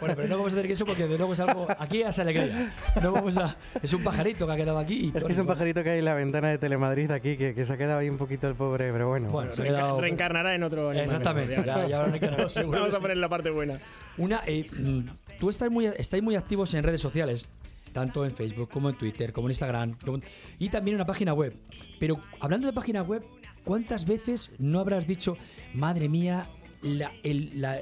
Bueno, 0.00 0.14
pero 0.16 0.28
no 0.28 0.36
vamos 0.38 0.54
a 0.54 0.58
hacer 0.58 0.70
eso 0.70 0.84
porque 0.84 1.06
de 1.06 1.16
luego 1.16 1.32
es 1.32 1.40
algo. 1.40 1.66
Aquí 1.78 2.02
es 2.02 2.18
alegría. 2.18 2.72
No 3.02 3.12
vamos 3.12 3.36
a. 3.36 3.56
Es 3.82 3.92
un 3.92 4.02
pajarito 4.04 4.46
que 4.46 4.52
ha 4.52 4.56
quedado 4.56 4.78
aquí. 4.78 5.10
y 5.14 5.16
Es 5.16 5.24
que 5.24 5.32
es 5.32 5.38
un 5.38 5.46
pajarito 5.46 5.82
que 5.82 5.90
hay 5.90 5.98
en 6.00 6.04
la 6.04 6.14
ventana 6.14 6.48
de 6.48 6.58
Telemadrid 6.58 7.10
aquí, 7.10 7.36
que, 7.36 7.54
que 7.54 7.64
se 7.66 7.72
ha 7.72 7.76
quedado 7.76 7.98
ahí 8.00 8.08
un 8.08 8.18
poquito 8.18 8.46
el 8.48 8.54
pobre, 8.54 8.92
pero 8.92 9.08
bueno. 9.08 9.30
Bueno, 9.30 9.54
se 9.54 9.62
ha 9.62 9.64
quedado. 9.64 10.00
Reencarnará 10.00 10.54
en 10.54 10.62
otro 10.62 10.90
animal. 10.90 11.04
Exactamente, 11.06 11.54
ya- 11.64 11.86
ya 11.88 11.96
habrá 11.96 12.10
reencarnado, 12.10 12.48
seguro 12.48 12.78
Vamos 12.78 12.90
que 12.90 12.96
a 12.96 12.98
sí. 12.98 13.02
poner 13.02 13.16
la 13.16 13.28
parte 13.28 13.50
buena. 13.50 13.78
Una, 14.18 14.40
eh, 14.46 14.66
mm, 14.78 15.00
tú 15.38 15.48
estás 15.50 15.70
muy, 15.70 15.86
estáis 15.86 16.22
muy 16.22 16.36
activos 16.36 16.74
en 16.74 16.82
redes 16.84 17.00
sociales, 17.00 17.46
tanto 17.92 18.24
en 18.24 18.34
Facebook 18.34 18.68
como 18.70 18.88
en 18.90 18.96
Twitter, 18.98 19.32
como 19.32 19.48
en 19.48 19.52
Instagram, 19.52 19.92
como- 20.04 20.20
y 20.58 20.68
también 20.68 20.94
una 20.96 21.04
página 21.04 21.32
web. 21.34 21.56
Pero 21.98 22.20
hablando 22.40 22.66
de 22.66 22.72
página 22.72 23.02
web, 23.02 23.24
¿cuántas 23.64 24.06
veces 24.06 24.52
no 24.58 24.80
habrás 24.80 25.06
dicho, 25.06 25.36
madre 25.74 26.08
mía, 26.08 26.48
la- 26.82 27.12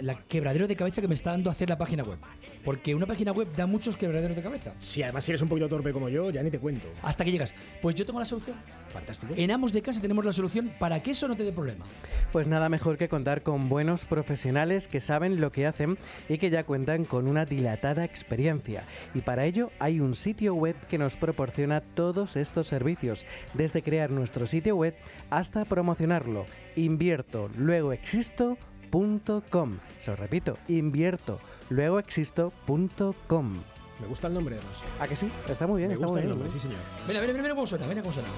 la 0.02 0.14
quebradero 0.26 0.66
de 0.66 0.74
cabeza 0.76 1.00
que 1.00 1.08
me 1.08 1.14
está 1.14 1.30
dando 1.30 1.50
hacer 1.50 1.68
la 1.68 1.78
página 1.78 2.02
web? 2.02 2.18
Porque 2.64 2.94
una 2.94 3.06
página 3.06 3.32
web 3.32 3.48
da 3.56 3.66
muchos 3.66 3.96
quebraderos 3.96 4.36
de 4.36 4.42
cabeza. 4.42 4.74
Si 4.78 5.02
además 5.02 5.24
si 5.24 5.32
eres 5.32 5.42
un 5.42 5.48
poquito 5.48 5.68
torpe 5.68 5.92
como 5.92 6.08
yo, 6.08 6.30
ya 6.30 6.42
ni 6.42 6.50
te 6.50 6.58
cuento. 6.58 6.88
Hasta 7.02 7.24
que 7.24 7.32
llegas, 7.32 7.54
pues 7.80 7.94
yo 7.94 8.04
tengo 8.04 8.18
la 8.18 8.24
solución. 8.24 8.56
Fantástico. 8.92 9.34
En 9.36 9.50
Amos 9.50 9.72
de 9.72 9.82
Casa 9.82 10.00
tenemos 10.00 10.24
la 10.24 10.32
solución 10.32 10.70
para 10.78 11.02
que 11.02 11.10
eso 11.10 11.28
no 11.28 11.36
te 11.36 11.44
dé 11.44 11.52
problema. 11.52 11.84
Pues 12.32 12.46
nada 12.46 12.68
mejor 12.68 12.96
que 12.96 13.08
contar 13.08 13.42
con 13.42 13.68
buenos 13.68 14.04
profesionales 14.04 14.88
que 14.88 15.00
saben 15.00 15.40
lo 15.40 15.52
que 15.52 15.66
hacen 15.66 15.98
y 16.28 16.38
que 16.38 16.50
ya 16.50 16.64
cuentan 16.64 17.04
con 17.04 17.28
una 17.28 17.44
dilatada 17.44 18.04
experiencia. 18.04 18.84
Y 19.14 19.20
para 19.20 19.44
ello 19.44 19.70
hay 19.78 20.00
un 20.00 20.14
sitio 20.14 20.54
web 20.54 20.76
que 20.88 20.98
nos 20.98 21.16
proporciona 21.16 21.80
todos 21.80 22.36
estos 22.36 22.68
servicios, 22.68 23.26
desde 23.54 23.82
crear 23.82 24.10
nuestro 24.10 24.46
sitio 24.46 24.76
web 24.76 24.94
hasta 25.30 25.64
promocionarlo. 25.64 26.46
Invierto, 26.76 27.50
luego 27.56 27.92
existo.com. 27.92 29.78
Se 29.98 30.10
lo 30.10 30.16
repito, 30.16 30.58
invierto, 30.68 31.40
luego 31.70 31.98
existo.com. 31.98 33.62
Me 34.00 34.06
gusta 34.06 34.28
el 34.28 34.34
nombre 34.34 34.54
además. 34.56 34.80
¿A 35.00 35.08
que 35.08 35.16
sí? 35.16 35.30
Está 35.48 35.66
muy 35.66 35.78
bien, 35.78 35.88
Me 35.88 35.94
está 35.94 36.06
gusta 36.06 36.20
muy 36.20 36.20
el 36.22 36.26
bien. 36.28 36.38
nombre, 36.38 36.52
sí 36.52 36.58
señor. 36.60 36.78
Mira, 37.08 37.20
mira, 37.20 37.32
mira 37.32 37.54
cómo 37.54 37.66
suena, 37.66 37.86
mira 37.86 38.00
cómo 38.02 38.14
suena. 38.14 38.28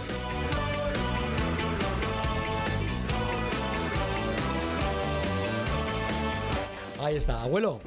Ahí 7.02 7.16
está, 7.16 7.42
abuelo. 7.42 7.80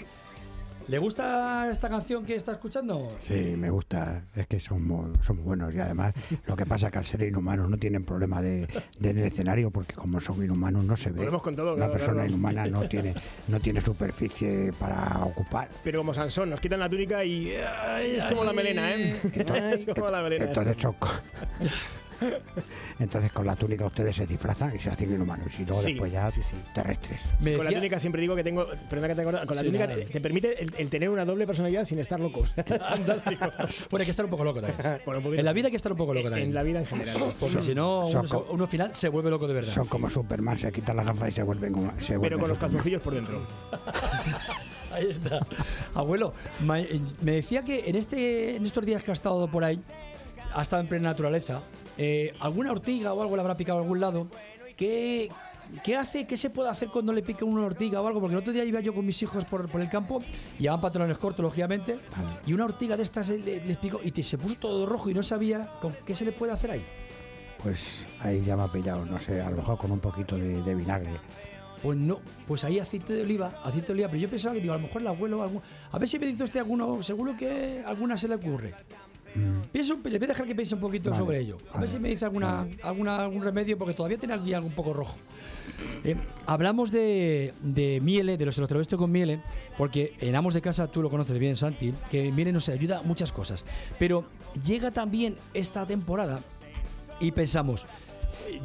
¿Le 0.88 0.98
gusta 0.98 1.70
esta 1.70 1.88
canción 1.90 2.26
que 2.26 2.36
está 2.36 2.52
escuchando? 2.52 3.08
Sí, 3.20 3.34
me 3.34 3.70
gusta, 3.70 4.24
es 4.36 4.48
que 4.48 4.60
son 4.60 4.86
muy, 4.86 5.12
son 5.22 5.38
muy 5.38 5.46
buenos 5.46 5.74
y 5.74 5.80
además 5.80 6.14
lo 6.48 6.56
que 6.56 6.66
pasa 6.66 6.88
es 6.88 6.92
que 6.92 6.98
al 7.00 7.06
ser 7.06 7.24
inhumanos 7.24 7.70
no 7.70 7.78
tienen 7.78 8.04
problema 8.04 8.42
de, 8.42 8.68
de 9.00 9.10
en 9.10 9.18
el 9.20 9.26
escenario 9.26 9.72
porque 9.72 9.94
como 9.94 10.20
son 10.20 10.44
inhumanos 10.44 10.84
no 10.84 10.96
se 10.98 11.10
ve. 11.12 11.20
Volvemos 11.20 11.42
con 11.42 11.56
todo, 11.56 11.70
Una 11.76 11.86
claro, 11.86 11.92
persona 11.94 12.14
claro. 12.14 12.30
inhumana 12.30 12.66
no 12.68 12.82
tiene, 12.90 13.14
no 13.48 13.60
tiene 13.60 13.82
superficie 13.82 14.74
para 14.80 15.24
ocupar. 15.24 15.70
Pero 15.84 16.00
como 16.00 16.14
Sansón, 16.14 16.50
nos 16.50 16.60
quitan 16.60 16.80
la 16.80 16.90
túnica 16.90 17.24
y 17.24 17.54
ay, 17.56 18.16
es 18.18 18.26
como 18.26 18.44
la 18.44 18.54
melena, 18.54 18.94
¿eh? 18.94 19.16
es 19.74 19.86
como 19.86 20.10
la 20.10 20.22
melena. 20.22 20.46
Entonces, 20.46 20.76
son 20.82 20.96
Entonces 23.00 23.32
con 23.32 23.46
la 23.46 23.56
túnica 23.56 23.86
ustedes 23.86 24.16
se 24.16 24.26
disfrazan 24.26 24.76
y 24.76 24.80
se 24.80 24.90
hacen 24.90 25.12
inhumanos 25.12 25.48
y 25.60 25.66
luego 25.66 25.82
Sí, 25.82 25.92
después 25.94 26.12
ya 26.12 26.30
sí, 26.32 26.42
sí. 26.44 26.56
terrestres. 26.74 27.22
Me 27.42 27.54
con 27.56 27.66
la 27.66 27.72
túnica 27.72 28.00
siempre 28.00 28.22
digo 28.22 28.36
que 28.36 28.44
tengo, 28.44 28.68
perdona 28.90 29.08
que 29.10 29.16
te 29.16 29.22
acuerdas, 29.22 29.46
con 29.46 29.56
la 29.56 29.62
Sí, 29.62 29.68
túnica 29.68 29.88
nada. 29.88 30.00
te, 30.00 30.06
te 30.06 30.22
permite 30.22 30.62
el, 30.64 30.74
el 30.78 30.90
tener 30.90 31.10
una 31.10 31.26
doble 31.26 31.46
personalidad 31.48 31.86
sin 31.86 32.00
estar 32.00 32.20
loco. 32.20 32.44
Fantástico. 32.56 33.46
Bueno, 33.90 34.02
hay 34.02 34.06
que 34.06 34.12
estar 34.12 34.26
un 34.26 34.32
poco 34.32 34.44
loco 34.44 34.62
también. 34.62 35.02
Bueno. 35.06 35.34
En 35.34 35.46
la 35.46 35.54
vida 35.54 35.68
hay 35.68 35.72
que 35.72 35.78
estar 35.78 35.92
un 35.92 35.98
poco 35.98 36.14
loco 36.14 36.30
también. 36.30 36.50
En 36.50 36.54
la 36.56 36.64
vida 36.64 36.80
en 36.80 36.86
general. 36.86 37.18
Porque 37.40 37.62
si 37.62 37.74
no, 37.76 38.10
Son 38.12 38.26
uno, 38.30 38.46
uno 38.52 38.64
al 38.66 38.70
final 38.70 38.94
se 38.94 39.10
vuelve 39.10 39.30
loco 39.30 39.48
de 39.48 39.54
verdad. 39.56 39.74
Son 39.74 39.88
como 39.88 40.10
Superman, 40.10 40.58
se 40.58 40.72
quitan 40.72 40.96
las 40.98 41.06
gafas 41.06 41.30
y 41.30 41.32
se 41.32 41.44
vuelven 41.44 41.74
como- 41.74 41.92
se 42.00 42.20
Pero 42.20 42.40
con 42.40 42.50
los 42.50 42.58
calzoncillos 42.58 43.02
por 43.02 43.14
dentro. 43.14 43.46
Ahí 44.92 45.10
está. 45.10 45.40
Abuelo, 45.96 46.34
eh, 46.76 47.00
me 47.22 47.32
decía 47.32 47.64
que 47.64 47.90
en, 47.90 47.96
este, 47.96 48.56
en 48.58 48.66
estos 48.66 48.86
días 48.86 49.02
que 49.02 49.10
ha 49.10 49.14
estado 49.14 49.48
por 49.48 49.64
ahí, 49.64 49.80
ha 50.54 50.62
estado 50.62 50.84
en 50.84 50.88
plena 50.88 51.10
naturaleza, 51.10 51.62
eh, 51.98 52.34
¿alguna 52.40 52.72
ortiga 52.72 53.14
o 53.14 53.22
algo 53.22 53.36
le 53.36 53.42
habrá 53.42 53.56
picado 53.56 53.80
a 53.80 53.82
algún 53.82 54.00
lado? 54.00 54.28
¿Qué, 54.78 55.30
qué 55.84 55.96
hace? 55.96 56.26
¿Qué 56.26 56.36
se 56.38 56.50
puede 56.50 56.70
hacer 56.70 56.90
cuando 56.90 57.14
le 57.14 57.22
pica 57.22 57.46
una 57.46 57.66
ortiga 57.66 58.02
o 58.02 58.08
algo? 58.08 58.20
Porque 58.20 58.34
el 58.36 58.40
otro 58.42 58.52
día 58.54 58.64
iba 58.64 58.80
yo 58.80 58.94
con 58.94 59.06
mis 59.06 59.22
hijos 59.22 59.46
por, 59.46 59.70
por 59.70 59.82
el 59.82 59.90
campo, 59.90 60.22
llevaban 60.60 60.82
pantalones 60.82 61.18
cortos, 61.18 61.44
lógicamente, 61.44 62.00
y 62.46 62.54
una 62.54 62.66
ortiga 62.66 62.98
de 62.98 63.04
estas 63.04 63.30
eh, 63.30 63.38
le- 63.38 63.64
les 63.66 63.78
picó 63.78 64.00
y 64.04 64.12
te- 64.12 64.24
se 64.24 64.38
puso 64.38 64.56
todo 64.56 64.86
rojo 64.86 65.10
y 65.10 65.14
no 65.14 65.22
sabía 65.24 65.70
con 65.82 65.96
qué 66.06 66.16
se 66.16 66.26
le 66.26 66.32
puede 66.32 66.52
hacer 66.54 66.72
ahí. 66.72 66.84
Pues 67.62 68.08
ahí 68.20 68.42
ya 68.42 68.58
me 68.58 68.64
ha 68.64 68.68
pillado, 68.68 69.06
no 69.06 69.20
sé, 69.20 69.40
a 69.42 69.50
lo 69.50 69.58
mejor 69.58 69.78
con 69.78 69.92
un 69.92 70.00
poquito 70.00 70.38
de, 70.38 70.62
de 70.64 70.76
vinagre. 70.76 71.12
Pues 71.82 71.98
no, 71.98 72.20
pues 72.48 72.64
ahí 72.64 72.80
aceite 72.80 73.14
de 73.14 73.24
oliva, 73.24 73.60
aceite 73.64 73.88
de 73.88 73.94
oliva, 73.94 74.08
pero 74.10 74.20
yo 74.22 74.30
pensaba 74.30 74.56
que 74.56 74.62
digo, 74.62 74.74
a 74.74 74.78
lo 74.78 74.84
mejor 74.84 75.02
el 75.02 75.08
abuelo, 75.08 75.44
algún- 75.44 75.62
a 75.92 75.98
ver 76.00 76.08
si 76.10 76.18
me 76.20 76.26
dice 76.28 76.44
usted 76.46 76.60
alguno, 76.62 77.02
seguro 77.04 77.36
que 77.38 77.84
alguna 77.86 78.18
se 78.18 78.28
le 78.28 78.36
ocurre. 78.36 78.74
Pienso, 79.72 79.98
le 80.04 80.18
voy 80.18 80.26
a 80.26 80.28
dejar 80.28 80.46
que 80.46 80.56
piense 80.56 80.76
un 80.76 80.82
poquito 80.82 81.10
Vale, 81.10 81.24
sobre 81.24 81.40
ello. 81.40 81.58
A 81.70 81.74
ver 81.74 81.74
vale, 81.74 81.88
si 81.88 82.00
me 82.00 82.10
dice 82.10 82.26
alguna, 82.26 82.68
alguna, 82.84 83.24
algún 83.24 83.44
remedio, 83.44 83.78
porque 83.78 83.94
todavía 83.94 84.18
tiene 84.18 84.34
aquí 84.36 84.54
algo 84.54 84.68
un 84.68 84.74
poco 84.74 84.94
rojo. 84.94 85.16
Eh, 86.04 86.16
hablamos 86.46 86.92
de, 86.92 87.54
de 87.62 88.00
miele, 88.02 88.38
de 88.38 88.46
los 88.46 88.58
electrodomésticos 88.58 89.02
con 89.02 89.12
miele, 89.12 89.42
porque 89.78 90.16
en 90.20 90.36
Amos 90.36 90.54
de 90.54 90.62
Casa, 90.62 90.88
tú 90.88 91.02
lo 91.02 91.10
conoces 91.10 91.38
bien, 91.40 91.56
Santi, 91.56 91.94
que 92.12 92.32
miele 92.32 92.52
nos 92.52 92.70
ayuda 92.70 93.00
a 93.00 93.02
muchas 93.04 93.32
cosas. 93.32 93.66
Pero 93.98 94.26
llega 94.66 94.92
también 94.92 95.36
esta 95.54 95.86
temporada 95.86 96.40
y 97.20 97.32
pensamos, 97.32 97.88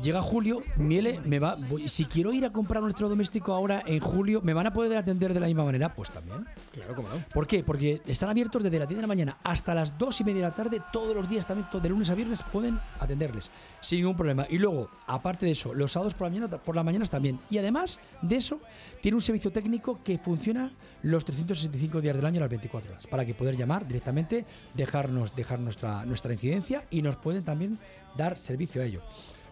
llega 0.02 0.22
julio, 0.22 0.62
Miele 0.76 1.20
me 1.24 1.38
va. 1.38 1.56
voy- 1.56 1.88
si 1.88 2.04
quiero 2.06 2.32
ir 2.32 2.44
a 2.44 2.50
comprar 2.52 2.82
un 2.82 2.88
electrodoméstico 2.88 3.52
ahora 3.54 3.82
en 3.86 4.00
julio, 4.00 4.40
¿me 4.42 4.52
van 4.54 4.66
a 4.66 4.72
poder 4.72 4.96
atender 4.96 5.34
de 5.34 5.40
la 5.40 5.46
misma 5.46 5.64
manera? 5.64 5.94
Pues 5.94 6.10
también. 6.10 6.46
Claro, 6.72 6.94
cómo 6.94 7.08
no. 7.08 7.16
¿Por 7.32 7.46
qué? 7.46 7.62
Porque 7.64 8.00
están 8.06 8.28
abiertos 8.30 8.62
desde 8.62 8.78
las 8.78 8.88
10 8.88 8.96
de 8.98 9.02
la 9.02 9.08
mañana 9.08 9.36
hasta 9.42 9.74
las 9.74 9.96
2 9.98 10.20
y 10.20 10.24
media 10.24 10.42
de 10.42 10.48
la 10.48 10.54
tarde, 10.54 10.80
todos 10.92 11.14
los 11.14 11.28
días 11.28 11.46
también, 11.46 11.68
de 11.82 11.88
lunes 11.88 12.10
a 12.10 12.14
viernes 12.14 12.42
pueden 12.52 12.78
atenderles 12.98 13.50
sin 13.80 14.00
ningún 14.00 14.16
problema. 14.16 14.46
Y 14.48 14.58
luego, 14.58 14.90
aparte 15.06 15.46
de 15.46 15.52
eso, 15.52 15.74
los 15.74 15.92
sábados 15.92 16.14
por 16.14 16.26
la 16.28 16.30
mañana, 16.34 16.58
por 16.58 16.74
las 16.76 16.84
mañanas 16.84 17.10
también. 17.10 17.38
Y 17.50 17.58
además 17.58 17.98
de 18.22 18.36
eso, 18.36 18.60
tiene 19.00 19.14
un 19.16 19.22
servicio 19.22 19.50
técnico 19.52 20.00
que 20.02 20.18
funciona 20.18 20.70
los 21.02 21.24
365 21.24 22.00
días 22.00 22.16
del 22.16 22.26
año 22.26 22.38
a 22.38 22.40
las 22.42 22.50
24 22.50 22.90
horas, 22.90 23.06
para 23.06 23.24
que 23.24 23.34
poder 23.34 23.56
llamar 23.56 23.86
directamente, 23.86 24.44
dejarnos, 24.74 25.34
dejar 25.36 25.60
nuestra, 25.60 26.04
nuestra 26.04 26.32
incidencia 26.32 26.84
y 26.90 27.02
nos 27.02 27.16
pueden 27.16 27.44
también 27.44 27.78
dar 28.16 28.36
servicio 28.36 28.82
a 28.82 28.84
ello. 28.84 29.02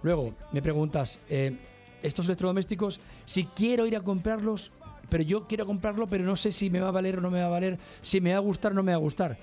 Luego, 0.07 0.35
me 0.53 0.63
preguntas, 0.63 1.19
eh, 1.29 1.59
estos 2.01 2.27
electrodomésticos, 2.27 3.01
si 3.25 3.47
quiero 3.47 3.89
ir 3.89 3.97
a 3.97 4.01
comprarlos, 4.03 4.71
pero 5.09 5.25
yo 5.25 5.49
quiero 5.49 5.67
comprarlo, 5.67 6.07
pero 6.07 6.23
no 6.23 6.37
sé 6.37 6.53
si 6.53 6.71
me 6.71 6.79
va 6.79 6.91
a 6.91 6.93
valer 6.93 7.19
o 7.19 7.21
no 7.21 7.29
me 7.29 7.41
va 7.41 7.47
a 7.47 7.49
valer, 7.49 7.77
si 8.03 8.21
me 8.21 8.31
va 8.31 8.37
a 8.37 8.41
gustar 8.41 8.71
o 8.71 8.77
no 8.77 8.85
me 8.85 8.93
va 8.93 8.99
a 8.99 9.01
gustar. 9.01 9.37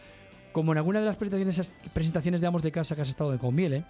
Como 0.54 0.72
en 0.72 0.78
alguna 0.78 1.02
de 1.02 1.06
las 1.06 1.18
presentaciones, 1.18 1.74
presentaciones 1.94 2.40
de 2.40 2.48
Amos 2.48 2.62
de 2.62 2.72
Casa 2.72 2.96
que 2.96 3.02
has 3.02 3.10
estado 3.10 3.34
en 3.34 3.40
con 3.40 3.54
Miele, 3.54 3.84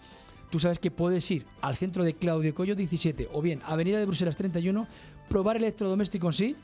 tú 0.49 0.57
sabes 0.57 0.79
que 0.79 0.89
puedes 0.89 1.29
ir 1.29 1.45
al 1.61 1.75
centro 1.75 2.03
de 2.03 2.15
Claudio 2.15 2.55
Coyo 2.55 2.75
17 2.75 3.29
o 3.31 3.39
bien 3.43 3.61
Avenida 3.67 3.99
de 3.99 4.07
Bruselas 4.07 4.35
31, 4.35 4.87
probar 5.29 5.57
el 5.57 5.65
electrodoméstico 5.65 6.25
en 6.25 6.33
sí 6.33 6.55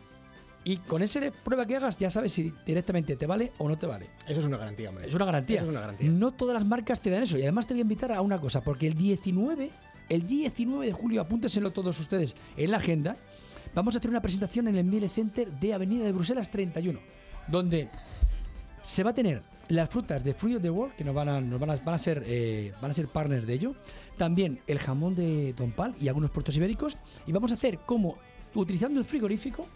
y 0.64 0.78
con 0.78 1.02
esa 1.02 1.22
prueba 1.44 1.66
que 1.66 1.76
hagas 1.76 1.98
ya 1.98 2.10
sabes 2.10 2.34
si 2.34 2.54
directamente 2.66 3.16
te 3.16 3.26
vale 3.26 3.52
o 3.58 3.68
no 3.68 3.78
te 3.78 3.88
vale. 3.88 4.10
Eso 4.28 4.40
es 4.40 4.46
una 4.46 4.58
garantía, 4.58 4.90
hombre. 4.90 5.08
Es 5.08 5.14
una 5.14 5.26
garantía. 5.26 5.58
Eso 5.58 5.66
es 5.66 5.70
una 5.70 5.82
garantía. 5.82 6.10
No 6.10 6.32
todas 6.32 6.54
las 6.54 6.66
marcas 6.66 7.00
te 7.00 7.10
dan 7.10 7.24
eso. 7.24 7.38
Y 7.38 7.44
además 7.44 7.66
te 7.68 7.74
voy 7.74 7.82
a 7.82 7.84
invitar 7.84 8.12
a 8.12 8.22
una 8.22 8.38
cosa, 8.38 8.62
porque 8.62 8.88
el 8.88 8.96
19, 8.96 9.72
el 10.10 10.28
19 10.28 10.88
de 10.88 10.92
julio, 10.92 11.22
apúntenselo 11.22 11.72
todos 11.72 12.00
ustedes 12.00 12.36
en 12.58 12.72
la 12.72 12.78
agenda, 12.78 13.18
vamos 13.74 13.96
a 13.96 14.00
hacer 14.00 14.10
una 14.10 14.22
presentación 14.22 14.68
en 14.68 14.76
el 14.76 14.84
Miele 14.84 15.08
Center 15.10 15.52
de 15.52 15.74
Avenida 15.74 16.04
de 16.04 16.12
Bruselas 16.12 16.50
31, 16.50 17.00
donde 17.48 17.90
se 18.84 19.04
va 19.04 19.12
a 19.12 19.14
tener 19.14 19.42
las 19.70 19.90
frutas 19.90 20.24
de 20.24 20.34
Fruit 20.34 20.58
of 20.58 20.62
the 20.64 20.70
World, 20.70 20.96
que 20.96 21.04
nos 21.04 21.14
van 21.14 21.30
a, 21.30 21.40
nos 21.40 21.60
van 21.60 21.70
a, 21.70 21.76
van 21.76 21.96
a 21.96 21.98
ser, 22.00 22.24
eh, 22.26 22.74
van 22.82 22.92
a 22.92 22.94
ser 22.94 23.08
partners 23.08 23.46
de 23.46 23.54
ello, 23.54 23.76
también 24.18 24.60
el 24.66 24.80
jamón 24.80 25.16
de 25.16 25.54
Don 25.54 25.72
Pal 25.72 25.96
y 26.00 26.08
algunos 26.08 26.32
puertos 26.32 26.58
ibéricos, 26.58 26.98
y 27.28 27.32
vamos 27.32 27.52
a 27.52 27.54
hacer 27.54 27.78
como, 27.80 28.18
utilizando 28.56 29.00
el 29.00 29.06
frigorífico, 29.06 29.68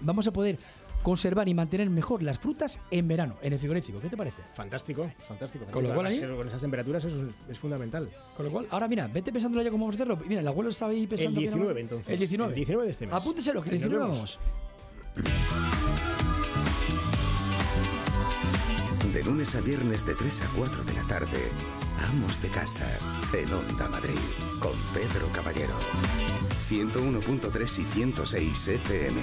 vamos 0.00 0.26
a 0.26 0.32
poder 0.32 0.58
conservar 1.02 1.48
y 1.48 1.54
mantener 1.54 1.88
mejor 1.90 2.22
las 2.22 2.38
frutas 2.38 2.80
en 2.90 3.06
verano, 3.08 3.36
en 3.42 3.52
el 3.52 3.58
frigorífico. 3.58 4.00
¿Qué 4.00 4.08
te 4.08 4.16
parece? 4.16 4.42
Fantástico, 4.54 5.10
fantástico. 5.28 5.64
Con 5.66 5.84
lo 5.84 5.94
cual 5.94 6.06
ahí- 6.06 6.20
Con 6.20 6.46
esas 6.46 6.60
temperaturas 6.60 7.04
eso 7.04 7.22
es, 7.22 7.34
es 7.50 7.58
fundamental. 7.58 8.08
Con 8.36 8.46
lo 8.46 8.52
cual, 8.52 8.66
ahora 8.70 8.88
mira, 8.88 9.06
vete 9.08 9.32
pensándolo 9.32 9.62
ya 9.62 9.70
cómo 9.70 9.84
vamos 9.86 9.94
a 9.94 10.02
hacerlo. 10.02 10.18
Mira, 10.28 10.40
el 10.40 10.48
abuelo 10.48 10.70
estaba 10.70 10.90
ahí 10.92 11.06
pensando. 11.06 11.38
El 11.40 11.46
que 11.46 11.50
no- 11.50 11.56
19 11.56 11.80
entonces. 11.80 12.08
El 12.12 12.18
19. 12.18 12.50
El 12.50 12.56
19 12.56 12.84
de 12.84 12.90
este 12.90 13.06
mes. 13.06 13.14
Apúnteselo, 13.14 13.62
que 13.62 13.68
el 13.70 13.74
Ahí 13.76 13.80
nos 13.80 13.88
19 13.90 14.12
vemos. 14.12 14.38
vamos. 14.40 15.46
De 19.12 19.24
lunes 19.24 19.54
a 19.54 19.60
viernes 19.62 20.04
de 20.04 20.14
3 20.14 20.42
a 20.42 20.48
4 20.56 20.84
de 20.84 20.92
la 20.92 21.02
tarde, 21.04 21.38
Amos 22.10 22.42
de 22.42 22.48
Casa, 22.48 22.86
en 23.32 23.50
Onda 23.52 23.88
Madrid, 23.88 24.18
con 24.60 24.72
Pedro 24.92 25.28
Caballero. 25.32 25.72
101.3 26.60 27.78
y 27.78 27.84
106 27.84 28.68
FM. 28.68 29.20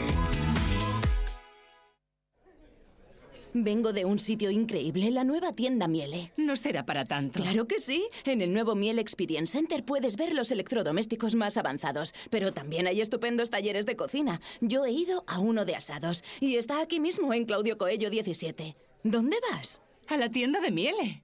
Vengo 3.56 3.94
de 3.94 4.06
un 4.06 4.18
sitio 4.18 4.50
increíble, 4.50 5.12
la 5.12 5.24
nueva 5.24 5.54
tienda 5.54 5.88
Miele. 5.88 6.32
No 6.38 6.56
será 6.56 6.86
para 6.88 7.06
tanto. 7.06 7.40
Claro 7.40 7.68
que 7.68 7.80
sí. 7.80 8.10
En 8.26 8.42
el 8.42 8.52
nuevo 8.52 8.74
Miele 8.74 9.00
Experience 9.00 9.54
Center 9.54 9.86
puedes 9.86 10.18
ver 10.18 10.34
los 10.34 10.52
electrodomésticos 10.52 11.36
más 11.36 11.58
avanzados, 11.58 12.16
pero 12.32 12.52
también 12.52 12.88
hay 12.88 13.00
estupendos 13.00 13.52
talleres 13.52 13.86
de 13.86 13.96
cocina. 13.96 14.42
Yo 14.60 14.86
he 14.86 14.92
ido 14.92 15.24
a 15.28 15.40
uno 15.40 15.66
de 15.66 15.76
asados 15.76 16.24
y 16.40 16.56
está 16.56 16.82
aquí 16.82 17.00
mismo 17.00 17.32
en 17.34 17.46
Claudio 17.46 17.78
Coello 17.78 18.10
17. 18.10 18.76
¿Dónde 19.04 19.38
vas? 19.52 19.84
A 20.08 20.18
la 20.18 20.30
tienda 20.30 20.60
de 20.60 20.72
Miele. 20.72 21.24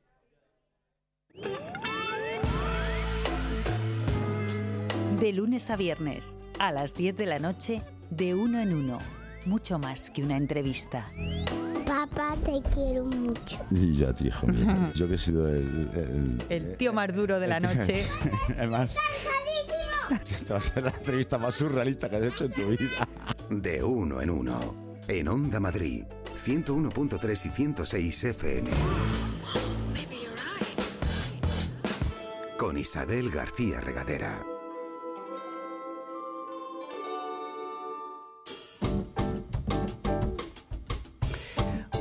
De 5.20 5.34
lunes 5.34 5.70
a 5.72 5.76
viernes, 5.76 6.38
a 6.60 6.72
las 6.72 6.94
10 6.94 7.18
de 7.18 7.26
la 7.26 7.40
noche, 7.40 7.82
de 8.12 8.36
uno 8.36 8.60
en 8.60 8.74
uno. 8.74 9.00
Mucho 9.46 9.80
más 9.80 10.12
que 10.12 10.22
una 10.22 10.38
entrevista. 10.38 11.12
Papá, 12.08 12.38
te 12.46 12.62
quiero 12.74 13.04
mucho. 13.04 13.58
Y 13.72 13.94
yo 13.94 14.08
a 14.08 14.14
ti, 14.14 14.28
hijo 14.28 14.48
mío. 14.48 14.92
Yo 14.94 15.06
que 15.06 15.16
he 15.16 15.18
sido 15.18 15.50
el... 15.50 15.90
El, 15.94 16.42
El 16.48 16.78
tío 16.78 16.94
más 16.94 17.14
duro 17.14 17.42
de 17.42 17.48
la 17.48 17.60
noche. 17.60 18.06
Además, 18.58 18.96
esta 20.32 20.54
va 20.54 20.60
a 20.60 20.64
ser 20.64 20.84
la 20.84 20.92
entrevista 20.92 21.38
más 21.38 21.56
surrealista 21.56 22.10
que 22.10 22.16
has 22.16 22.24
hecho 22.24 22.46
en 22.46 22.54
tu 22.54 22.70
vida. 22.70 23.06
De 23.50 23.84
uno 23.84 24.22
en 24.22 24.30
uno, 24.30 24.98
en 25.10 25.28
Onda 25.28 25.60
Madrid, 25.60 26.06
101.3 26.36 27.32
y 27.32 27.50
106 27.50 28.24
FM. 28.24 28.70
Con 32.58 32.78
Isabel 32.78 33.30
García 33.30 33.82
Regadera. 33.82 34.42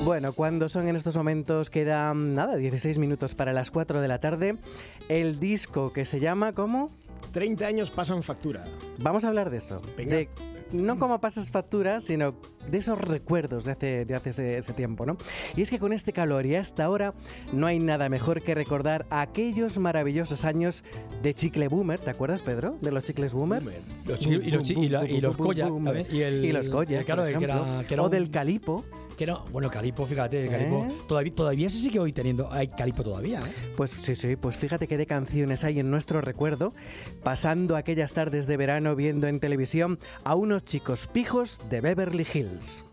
Bueno, 0.09 0.33
cuando 0.33 0.71
son 0.71 0.89
en 0.89 0.97
estos 0.97 1.19
momentos 1.19 1.69
quedan 1.69 2.35
nada, 2.35 2.57
16 2.57 2.97
minutos 2.97 3.35
para 3.35 3.53
las 3.53 3.71
4 3.71 4.01
de 4.01 4.09
la 4.09 4.19
tarde. 4.19 4.57
El 5.11 5.39
disco 5.39 5.93
que 5.93 6.07
se 6.07 6.19
llama 6.19 6.55
¿cómo? 6.55 6.91
30 7.35 7.67
años 7.67 7.91
pasan 7.91 8.23
factura. 8.23 8.65
Vamos 9.03 9.27
a 9.27 9.29
hablar 9.29 9.51
de 9.51 9.59
eso. 9.59 9.83
Venga. 9.99 10.17
De 10.17 10.31
no 10.73 10.99
cómo 10.99 11.21
pasas 11.21 11.51
factura, 11.51 12.01
sino 12.01 12.35
de 12.71 12.79
esos 12.79 12.99
recuerdos 12.99 13.67
de 13.67 13.73
hace, 13.73 14.05
de 14.07 14.15
hace 14.15 14.31
ese, 14.31 14.57
ese 14.57 14.73
tiempo, 14.73 15.05
¿no? 15.05 15.19
Y 15.57 15.61
es 15.61 15.69
que 15.69 15.79
con 15.79 15.93
este 15.93 16.15
calor 16.15 16.47
y 16.47 16.55
hasta 16.55 16.85
ahora 16.85 17.13
no 17.53 17.67
hay 17.67 17.79
nada 17.79 18.09
mejor 18.09 18.41
que 18.41 18.55
recordar 18.55 19.05
aquellos 19.11 19.77
maravillosos 19.77 20.47
años 20.47 20.85
de 21.23 21.35
chicle 21.35 21.69
boomer. 21.69 21.99
¿Te 22.01 22.09
acuerdas, 22.09 22.41
Pedro? 22.41 22.79
De 22.81 22.93
los 22.93 23.05
chicles 23.05 23.35
boomer. 23.35 23.63
Los 24.07 24.21
chi- 24.21 24.31
y 24.37 24.51
los 24.53 24.71
y 24.71 24.89
la- 24.89 25.05
y 25.07 25.21
los 25.21 25.37
boomer. 25.37 26.05
¿sabes? 26.07 26.15
Y 26.15 26.23
el- 26.23 26.45
Y 26.47 26.53
los 26.53 26.67
y 26.69 26.71
claro, 26.71 27.25
por 27.25 27.39
que 27.39 27.45
era- 27.45 27.85
que 27.87 27.93
era 27.93 28.03
o 28.03 28.07
un- 28.07 28.11
del 28.11 28.31
calipo. 28.31 28.87
Que 29.19 29.27
no, 29.27 29.43
bueno, 29.51 29.69
Calipo, 29.69 30.07
fíjate, 30.07 30.45
el 30.45 30.49
Calipo. 30.49 30.87
¿Eh? 30.89 30.93
Todavía, 31.09 31.35
todavía 31.35 31.69
se 31.69 31.79
sigue 31.79 31.99
hoy 31.99 32.12
teniendo. 32.12 32.53
Hay 32.53 32.69
Calipo 32.69 33.03
todavía, 33.03 33.41
¿eh? 33.41 33.73
Pues 33.77 33.91
sí, 33.91 34.14
sí, 34.14 34.37
pues 34.37 34.57
fíjate 34.57 34.87
qué 34.87 34.97
de 34.97 35.07
canciones 35.07 35.64
hay 35.64 35.81
en 35.81 35.91
nuestro 35.91 36.21
recuerdo, 36.21 36.73
pasando 37.25 37.75
aquellas 37.75 38.12
tardes 38.12 38.47
de 38.47 38.57
verano 38.57 38.95
viendo 38.95 39.27
en 39.27 39.41
televisión 39.41 39.99
a 40.23 40.37
unos 40.37 40.64
chicos 40.64 41.09
pijos 41.09 41.59
de 41.69 41.81
Beverly 41.81 42.29
Hills. 42.33 42.85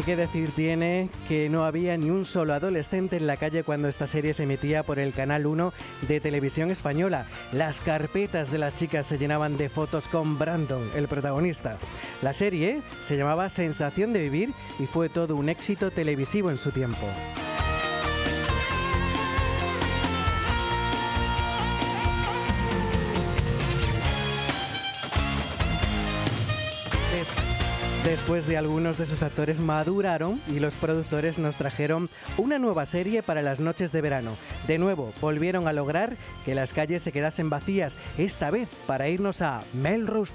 Ni 0.00 0.06
qué 0.06 0.16
decir 0.16 0.50
tiene 0.52 1.10
que 1.28 1.50
no 1.50 1.66
había 1.66 1.94
ni 1.98 2.08
un 2.08 2.24
solo 2.24 2.54
adolescente 2.54 3.18
en 3.18 3.26
la 3.26 3.36
calle 3.36 3.64
cuando 3.64 3.86
esta 3.86 4.06
serie 4.06 4.32
se 4.32 4.44
emitía 4.44 4.82
por 4.82 4.98
el 4.98 5.12
Canal 5.12 5.44
1 5.44 5.74
de 6.08 6.20
Televisión 6.20 6.70
Española. 6.70 7.26
Las 7.52 7.82
carpetas 7.82 8.50
de 8.50 8.56
las 8.56 8.74
chicas 8.74 9.04
se 9.04 9.18
llenaban 9.18 9.58
de 9.58 9.68
fotos 9.68 10.08
con 10.08 10.38
Brandon, 10.38 10.90
el 10.94 11.06
protagonista. 11.06 11.76
La 12.22 12.32
serie 12.32 12.80
se 13.02 13.18
llamaba 13.18 13.50
Sensación 13.50 14.14
de 14.14 14.20
Vivir 14.20 14.54
y 14.78 14.86
fue 14.86 15.10
todo 15.10 15.36
un 15.36 15.50
éxito 15.50 15.90
televisivo 15.90 16.48
en 16.50 16.56
su 16.56 16.70
tiempo. 16.70 17.06
Después 28.04 28.46
de 28.46 28.56
algunos 28.56 28.96
de 28.96 29.04
sus 29.04 29.22
actores 29.22 29.60
maduraron 29.60 30.40
y 30.48 30.58
los 30.58 30.74
productores 30.74 31.38
nos 31.38 31.56
trajeron 31.56 32.08
una 32.38 32.58
nueva 32.58 32.86
serie 32.86 33.22
para 33.22 33.42
las 33.42 33.60
noches 33.60 33.92
de 33.92 34.00
verano. 34.00 34.36
De 34.66 34.78
nuevo, 34.78 35.12
volvieron 35.20 35.68
a 35.68 35.74
lograr 35.74 36.16
que 36.46 36.54
las 36.54 36.72
calles 36.72 37.02
se 37.02 37.12
quedasen 37.12 37.50
vacías, 37.50 37.98
esta 38.16 38.50
vez 38.50 38.68
para 38.86 39.08
irnos 39.08 39.42
a 39.42 39.60
Melrose. 39.74 40.32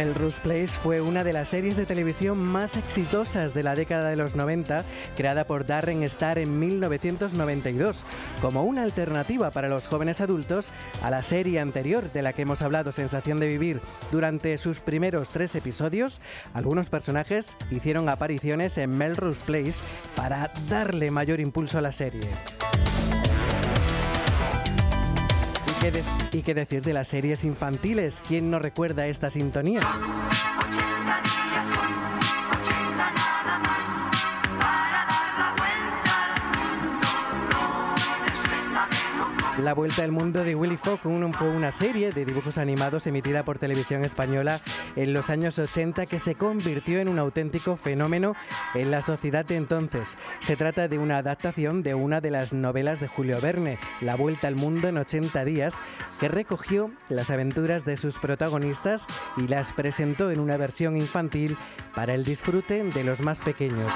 Melrose 0.00 0.40
Place 0.40 0.68
fue 0.68 1.02
una 1.02 1.24
de 1.24 1.34
las 1.34 1.48
series 1.48 1.76
de 1.76 1.84
televisión 1.84 2.38
más 2.38 2.78
exitosas 2.78 3.52
de 3.52 3.62
la 3.62 3.74
década 3.74 4.08
de 4.08 4.16
los 4.16 4.34
90, 4.34 4.82
creada 5.14 5.44
por 5.44 5.66
Darren 5.66 6.02
Star 6.04 6.38
en 6.38 6.58
1992, 6.58 8.02
como 8.40 8.64
una 8.64 8.82
alternativa 8.82 9.50
para 9.50 9.68
los 9.68 9.88
jóvenes 9.88 10.22
adultos 10.22 10.70
a 11.02 11.10
la 11.10 11.22
serie 11.22 11.60
anterior 11.60 12.10
de 12.12 12.22
la 12.22 12.32
que 12.32 12.42
hemos 12.42 12.62
hablado, 12.62 12.92
Sensación 12.92 13.40
de 13.40 13.48
Vivir. 13.48 13.82
Durante 14.10 14.56
sus 14.56 14.80
primeros 14.80 15.28
tres 15.28 15.54
episodios, 15.54 16.22
algunos 16.54 16.88
personajes 16.88 17.58
hicieron 17.70 18.08
apariciones 18.08 18.78
en 18.78 18.96
Melrose 18.96 19.42
Place 19.44 19.74
para 20.16 20.50
darle 20.70 21.10
mayor 21.10 21.40
impulso 21.40 21.76
a 21.76 21.82
la 21.82 21.92
serie. 21.92 22.22
¿Y 26.32 26.42
qué, 26.42 26.52
decir 26.52 26.82
de 26.82 26.92
las 26.92 27.08
series 27.08 27.42
infantiles? 27.42 28.22
¿Quién 28.28 28.50
no 28.50 28.58
recuerda 28.58 29.06
esta 29.06 29.30
sintonía? 29.30 29.80
La 39.62 39.74
Vuelta 39.74 40.04
al 40.04 40.10
Mundo 40.10 40.42
de 40.42 40.54
Willy 40.54 40.78
Fogg 40.78 41.00
fue 41.00 41.48
una 41.48 41.70
serie 41.70 42.12
de 42.12 42.24
dibujos 42.24 42.56
animados 42.56 43.06
emitida 43.06 43.44
por 43.44 43.58
televisión 43.58 44.04
española 44.04 44.62
en 44.96 45.12
los 45.12 45.28
años 45.28 45.58
80 45.58 46.06
que 46.06 46.18
se 46.18 46.34
convirtió 46.34 46.98
en 46.98 47.08
un 47.08 47.18
auténtico 47.18 47.76
fenómeno 47.76 48.34
en 48.74 48.90
la 48.90 49.02
sociedad 49.02 49.44
de 49.44 49.56
entonces. 49.56 50.16
Se 50.40 50.56
trata 50.56 50.88
de 50.88 50.98
una 50.98 51.18
adaptación 51.18 51.82
de 51.82 51.94
una 51.94 52.22
de 52.22 52.30
las 52.30 52.54
novelas 52.54 53.00
de 53.00 53.08
Julio 53.08 53.38
Verne, 53.40 53.78
La 54.00 54.16
Vuelta 54.16 54.48
al 54.48 54.56
Mundo 54.56 54.88
en 54.88 54.96
80 54.96 55.44
días, 55.44 55.74
que 56.20 56.28
recogió 56.28 56.90
las 57.10 57.30
aventuras 57.30 57.84
de 57.84 57.98
sus 57.98 58.18
protagonistas 58.18 59.06
y 59.36 59.46
las 59.46 59.74
presentó 59.74 60.30
en 60.30 60.40
una 60.40 60.56
versión 60.56 60.96
infantil 60.96 61.58
para 61.94 62.14
el 62.14 62.24
disfrute 62.24 62.82
de 62.82 63.04
los 63.04 63.20
más 63.20 63.40
pequeños. 63.40 63.92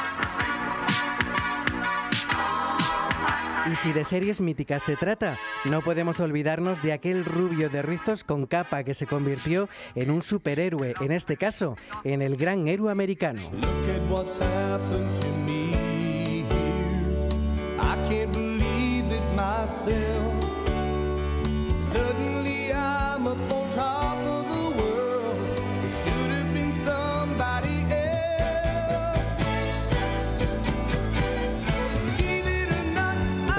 Y 3.71 3.77
si 3.77 3.93
de 3.93 4.05
series 4.05 4.43
míticas 4.43 4.83
se 4.83 4.95
trata, 4.95 5.39
no 5.65 5.81
podemos 5.81 6.21
olvidarnos 6.21 6.83
de 6.83 6.93
aquel 6.93 7.25
rubio 7.25 7.71
de 7.71 7.81
rizos 7.81 8.23
con 8.23 8.47
capa 8.47 8.85
que 8.85 8.93
se 8.93 9.07
convirtió 9.07 9.71
en 9.95 10.11
un 10.11 10.21
superhéroe, 10.21 10.95
en 11.01 11.12
este 11.12 11.39
caso, 11.39 11.77
en 12.05 12.21
el 12.21 12.37
gran 12.37 12.69
héroe 12.69 12.93
americano. 12.93 13.41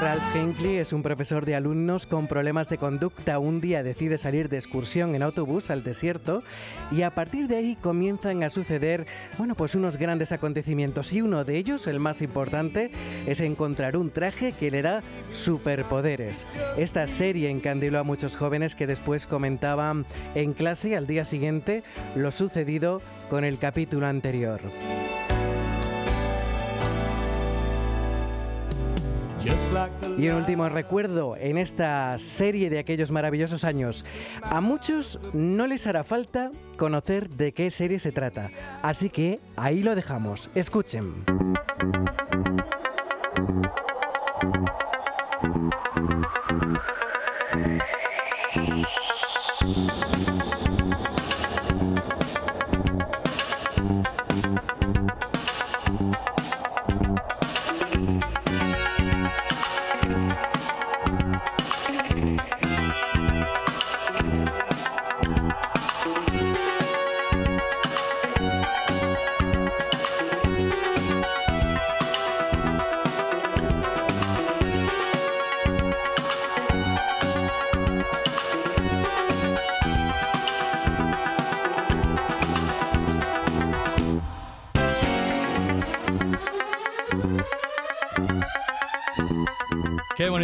Ralph 0.06 0.36
Hinckley 0.36 0.78
es 0.78 0.94
un 0.94 1.02
profesor 1.02 1.48
de 1.48 1.56
alumnos 1.56 2.06
con 2.06 2.28
problemas 2.28 2.70
de 2.70 2.78
conducta. 2.78 3.40
Un 3.40 3.60
día 3.60 3.82
decide 3.82 4.20
salir 4.20 4.50
de 4.50 4.58
excursión 4.58 5.16
en 5.16 5.24
autobús 5.24 5.72
al 5.72 5.84
desierto 5.84 6.44
y 6.92 7.02
a 7.02 7.10
partir 7.10 7.48
de 7.48 7.56
ahí 7.56 7.76
comienzan 7.76 8.44
a 8.44 8.52
suceder, 8.52 9.08
bueno, 9.40 9.56
pues 9.56 9.74
unos 9.74 9.98
grandes 9.98 10.32
acontecimientos 10.32 11.12
y 11.12 11.24
uno 11.24 11.44
de 11.44 11.58
ellos, 11.58 11.88
el 11.88 12.00
más 12.00 12.22
importante, 12.22 12.92
es 13.26 13.40
encontrar 13.40 13.98
un 13.98 14.12
traje 14.12 14.52
que 14.52 14.70
le 14.70 14.84
da 14.84 15.02
superpoderes. 15.32 16.46
Esta 16.78 17.08
serie 17.08 17.50
encandiló 17.50 17.98
a 17.98 18.04
muchos 18.04 18.38
jóvenes 18.38 18.76
que 18.76 18.86
después 18.86 19.26
comentaban 19.26 20.06
en 20.36 20.54
clase 20.54 20.96
al 20.96 21.08
día 21.08 21.26
siguiente 21.26 21.82
lo 22.16 22.32
sucedido 22.32 23.02
con 23.28 23.44
el 23.44 23.58
capítulo 23.58 24.06
anterior. 24.06 24.62
Y 30.18 30.30
un 30.30 30.36
último 30.36 30.70
recuerdo 30.70 31.36
en 31.38 31.58
esta 31.58 32.18
serie 32.20 32.70
de 32.70 32.80
aquellos 32.80 33.12
maravillosos 33.12 33.64
años. 33.64 34.06
A 34.42 34.62
muchos 34.62 35.20
no 35.34 35.68
les 35.68 35.88
hará 35.88 36.04
falta 36.04 36.52
conocer 36.78 37.30
de 37.30 37.54
qué 37.54 37.72
serie 37.72 38.00
se 38.00 38.12
trata. 38.12 38.50
Así 38.82 39.10
que 39.10 39.40
ahí 39.56 39.84
lo 39.84 39.96
dejamos. 39.96 40.50
Escuchen. 40.56 41.24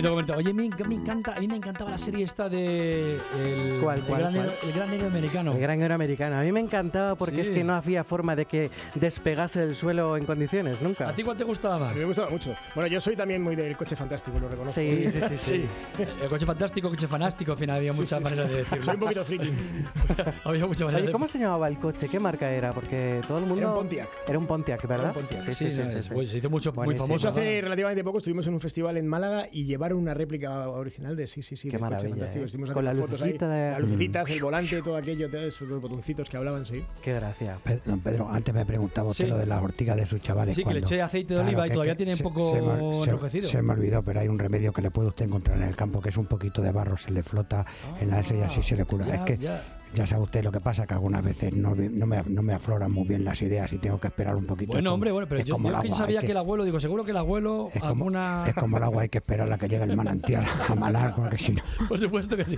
Qué 0.02 0.10
bonito 0.10 0.34
comentario. 0.34 0.38
Oye, 0.40 0.54
me, 0.54 0.88
me 0.88 0.96
encanta, 0.96 1.36
a 1.36 1.40
mí 1.40 1.48
me 1.48 1.56
encantaba 1.58 1.92
la 1.92 1.98
serie 1.98 2.26
esta 2.26 2.50
de 2.50 3.16
el, 3.16 3.80
¿Cuál, 3.82 4.00
el 4.00 4.04
cuál, 4.06 4.22
gran, 4.22 4.34
cuál? 4.34 4.52
el 4.64 4.72
gran 4.74 4.94
héroe 4.94 5.08
americano. 5.08 5.52
El 5.54 5.60
gran 5.60 5.82
héroe 5.82 5.96
americano. 5.96 6.38
A 6.38 6.42
mí 6.44 6.52
me 6.52 6.60
encantaba 6.60 7.16
porque 7.16 7.36
Sí. 7.36 7.42
es 7.42 7.50
que 7.52 7.64
no 7.64 7.74
había 7.74 8.04
forma 8.04 8.36
de 8.36 8.46
que 8.46 8.72
despegase 8.96 9.60
del 9.66 9.76
suelo 9.76 10.18
en 10.18 10.26
condiciones, 10.26 10.82
nunca. 10.82 11.10
¿A 11.10 11.16
ti 11.16 11.24
cuál 11.24 11.38
te 11.38 11.44
gustaba 11.44 11.78
más? 11.78 11.92
A 11.92 11.94
mí 11.94 12.00
me 12.00 12.06
gustaba 12.06 12.30
mucho. 12.30 12.56
Bueno, 12.76 12.88
yo 12.88 13.00
soy 13.02 13.16
también 13.16 13.42
muy 13.42 13.56
del 13.56 13.76
coche 13.78 13.96
fantástico, 13.96 14.40
lo 14.40 14.48
reconozco. 14.50 14.80
Sí, 14.82 15.10
sí, 15.12 15.20
sí, 15.30 15.38
sí. 15.38 15.66
El 16.24 16.30
coche 16.30 16.46
fantástico, 16.46 16.90
coche 16.90 17.08
fanástico, 17.08 17.52
al 17.54 17.58
final 17.58 17.78
había 17.78 17.94
Sí, 17.94 18.00
muchas 18.02 18.18
sí, 18.20 18.24
maneras 18.24 18.48
sí. 18.48 18.52
de 18.54 18.58
decirlo. 18.60 18.84
Soy 18.84 18.94
un 18.96 19.00
poquito 19.00 19.26
friki. 19.26 19.52
había 20.46 20.66
muchas 20.66 20.82
maneras 20.82 21.02
Oye, 21.02 21.08
de 21.08 21.12
¿cómo 21.12 21.28
se 21.28 21.40
llamaba 21.40 21.68
el 21.68 21.78
coche? 21.78 22.08
¿Qué 22.10 22.20
marca 22.20 22.50
era? 22.52 22.74
Porque 22.74 23.22
todo 23.28 23.38
el 23.38 23.46
mundo... 23.46 23.60
Era 23.62 23.70
un 23.70 23.76
Pontiac. 23.76 24.10
Era 24.28 24.40
un 24.40 24.48
Pontiac, 24.48 24.88
¿verdad? 24.88 25.08
un 25.10 25.14
Pontiac. 25.14 25.44
Sí, 25.46 25.54
sí, 25.54 25.72
sí. 25.72 25.80
no, 25.80 25.86
sí, 25.86 25.98
es- 25.98 26.06
sí. 26.06 26.12
pues 26.14 26.30
se 26.30 26.38
hizo 26.38 26.50
mucho, 26.50 26.72
muy 26.74 26.96
famoso. 26.96 27.30
Hace 27.30 27.62
relativamente 27.62 28.04
poco 28.04 28.18
estuvimos 28.18 28.48
en 28.48 28.54
un 28.56 28.60
festival 28.60 28.98
en 28.98 29.08
Málaga 29.08 29.46
y 29.52 29.66
llevaron 29.66 29.91
una 29.94 30.14
réplica 30.14 30.70
original 30.70 31.16
de 31.16 31.28
sí, 31.28 31.42
sí, 31.42 31.56
sí, 31.56 31.70
Qué 31.70 31.78
maravilla, 31.78 32.10
fantástico. 32.10 32.44
¿eh? 32.44 32.46
Estuvimos 32.46 32.72
Con 32.72 32.86
la 32.86 32.94
fotos 32.96 33.10
ahí. 33.22 33.28
lucecita 33.34 33.48
de- 33.50 33.72
Las 33.72 33.82
lucecitas, 33.82 34.30
el 34.30 34.42
volante, 34.42 34.82
todo 34.82 34.96
aquello, 34.98 35.30
todo 35.30 35.42
eso, 35.42 35.66
los 35.66 35.82
botoncitos 35.82 36.30
que 36.30 36.38
hablaban, 36.38 36.66
sí. 36.66 36.84
Qué 37.02 37.14
gracia. 37.14 37.58
Don 37.86 38.00
Pedro, 38.00 38.30
antes 38.30 38.54
me 38.54 38.66
preguntaba 38.66 39.10
usted 39.10 39.26
Sí. 39.26 39.30
lo 39.32 39.38
de 39.38 39.46
las 39.46 39.62
ortigas 39.62 39.96
de 39.98 40.06
sus 40.06 40.22
chavales. 40.22 40.56
Sí, 40.56 40.62
que 40.64 40.70
le 40.74 40.80
cuando- 40.82 40.88
eché 40.88 41.02
aceite 41.02 41.34
de 41.34 41.40
oliva 41.42 41.68
y 41.68 41.72
todavía 41.72 41.94
que 41.94 41.98
tiene 41.98 42.14
un 42.14 42.20
poco 42.20 42.52
se 42.56 42.62
me- 42.62 42.94
se- 43.04 43.10
enrojecido. 43.10 43.50
Se 43.50 43.62
me 43.62 43.74
olvidó, 43.74 44.02
pero 44.04 44.20
hay 44.20 44.28
un 44.28 44.40
remedio 44.40 44.72
que 44.74 44.82
le 44.82 44.92
puede 44.92 45.10
usted 45.10 45.26
encontrar 45.26 45.58
en 45.58 45.64
el 45.64 45.76
campo, 45.76 46.02
que 46.02 46.10
es 46.10 46.18
un 46.18 46.26
poquito 46.26 46.62
de 46.62 46.72
barro, 46.72 46.98
se 46.98 47.12
le 47.12 47.24
flota 47.24 47.66
en 48.00 48.10
la 48.10 48.20
esa 48.20 48.36
y 48.36 48.42
así 48.42 48.62
se 48.64 48.76
le 48.76 48.86
cura. 48.86 49.06
Ya, 49.08 49.16
es 49.16 49.22
que 49.22 49.38
ya. 49.38 49.64
Ya 49.94 50.08
sabe 50.08 50.24
usted 50.24 50.44
lo 50.44 50.52
que 50.52 50.60
pasa, 50.60 50.86
que 50.88 50.94
algunas 50.94 51.24
veces 51.24 51.56
no, 51.56 51.76
me, 51.76 51.90
no 51.90 52.42
me 52.42 52.54
afloran 52.54 52.92
muy 52.92 53.08
bien 53.08 53.24
las 53.26 53.42
ideas 53.42 53.72
y 53.74 53.78
tengo 53.78 54.00
que 54.00 54.08
esperar 54.08 54.36
un 54.36 54.46
poquito. 54.46 54.72
Bueno, 54.74 54.90
como- 54.90 54.94
hombre, 54.96 55.12
bueno, 55.12 55.28
pero 55.28 55.42
yo, 55.44 55.54
como 55.56 55.70
yo 55.70 55.76
el 55.76 55.82
que 55.82 55.88
agua, 55.88 55.98
sabía 55.98 56.22
que 56.22 56.32
el 56.32 56.38
abuelo, 56.38 56.64
digo, 56.64 56.80
seguro 56.80 57.04
que 57.04 57.12
el 57.12 57.18
abuelo 57.18 57.70
es 57.74 57.80
como, 57.82 57.94
alguna... 57.94 58.46
es 58.48 58.54
como 58.56 58.78
el 58.78 58.84
agua, 58.84 59.02
hay 59.04 59.10
que 59.10 59.18
esperar 59.18 59.52
a 59.52 59.58
que 59.58 59.68
llegue 59.68 59.84
el 59.84 59.96
manantial 59.96 60.46
a 60.68 60.76
manar, 60.76 61.14
porque 61.16 61.38
si 61.38 61.54
no... 61.54 61.62
Por 61.88 62.00
supuesto 62.00 62.38
que 62.38 62.46
sí. 62.46 62.56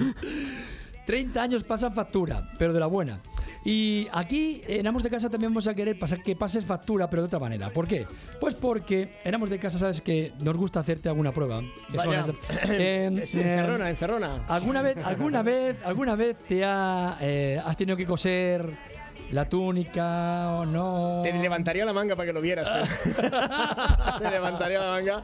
30 1.06 1.42
años 1.42 1.64
pasan 1.64 1.94
factura, 1.94 2.50
pero 2.58 2.72
de 2.74 2.80
la 2.80 2.88
buena. 2.88 3.20
Y 3.66 4.08
aquí 4.12 4.62
en 4.68 4.86
Amos 4.86 5.04
de 5.04 5.10
Casa 5.10 5.30
también 5.30 5.52
vamos 5.52 5.68
a 5.68 5.74
querer 5.74 5.98
pasar 5.98 6.22
que 6.22 6.36
pases 6.36 6.66
factura, 6.66 7.10
pero 7.10 7.22
de 7.22 7.28
otra 7.28 7.40
manera. 7.40 7.70
¿Por 7.70 7.88
qué? 7.88 8.06
Pues 8.40 8.56
porque 8.56 9.12
en 9.24 9.36
Amos 9.36 9.50
de 9.50 9.60
Casa 9.60 9.80
sabes 9.80 10.02
que 10.02 10.34
nos 10.44 10.58
gusta 10.58 10.82
hacerte 10.82 11.10
alguna 11.10 11.32
prueba. 11.32 11.62
Vaya. 11.94 12.26
encerrona, 12.68 13.90
encerrona. 13.90 14.46
¿Alguna 14.48 14.82
vez, 14.82 14.98
alguna 15.04 15.44
vez, 15.44 15.78
alguna 15.86 16.16
vez 16.16 16.38
te 16.38 16.64
ha, 16.64 17.18
eh, 17.22 17.62
has 17.64 17.78
tenido 17.78 17.96
que 17.96 18.06
coser 18.06 18.94
la 19.34 19.48
túnica 19.50 20.52
o 20.56 20.66
no. 20.66 21.22
Te 21.24 21.34
levantaría 21.34 21.86
la 21.86 21.94
manga 21.94 22.16
para 22.16 22.28
que 22.28 22.34
lo 22.34 22.42
vieras. 22.42 22.68
pero- 23.14 24.20
Te 24.20 24.30
levantaría 24.30 24.80
la 24.80 24.92
manga. 24.92 25.24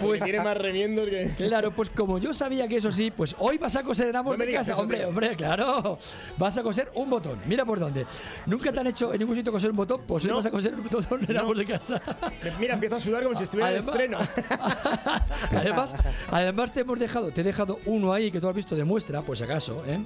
Pues 0.00 0.22
tiene 0.22 0.40
más 0.40 0.56
remiendos 0.56 1.08
que. 1.08 1.30
Claro, 1.36 1.70
pues 1.70 1.90
como 1.90 2.18
yo 2.18 2.32
sabía 2.32 2.66
que 2.68 2.76
eso 2.76 2.90
sí, 2.92 3.10
pues 3.10 3.34
hoy 3.38 3.58
vas 3.58 3.76
a 3.76 3.82
coser 3.82 4.08
en 4.08 4.16
ambos 4.16 4.36
No 4.38 4.44
de 4.44 4.52
casa. 4.52 4.74
Hombre, 4.76 4.98
tío. 4.98 5.08
hombre, 5.08 5.36
claro. 5.36 5.98
Vas 6.38 6.58
a 6.58 6.62
coser 6.62 6.90
un 6.94 7.10
botón. 7.10 7.38
Mira 7.46 7.64
por 7.64 7.78
dónde. 7.78 8.06
Nunca 8.46 8.72
te 8.72 8.80
han 8.80 8.86
hecho 8.86 9.12
en 9.12 9.18
ningún 9.20 9.36
sitio 9.36 9.52
coser 9.52 9.70
un 9.70 9.76
botón, 9.76 10.00
pues 10.06 10.24
hoy 10.24 10.30
No. 10.30 10.36
vas 10.36 10.46
a 10.46 10.50
coser 10.50 10.74
un 10.74 10.88
botón 10.88 11.20
en 11.28 11.36
ambos 11.36 11.56
de 11.58 11.64
casa. 11.66 12.00
Mira, 12.58 12.74
empiezo 12.74 12.96
a 12.96 13.00
sudar 13.00 13.22
como 13.22 13.36
si 13.36 13.44
estuviera 13.44 13.70
en 13.72 13.78
estreno. 13.78 14.18
Además, 15.50 15.94
además 16.30 16.72
te 16.72 16.80
hemos 16.80 16.98
dejado, 16.98 17.30
te 17.30 17.40
he 17.40 17.44
dejado 17.44 17.78
uno 17.86 18.12
ahí 18.12 18.30
que 18.30 18.40
tú 18.40 18.48
has 18.48 18.54
visto 18.54 18.74
de 18.74 18.84
muestra, 18.84 19.20
pues 19.22 19.38
si 19.38 19.44
acaso, 19.44 19.82
¿eh? 19.86 19.98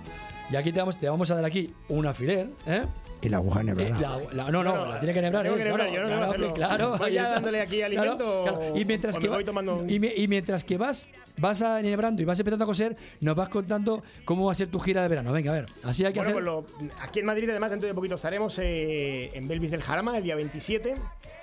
Y 0.50 0.56
aquí 0.56 0.72
te 0.72 0.78
vamos, 0.78 0.96
te 0.98 1.08
vamos 1.08 1.30
a 1.30 1.34
dar 1.34 1.44
aquí 1.44 1.72
un 1.88 2.06
alfiler, 2.06 2.48
¿eh? 2.66 2.82
Y 3.20 3.28
la 3.28 3.38
aguja 3.38 3.62
Eh, 3.62 3.64
nebrada. 3.64 3.98
la- 3.98 4.18
la- 4.44 4.50
no, 4.50 4.62
no, 4.62 4.76
No, 4.76 4.86
la 4.86 5.00
tiene 5.00 5.12
que 5.14 5.22
nebrar. 5.22 5.42
tengo 5.42 5.56
¿eh? 5.56 5.58
que 5.58 5.64
nebrar, 5.64 5.88
Claro, 5.88 5.94
yo 5.94 6.02
no 6.02 6.06
claro, 6.08 6.24
hacerlo. 6.26 6.46
hombre, 6.48 6.62
claro, 6.66 6.96
Voy 6.98 7.12
ya 7.12 7.28
dándole 7.30 7.60
aquí 7.62 7.82
alimento 7.82 8.44
Y 8.76 8.82
o- 8.82 8.86
mientras 8.86 9.16
o 9.16 9.18
que 9.18 9.24
me 9.26 9.34
voy 9.34 9.42
va- 9.42 9.46
tomando 9.46 9.84
y, 9.88 9.98
mi- 9.98 10.12
y 10.14 10.28
mientras 10.28 10.62
que 10.64 10.76
vas 10.76 11.08
vas 11.38 11.62
a 11.62 11.80
nebrando 11.82 12.22
y 12.22 12.24
vas 12.24 12.38
empezando 12.38 12.64
a 12.64 12.66
coser, 12.66 12.96
nos 13.20 13.34
vas 13.34 13.48
contando 13.48 14.02
cómo 14.24 14.46
va 14.46 14.52
a 14.52 14.54
ser 14.54 14.68
tu 14.68 14.78
gira 14.78 15.02
de 15.02 15.08
verano. 15.08 15.32
Venga, 15.32 15.50
a 15.50 15.54
ver. 15.54 15.66
Así 15.82 16.04
hay 16.04 16.12
que 16.12 16.20
Bueno, 16.20 16.38
hacer. 16.38 16.44
pues 16.78 16.88
lo- 16.92 16.92
aquí 17.02 17.20
en 17.20 17.26
Madrid, 17.26 17.50
además, 17.50 17.70
dentro 17.72 17.88
de 17.88 17.94
poquito 17.94 18.14
estaremos 18.14 18.56
eh, 18.60 19.30
en 19.34 19.48
Belvis 19.48 19.70
del 19.72 19.82
Jarama 19.82 20.16
el 20.16 20.22
día 20.22 20.36
27. 20.36 20.94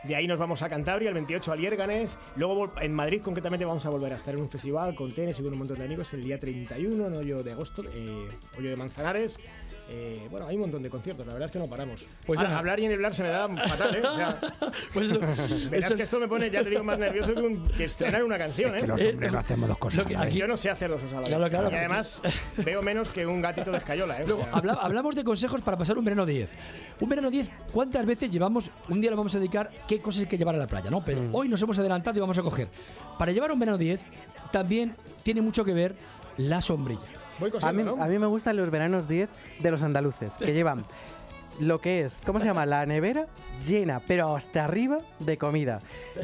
De 0.03 0.17
ahí 0.17 0.27
nos 0.27 0.37
vamos 0.37 0.61
a 0.61 0.67
Cantabria, 0.67 1.07
el 1.07 1.13
28 1.13 1.53
a 1.53 1.55
Liérganes. 1.55 2.19
Luego 2.35 2.73
en 2.81 2.93
Madrid, 2.93 3.21
concretamente, 3.21 3.63
vamos 3.63 3.85
a 3.85 3.89
volver 3.89 4.11
a 4.11 4.17
estar 4.17 4.33
en 4.33 4.41
un 4.41 4.49
festival 4.49 4.95
con 4.95 5.13
tenis 5.13 5.39
y 5.39 5.43
con 5.43 5.53
un 5.53 5.59
montón 5.59 5.77
de 5.77 5.85
amigos 5.85 6.13
el 6.13 6.23
día 6.23 6.37
31, 6.37 7.07
en 7.07 7.13
Hoyo 7.15 7.41
de 7.41 7.53
agosto, 7.53 7.83
eh, 7.93 8.27
Hoyo 8.57 8.69
de 8.69 8.75
Manzanares. 8.75 9.39
Eh, 9.89 10.27
bueno, 10.31 10.47
hay 10.47 10.55
un 10.55 10.61
montón 10.61 10.81
de 10.81 10.89
conciertos, 10.89 11.27
la 11.27 11.33
verdad 11.33 11.47
es 11.47 11.51
que 11.51 11.59
no 11.59 11.65
paramos. 11.67 12.05
Pues 12.25 12.39
Ahora, 12.39 12.57
hablar 12.57 12.79
y 12.79 12.85
eneblar 12.85 13.13
se 13.13 13.21
me 13.21 13.29
da 13.29 13.47
fatal, 13.49 13.95
¿eh? 13.95 14.01
O 14.07 14.15
sea, 14.15 14.39
Pues 14.93 15.11
eso- 15.11 15.19
verás 15.19 15.85
eso- 15.87 15.95
que 15.97 16.03
esto 16.03 16.19
me 16.19 16.27
pone, 16.27 16.49
ya 16.49 16.63
te 16.63 16.69
digo, 16.69 16.83
más 16.83 16.97
nervioso 16.97 17.33
que, 17.35 17.41
un- 17.41 17.67
que 17.67 17.83
estrenar 17.83 18.23
una 18.23 18.37
canción, 18.37 18.73
Es 18.75 18.81
que 18.81 18.85
¿eh? 18.85 18.87
los 18.87 19.01
hombres 19.01 19.31
no 19.31 19.39
hacemos 19.39 19.69
dos 19.69 19.77
cosas. 19.77 19.97
lo 19.97 20.03
aquí- 20.03 20.15
vez. 20.15 20.33
Yo 20.35 20.47
no 20.47 20.57
sé 20.57 20.69
hacer 20.69 20.89
dos 20.89 21.01
cosas 21.01 21.11
a 21.11 21.15
la 21.17 21.21
vez. 21.21 21.29
Claro, 21.29 21.49
claro. 21.49 21.69
Y 21.71 21.75
además 21.75 22.21
veo 22.65 22.81
menos 22.81 23.09
que 23.09 23.25
un 23.27 23.41
gatito 23.41 23.71
de 23.71 23.77
escayola, 23.77 24.19
¿eh? 24.21 24.23
Luego, 24.25 24.47
habla- 24.51 24.73
hablamos 24.81 25.15
de 25.15 25.23
consejos 25.23 25.61
para 25.61 25.77
pasar 25.77 25.97
un 25.97 26.05
verano 26.05 26.25
10. 26.25 26.49
Un 27.01 27.09
verano 27.09 27.29
10, 27.29 27.51
¿cuántas 27.73 28.05
veces 28.05 28.31
llevamos? 28.31 28.71
Un 28.89 29.01
día 29.01 29.11
lo 29.11 29.17
vamos 29.17 29.35
a 29.35 29.39
dedicar 29.39 29.69
qué 29.87 29.99
cosas 29.99 30.21
hay 30.21 30.27
que 30.27 30.37
llevar 30.37 30.55
a 30.55 30.59
la 30.59 30.67
playa, 30.67 30.89
¿no? 30.89 31.03
Pero 31.03 31.21
Mm. 31.21 31.35
hoy 31.35 31.49
nos 31.49 31.61
hemos 31.61 31.77
adelantado 31.77 32.17
y 32.17 32.21
vamos 32.21 32.37
a 32.37 32.41
coger. 32.41 32.69
Para 33.19 33.31
llevar 33.33 33.51
un 33.51 33.59
verano 33.59 33.77
10, 33.77 34.01
también 34.51 34.95
tiene 35.23 35.41
mucho 35.41 35.63
que 35.65 35.73
ver 35.73 35.95
la 36.37 36.61
sombrilla. 36.61 37.01
Voy 37.39 37.49
A 37.49 37.51
cosiendo, 37.51 37.91
mí, 37.93 37.97
¿no? 37.97 38.03
a 38.03 38.07
mí 38.07 38.19
me 38.19 38.27
gustan 38.27 38.57
los 38.57 38.69
veranos 38.69 39.07
10 39.07 39.29
de 39.59 39.71
los 39.71 39.81
andaluces, 39.83 40.35
que 40.37 40.53
llevan 40.53 40.85
lo 41.59 41.79
que 41.81 42.01
es, 42.01 42.21
¿cómo 42.25 42.39
se 42.39 42.45
llama? 42.45 42.65
La 42.65 42.85
nevera 42.85 43.27
llena, 43.67 44.01
pero 44.07 44.35
hasta 44.35 44.65
arriba 44.65 44.99
de 45.19 45.37
comida. 45.37 45.79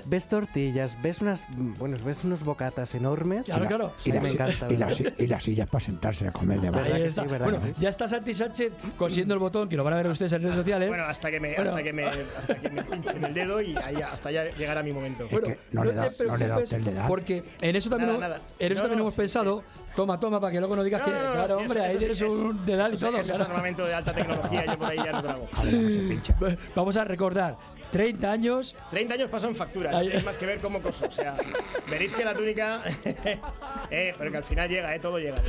Ves 0.05 0.27
tortillas, 0.27 0.97
ves 1.01 1.21
unas, 1.21 1.45
bueno, 1.77 1.97
ves 2.03 2.23
unos 2.23 2.43
bocatas 2.43 2.93
enormes. 2.95 3.45
Claro, 3.45 3.65
claro. 3.67 3.91
Y, 4.05 4.11
que 4.11 4.13
las 4.13 4.23
me 4.23 4.29
si- 4.29 4.35
encanta. 4.35 4.67
y 4.89 4.93
si- 4.93 5.05
y 5.19 5.27
las 5.27 5.43
sillas 5.43 5.67
para 5.69 5.85
sentarse 5.85 6.27
a 6.27 6.31
comer 6.31 6.59
de 6.59 6.69
¿Verdad 6.69 6.81
verdad. 6.83 6.95
Ahí 6.95 7.01
que 7.03 7.07
está. 7.09 7.21
sí, 7.23 7.27
verdad 7.27 7.45
bueno, 7.45 7.59
sí? 7.61 7.73
ya 7.79 7.89
está 7.89 8.07
Santi 8.07 8.33
Sánchez 8.33 8.73
cosiendo 8.97 9.33
el 9.33 9.39
botón, 9.39 9.69
que 9.69 9.75
lo 9.77 9.83
van 9.83 9.93
a 9.93 9.97
ver 9.97 10.07
ustedes 10.07 10.33
en 10.33 10.41
redes 10.43 10.57
sociales. 10.57 10.89
Bueno, 10.89 11.03
hasta 11.05 11.29
que 11.31 11.39
me, 11.39 11.55
Bueno. 11.55 11.69
hasta 11.69 11.83
que 11.83 11.93
me, 11.93 12.05
hasta 12.05 12.55
que 12.55 12.69
me 12.69 12.83
pinchen 12.83 13.23
el 13.23 13.33
dedo 13.33 13.61
y 13.61 13.75
ahí, 13.77 13.95
hasta 14.01 14.31
ya 14.31 14.45
llegará 14.55 14.83
mi 14.83 14.91
momento. 14.91 15.25
Es 15.29 15.39
que 15.39 15.59
no, 15.71 15.83
le 15.83 15.93
da, 15.93 16.09
te 16.09 16.25
no 16.25 16.37
le 16.37 16.47
da 16.47 16.57
usted 16.59 16.81
de 16.81 16.91
edad. 16.91 17.07
Porque 17.07 17.43
en 17.61 17.75
eso 17.75 17.89
también, 17.89 18.13
Nada, 18.19 18.25
hemos- 18.35 18.39
nada. 18.41 18.55
En 18.59 18.71
eso 18.71 18.75
No, 18.75 18.81
también 18.81 18.97
no, 18.99 19.03
hemos 19.03 19.13
sí, 19.13 19.21
pensado, 19.21 19.63
toma, 19.95 20.19
toma, 20.19 20.39
para 20.39 20.51
que 20.51 20.59
luego 20.59 20.75
no 20.75 20.83
digas 20.83 21.01
que, 21.03 21.11
No, 21.11 21.17
no, 21.17 21.23
no, 21.25 21.31
claro, 21.33 21.55
sí, 21.55 21.61
hombre, 21.61 21.79
eso- 21.79 21.81
ahí 21.83 21.89
eso 21.89 21.97
tienes 21.99 22.17
sí 22.17 22.25
es- 22.25 22.33
un 22.33 22.65
dedal 22.65 22.93
y 22.93 22.97
todo. 22.97 23.09
Eso 23.11 23.19
es 23.19 23.27
claro. 23.37 23.43
armamento 23.45 23.85
de 23.85 23.93
alta 23.93 24.13
tecnología, 24.13 24.65
yo 24.65 24.77
por 24.77 24.87
ahí 24.89 24.97
ya 24.97 25.18
no 25.21 25.27
trago. 25.27 25.47
A 25.53 25.63
ver 25.63 25.75
cómo 25.75 25.89
se 25.89 25.99
pincha. 25.99 26.35
Vamos 26.75 26.97
a 26.97 27.03
recordar, 27.03 27.57
30 27.91 28.31
años, 28.31 28.75
30 28.91 29.13
años 29.15 29.29
pasan 29.29 29.55
factura, 29.55 29.97
Ahí- 29.97 30.09
es 30.13 30.23
más 30.23 30.37
que 30.37 30.45
ver 30.45 30.59
cómo 30.59 30.79
coso. 30.81 31.05
O 31.07 31.11
sea, 31.11 31.35
veréis 31.89 32.13
que 32.13 32.23
la 32.23 32.33
túnica. 32.33 32.81
eh, 33.91 34.13
pero 34.17 34.31
que 34.31 34.37
al 34.37 34.43
final 34.43 34.69
llega, 34.69 34.93
¿eh? 34.95 34.99
Todo 34.99 35.17
llega. 35.19 35.41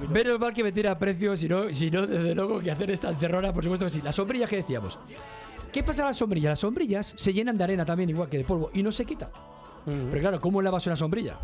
Un 0.00 0.12
menos 0.12 0.38
mal 0.38 0.52
que 0.52 0.62
me 0.62 0.72
tira 0.72 0.92
a 0.92 0.98
precio, 0.98 1.36
si 1.36 1.48
no, 1.48 1.72
si 1.74 1.90
no, 1.90 2.06
desde 2.06 2.34
luego 2.34 2.60
que 2.60 2.70
hacer 2.70 2.90
esta 2.90 3.10
encerrona, 3.10 3.52
por 3.52 3.62
supuesto 3.64 3.86
que 3.86 3.90
sí. 3.92 4.00
Las 4.02 4.14
sombrillas 4.14 4.48
que 4.48 4.56
decíamos. 4.56 4.98
¿Qué 5.72 5.82
pasa 5.82 6.02
con 6.02 6.08
las 6.10 6.16
sombrillas? 6.18 6.50
Las 6.50 6.58
sombrillas 6.58 7.14
se 7.16 7.32
llenan 7.32 7.56
de 7.56 7.64
arena 7.64 7.84
también, 7.84 8.10
igual 8.10 8.28
que 8.28 8.36
de 8.38 8.44
polvo, 8.44 8.70
y 8.74 8.82
no 8.82 8.92
se 8.92 9.04
quita. 9.06 9.30
Pero 9.84 10.20
claro, 10.20 10.40
¿cómo 10.40 10.62
lavas 10.62 10.86
una 10.86 10.96
sombrilla? 10.96 11.38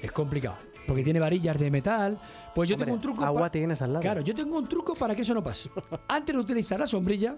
Es 0.00 0.10
complicado. 0.10 0.56
Porque 0.86 1.02
tiene 1.04 1.20
varillas 1.20 1.58
de 1.58 1.70
metal. 1.70 2.18
Pues 2.54 2.68
yo 2.68 2.74
Hombre, 2.74 2.86
tengo 2.86 2.96
un 2.96 3.02
truco. 3.02 3.24
agua 3.24 3.42
pa- 3.42 3.50
tienes 3.50 3.80
al 3.82 3.92
lado. 3.92 4.02
Claro, 4.02 4.20
yo 4.20 4.34
tengo 4.34 4.58
un 4.58 4.68
truco 4.68 4.94
para 4.94 5.14
que 5.14 5.22
eso 5.22 5.34
no 5.34 5.42
pase. 5.42 5.70
Antes 6.08 6.34
de 6.34 6.40
utilizar 6.40 6.78
la 6.80 6.86
sombrilla, 6.86 7.36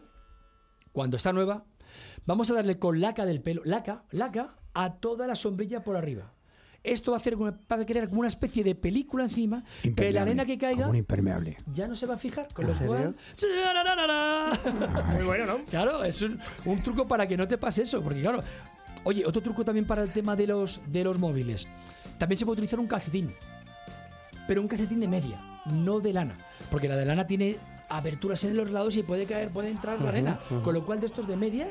cuando 0.93 1.17
está 1.17 1.33
nueva, 1.33 1.65
vamos 2.27 2.51
a 2.51 2.55
darle 2.55 2.79
con 2.79 3.01
laca 3.01 3.27
del 3.27 3.41
pelo, 3.43 3.63
laca, 3.65 4.05
laca, 4.11 4.55
a 4.73 4.95
toda 4.95 5.27
la 5.27 5.35
sombrilla 5.35 5.85
por 5.85 5.97
arriba. 5.97 6.33
Esto 6.83 7.13
va 7.13 7.17
a 7.17 7.21
hacer 7.21 7.35
como- 7.37 7.53
para 7.67 7.87
crear 7.87 8.09
como 8.09 8.21
una 8.21 8.29
especie 8.29 8.63
de 8.63 8.75
película 8.75 9.25
encima, 9.25 9.65
que 9.97 10.13
la 10.13 10.23
arena 10.23 10.45
que 10.45 10.59
caiga 10.59 10.81
Como 10.81 10.91
un 10.91 10.97
impermeable. 10.97 11.57
ya 11.73 11.89
no 11.89 11.97
se 11.97 12.05
va 12.07 12.15
a 12.15 12.19
fijar. 12.19 12.49
Con 12.53 12.67
¿En 12.69 12.79
lo 12.79 12.87
cual. 12.87 13.17
¡Charararara! 13.35 14.51
Muy 15.15 15.25
bueno, 15.25 15.47
¿no? 15.47 15.65
Claro, 15.65 16.05
es 16.05 16.21
un, 16.23 16.39
un 16.67 16.83
truco 16.83 17.07
para 17.09 17.27
que 17.27 17.37
no 17.37 17.49
te 17.49 17.57
pase 17.57 17.83
eso. 17.83 18.03
Porque, 18.03 18.21
claro. 18.21 18.41
Oye, 19.05 19.25
otro 19.27 19.43
truco 19.43 19.65
también 19.65 19.87
para 19.87 20.03
el 20.03 20.13
tema 20.13 20.37
de 20.37 20.47
los, 20.47 20.81
de 20.87 21.05
los 21.05 21.19
móviles. 21.19 21.67
También 22.19 22.39
se 22.39 22.45
puede 22.45 22.55
utilizar 22.55 22.79
un 22.81 22.87
calcetín. 22.87 23.35
Pero 24.47 24.61
un 24.61 24.69
calcetín 24.69 25.01
de 25.01 25.09
media, 25.09 25.41
no 25.73 26.01
de 26.01 26.13
lana. 26.13 26.37
Porque 26.71 26.89
la 26.89 26.97
de 26.97 27.07
lana 27.07 27.27
tiene 27.27 27.57
aberturas 27.89 28.43
en 28.45 28.57
los 28.57 28.71
lados 28.71 28.97
y 28.97 29.03
puede 29.03 29.25
caer, 29.27 29.49
puede 29.51 29.71
entrar 29.71 30.01
la 30.01 30.11
arena. 30.11 30.39
Con 30.63 30.75
lo 30.75 30.85
cual, 30.85 31.01
de 31.01 31.07
estos 31.07 31.27
de 31.27 31.37
media 31.37 31.69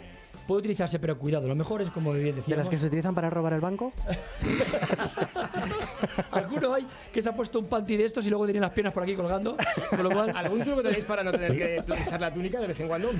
puede 0.47 0.59
utilizarse, 0.59 0.99
pero 0.99 1.17
cuidado, 1.17 1.47
lo 1.47 1.55
mejor 1.55 1.81
es 1.81 1.89
como 1.91 2.11
bien 2.11 2.25
¿De 2.25 2.33
decíamos. 2.33 2.65
las 2.65 2.69
que 2.69 2.77
se 2.77 2.87
utilizan 2.87 3.15
para 3.15 3.29
robar 3.29 3.53
el 3.53 3.61
banco? 3.61 3.93
Alguno 6.31 6.73
hay 6.73 6.85
que 7.13 7.21
se 7.21 7.29
ha 7.29 7.35
puesto 7.35 7.59
un 7.59 7.67
panty 7.67 7.97
de 7.97 8.05
estos 8.05 8.25
y 8.25 8.29
luego 8.29 8.45
tiene 8.45 8.59
las 8.59 8.71
piernas 8.71 8.93
por 8.93 9.03
aquí 9.03 9.15
colgando. 9.15 9.55
Con 9.89 10.03
lo 10.03 10.09
cual, 10.11 10.31
¿Algún 10.35 10.63
truco 10.63 10.81
tenéis 10.83 11.05
para 11.05 11.23
no 11.23 11.31
tener 11.31 11.57
que 11.57 11.83
planchar 11.83 12.19
la 12.21 12.33
túnica 12.33 12.59
de 12.59 12.67
vez 12.67 12.79
en 12.79 12.87
cuando? 12.87 13.11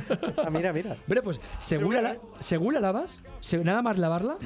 Ah, 0.44 0.50
mira, 0.50 0.74
mira. 0.74 0.96
Bueno, 1.08 1.22
pues 1.24 1.40
según 1.60 1.96
la, 1.96 2.02
la- 2.02 2.18
según 2.40 2.74
la 2.74 2.80
lavas, 2.80 3.20
se- 3.40 3.64
nada 3.64 3.82
más 3.82 3.98
lavarla, 3.98 4.38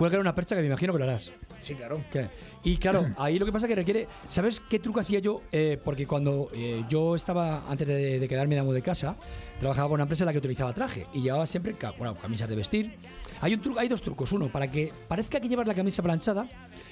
cuelga 0.00 0.18
una 0.18 0.34
percha 0.34 0.54
que 0.56 0.62
me 0.62 0.68
imagino 0.68 0.94
que 0.94 0.98
lo 0.98 1.04
harás. 1.04 1.30
Sí, 1.58 1.74
claro. 1.74 2.02
¿Qué? 2.10 2.28
Y 2.64 2.78
claro, 2.78 3.06
ahí 3.18 3.38
lo 3.38 3.44
que 3.44 3.52
pasa 3.52 3.66
es 3.66 3.68
que 3.68 3.74
requiere. 3.74 4.08
¿Sabes 4.30 4.58
qué 4.60 4.78
truco 4.78 4.98
hacía 5.00 5.18
yo? 5.18 5.42
Eh, 5.52 5.78
porque 5.84 6.06
cuando 6.06 6.48
eh, 6.54 6.84
yo 6.88 7.14
estaba, 7.14 7.64
antes 7.68 7.86
de, 7.86 8.18
de 8.18 8.28
quedarme 8.28 8.54
de 8.54 8.62
amo 8.62 8.72
de 8.72 8.80
casa, 8.80 9.14
trabajaba 9.58 9.88
con 9.88 9.94
una 9.96 10.04
empresa 10.04 10.24
en 10.24 10.26
la 10.26 10.32
que 10.32 10.38
utilizaba 10.38 10.72
traje 10.72 11.06
y 11.12 11.20
llevaba 11.20 11.46
siempre 11.46 11.76
bueno, 11.98 12.14
camisas 12.14 12.48
de 12.48 12.56
vestir. 12.56 12.94
Hay, 13.42 13.52
un 13.52 13.60
truco, 13.60 13.78
hay 13.78 13.88
dos 13.88 14.00
trucos. 14.00 14.32
Uno, 14.32 14.50
para 14.50 14.68
que 14.68 14.90
parezca 15.06 15.38
que 15.38 15.48
llevas 15.48 15.66
la 15.66 15.74
camisa 15.74 16.02
planchada, 16.02 16.48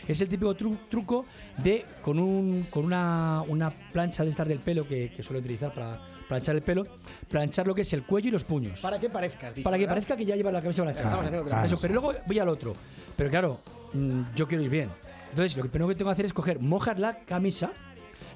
es 0.07 0.21
el 0.21 0.29
típico 0.29 0.55
tru- 0.55 0.79
truco 0.91 1.25
de 1.57 1.87
con, 2.03 2.19
un, 2.19 2.67
con 2.69 2.85
una, 2.85 3.43
una 3.49 3.71
plancha 3.71 4.23
de 4.23 4.29
estas 4.29 4.47
del 4.49 4.59
pelo 4.59 4.87
que, 4.87 5.11
que 5.11 5.23
suelo 5.23 5.41
utilizar 5.41 5.73
para 5.73 5.99
planchar 6.29 6.55
el 6.55 6.63
pelo, 6.63 6.85
planchar 7.29 7.67
lo 7.67 7.75
que 7.75 7.83
es 7.83 7.93
el 7.93 8.05
cuello 8.05 8.29
y 8.29 8.31
los 8.31 8.45
puños. 8.45 8.81
Para 8.81 8.99
que 9.01 9.09
parezca, 9.11 9.51
dicho, 9.51 9.65
Para 9.65 9.77
que 9.77 9.83
¿verdad? 9.85 9.95
parezca 9.95 10.17
que 10.17 10.25
ya 10.25 10.37
llevas 10.37 10.53
la 10.53 10.61
camisa 10.61 10.83
planchada. 10.83 11.09
Estamos 11.09 11.27
haciendo 11.27 11.47
otra 11.47 11.65
Eso, 11.65 11.77
cosa. 11.77 11.89
pero 11.89 12.01
luego 12.01 12.19
voy 12.27 12.39
al 12.39 12.49
otro. 12.49 12.75
Pero 13.17 13.31
claro, 13.31 13.61
mm, 13.95 14.21
yo 14.37 14.47
quiero 14.47 14.63
ir 14.63 14.71
bien. 14.71 14.91
Entonces, 15.31 15.57
lo 15.57 15.63
que 15.63 15.69
primero 15.69 15.89
que 15.89 15.95
tengo 15.95 16.11
que 16.11 16.13
hacer 16.13 16.27
es 16.27 16.33
coger, 16.33 16.61
mojas 16.61 16.99
la 17.01 17.19
camisa, 17.21 17.73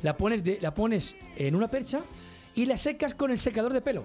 la 0.02 0.16
pones, 0.16 0.42
de, 0.42 0.58
la 0.60 0.74
pones 0.74 1.16
en 1.36 1.54
una 1.54 1.68
percha 1.68 2.00
y 2.54 2.66
la 2.66 2.76
secas 2.76 3.14
con 3.14 3.30
el 3.30 3.38
secador 3.38 3.72
de 3.72 3.80
pelo. 3.80 4.04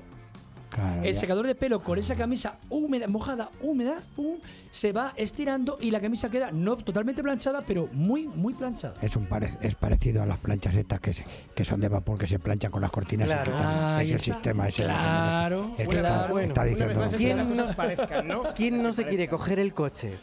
Claro, 0.78 1.02
El 1.04 1.14
ya. 1.14 1.20
secador 1.20 1.48
de 1.48 1.56
pelo 1.56 1.82
con 1.82 1.98
esa 1.98 2.16
camisa 2.16 2.58
húmeda, 2.70 3.08
mojada, 3.08 3.50
húmeda, 3.62 3.98
pum, 4.16 4.38
se 4.70 4.92
va 4.92 5.12
estirando 5.16 5.78
y 5.82 5.90
la 5.90 6.00
camisa 6.00 6.30
queda 6.30 6.52
no 6.52 6.78
totalmente 6.78 7.24
planchada, 7.24 7.64
pero 7.66 7.90
muy, 7.92 8.28
muy 8.28 8.54
planchada. 8.54 8.94
Es, 9.02 9.16
un 9.16 9.26
pare- 9.26 9.58
es 9.62 9.74
parecido 9.76 10.22
a 10.22 10.28
las 10.28 10.38
planchas 10.38 10.76
estas 10.76 11.00
que, 11.00 11.14
se- 11.14 11.26
que 11.56 11.66
son 11.66 11.80
de 11.82 11.88
vapor 11.90 12.20
que 12.20 12.28
se 12.28 12.38
planchan 12.38 12.70
con 12.72 12.82
las 12.82 12.92
cortinas. 12.92 13.26
Claro. 13.26 14.00
es 14.00 14.12
el 14.12 14.20
sistema 14.20 14.68
ese. 14.68 14.84
Claro, 14.84 15.72
el 15.80 15.88
que 15.88 15.98
claro. 15.98 16.16
está, 16.16 16.28
Bueno, 16.32 16.48
está 16.50 16.62
Una 16.62 16.70
diciendo. 16.70 17.18
¿Quién 17.18 17.38
no- 17.38 17.50
cosas 17.64 17.76
parezcan, 17.76 18.28
¿no? 18.28 18.44
¿Quién 18.56 18.84
no 18.84 18.94
se 18.94 19.06
quiere 19.08 19.28
coger 19.28 19.58
el 19.60 19.74
coche? 19.74 20.14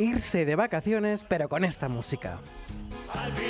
Irse 0.00 0.44
de 0.44 0.56
vacaciones, 0.56 1.24
pero 1.28 1.48
con 1.48 1.64
esta 1.64 1.88
música. 1.88 2.38
Cuando 3.12 3.40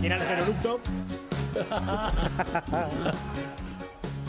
Mira 0.00 0.16
el 0.16 0.22
aeroducto. 0.22 0.80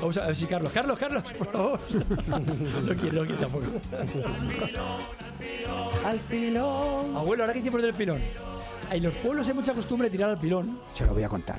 Vamos 0.01 0.17
a 0.17 0.25
ver 0.25 0.35
si 0.35 0.47
Carlos. 0.47 0.73
Carlos, 0.73 0.97
Carlos, 0.97 1.23
por 1.37 1.51
favor. 1.51 1.79
no 2.27 2.95
quiero, 2.95 3.21
no 3.21 3.25
quiero 3.25 3.37
tampoco. 3.37 3.67
Al 6.05 6.19
pilón. 6.19 7.15
Abuelo, 7.15 7.43
ahora 7.43 7.53
que 7.53 7.59
hicimos 7.59 7.81
del 7.81 7.93
pilón. 7.93 8.19
En 8.91 9.03
los 9.03 9.13
pueblos 9.15 9.47
hay 9.47 9.53
mucha 9.55 9.73
costumbre 9.73 10.07
de 10.09 10.11
tirar 10.11 10.29
al 10.29 10.37
pilón. 10.37 10.79
Se 10.93 11.05
lo 11.05 11.13
voy 11.13 11.23
a 11.23 11.29
contar. 11.29 11.57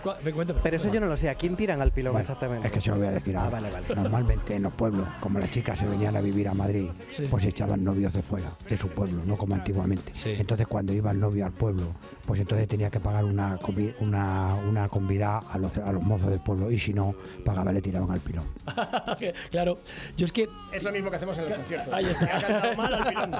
Pero 0.62 0.76
eso 0.76 0.92
yo 0.92 1.00
no 1.00 1.06
lo 1.06 1.16
sé. 1.16 1.28
¿A 1.30 1.34
quién 1.34 1.56
tiran 1.56 1.80
al 1.80 1.90
pilón 1.92 2.16
exactamente? 2.18 2.66
Es 2.66 2.72
que 2.72 2.80
se 2.80 2.90
lo 2.90 2.96
voy 2.96 3.06
a 3.06 3.10
decir 3.12 3.36
ahora. 3.36 3.48
Ah, 3.58 3.60
vale, 3.60 3.70
vale. 3.70 3.86
Normalmente 4.02 4.56
en 4.56 4.62
los 4.64 4.72
pueblos, 4.72 5.06
como 5.20 5.38
las 5.38 5.50
chicas 5.50 5.78
se 5.78 5.86
venían 5.86 6.16
a 6.16 6.20
vivir 6.20 6.48
a 6.48 6.54
Madrid, 6.54 6.88
Sí. 7.10 7.26
pues 7.30 7.44
echaban 7.44 7.82
novios 7.82 8.12
de 8.12 8.22
fuera, 8.22 8.48
de 8.68 8.76
su 8.76 8.88
pueblo, 8.88 9.22
no 9.24 9.36
como 9.36 9.54
antiguamente. 9.54 10.12
Sí. 10.14 10.34
Entonces 10.38 10.66
cuando 10.66 10.92
iba 10.92 11.10
el 11.10 11.20
novio 11.20 11.46
al 11.46 11.52
pueblo, 11.52 11.84
pues 12.26 12.40
entonces 12.40 12.68
tenía 12.68 12.90
que 12.90 13.00
pagar 13.00 13.24
una, 13.24 13.58
una, 14.00 14.54
una 14.68 14.88
convida 14.88 15.38
a 15.38 15.58
los, 15.58 15.76
a 15.78 15.92
los 15.92 16.02
mozos 16.02 16.30
del 16.30 16.40
pueblo 16.40 16.70
y 16.70 16.78
si 16.78 16.92
no, 16.92 17.14
pagaba, 17.44 17.72
le 17.72 17.80
tiraban 17.82 18.10
al 18.10 18.20
pilón. 18.20 18.44
claro, 19.50 19.78
yo 20.16 20.26
es 20.26 20.32
que 20.32 20.48
Es 20.72 20.82
lo 20.82 20.92
mismo 20.92 21.10
que 21.10 21.16
hacemos 21.16 21.36
en 21.38 21.44
los 21.48 21.54
conciertos. 21.54 21.92
Ahí 21.94 22.04
está. 22.06 22.74
Mal 22.76 22.94
al 22.94 23.08
pilón. 23.08 23.30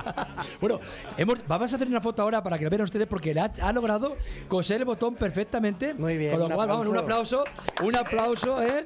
Bueno, 0.61 0.81
hemos, 1.17 1.47
vamos 1.47 1.73
a 1.73 1.77
hacer 1.77 1.89
una 1.89 2.01
foto 2.01 2.23
ahora 2.23 2.43
para 2.43 2.59
que 2.59 2.65
la 2.65 2.71
vean 2.71 2.83
ustedes 2.83 3.07
porque 3.07 3.35
la 3.35 3.53
ha, 3.61 3.69
ha 3.69 3.73
logrado 3.83 4.17
coser 4.49 4.79
el 4.81 4.85
botón 4.85 5.15
perfectamente. 5.15 5.95
Muy 5.95 6.17
bien, 6.17 6.31
Con 6.33 6.41
lo 6.41 6.47
un 6.47 6.53
cual, 6.53 6.69
vamos, 6.69 6.87
un 6.87 6.97
aplauso. 6.99 7.45
Un 7.83 7.97
aplauso, 7.97 8.63
¿eh? 8.63 8.85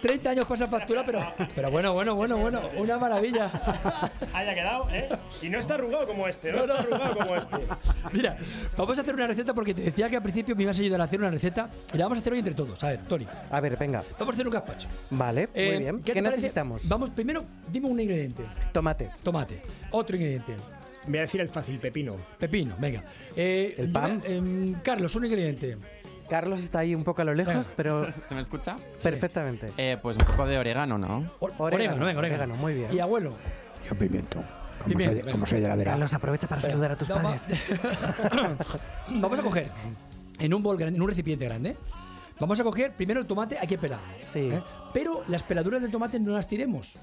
30 0.00 0.30
años 0.30 0.44
pasa 0.46 0.66
factura, 0.66 1.02
pero, 1.04 1.20
pero 1.54 1.70
bueno, 1.70 1.92
bueno, 1.92 2.14
bueno, 2.14 2.36
bueno. 2.36 2.60
Una 2.76 2.98
maravilla. 2.98 3.50
Haya 4.32 4.54
quedado, 4.54 4.88
¿eh? 4.90 5.08
Y 5.40 5.48
no 5.48 5.58
está 5.58 5.74
arrugado 5.74 6.06
como 6.06 6.26
este, 6.26 6.52
no, 6.52 6.60
está 6.60 6.78
arrugado 6.78 7.16
como 7.16 7.36
este. 7.36 7.56
Mira, 8.12 8.36
vamos 8.76 8.98
a 8.98 9.00
hacer 9.00 9.14
una 9.14 9.26
receta 9.26 9.54
porque 9.54 9.74
te 9.74 9.82
decía 9.82 10.08
que 10.08 10.16
al 10.16 10.22
principio 10.22 10.54
me 10.56 10.62
ibas 10.64 10.78
a 10.78 10.80
ayudar 10.82 11.00
a 11.00 11.04
hacer 11.04 11.20
una 11.20 11.30
receta 11.30 11.68
y 11.92 11.98
la 11.98 12.04
vamos 12.04 12.18
a 12.18 12.20
hacer 12.20 12.32
hoy 12.32 12.38
entre 12.40 12.54
todos. 12.54 12.82
A 12.82 12.88
ver, 12.88 13.00
Tony, 13.08 13.26
A 13.50 13.60
ver, 13.60 13.76
venga. 13.76 14.02
vamos 14.18 14.32
a 14.32 14.34
hacer 14.34 14.46
un 14.46 14.52
gazpacho. 14.52 14.88
Vale, 15.10 15.48
Eh, 15.54 15.70
muy 15.72 15.78
bien. 15.78 16.02
¿qué 16.02 16.12
¿Qué, 16.12 16.22
necesitamos? 16.22 16.88
Vamos, 16.88 17.10
primero, 17.10 17.44
dime 17.68 17.88
un 17.88 17.98
ingrediente. 18.00 18.44
Tomate. 18.72 19.10
Tomate. 19.22 19.62
Otro 19.90 20.16
ingrediente. 20.16 20.56
Voy 21.06 21.18
a 21.18 21.22
decir 21.22 21.40
el 21.40 21.48
fácil, 21.48 21.78
pepino. 21.78 22.16
Pepino, 22.38 22.74
venga. 22.78 23.02
Eh, 23.36 23.74
¿El 23.76 23.90
pan? 23.90 24.20
em, 24.24 24.74
Carlos, 24.82 25.14
un 25.16 25.24
ingrediente. 25.24 25.76
Carlos 26.28 26.62
está 26.62 26.78
ahí 26.78 26.94
un 26.94 27.04
poco 27.04 27.20
a 27.22 27.24
lo 27.24 27.34
lejos, 27.34 27.54
Venga. 27.54 27.70
pero 27.76 28.06
¿Se 28.26 28.34
me 28.34 28.40
escucha? 28.40 28.76
perfectamente. 29.02 29.68
Eh, 29.76 29.98
pues 30.00 30.16
un 30.16 30.24
poco 30.24 30.46
de 30.46 30.58
orégano, 30.58 30.96
¿no? 30.98 31.28
O- 31.40 31.50
orégano, 31.58 32.04
venga, 32.06 32.18
orégano. 32.20 32.42
orégano, 32.44 32.56
muy 32.56 32.74
bien. 32.74 32.88
Y 32.92 33.00
abuelo. 33.00 33.32
Yo 33.88 33.96
pimiento. 33.96 34.42
Como, 34.82 34.94
soy, 34.98 35.06
de- 35.08 35.14
venga. 35.14 35.32
como 35.32 35.46
soy 35.46 35.60
de 35.60 35.68
la 35.68 35.76
vera. 35.76 35.90
Carlos, 35.92 36.14
aprovecha 36.14 36.48
para 36.48 36.60
saludar 36.60 36.92
a 36.92 36.96
tus 36.96 37.08
Vamos- 37.08 37.42
padres. 37.42 37.60
Vamos 39.08 39.38
a 39.38 39.42
coger 39.42 39.68
en 40.38 40.54
un 40.54 40.62
bol 40.62 40.76
grande, 40.76 40.96
en 40.96 41.02
un 41.02 41.08
recipiente 41.08 41.44
grande. 41.44 41.76
Vamos 42.40 42.58
a 42.58 42.64
coger 42.64 42.92
primero 42.96 43.20
el 43.20 43.26
tomate, 43.26 43.58
hay 43.58 43.68
que 43.68 43.78
pelar. 43.78 44.00
Sí. 44.32 44.48
¿eh? 44.52 44.62
Pero 44.94 45.22
las 45.28 45.42
peladuras 45.42 45.82
del 45.82 45.90
tomate 45.90 46.18
no 46.18 46.32
las 46.32 46.48
tiremos. 46.48 46.96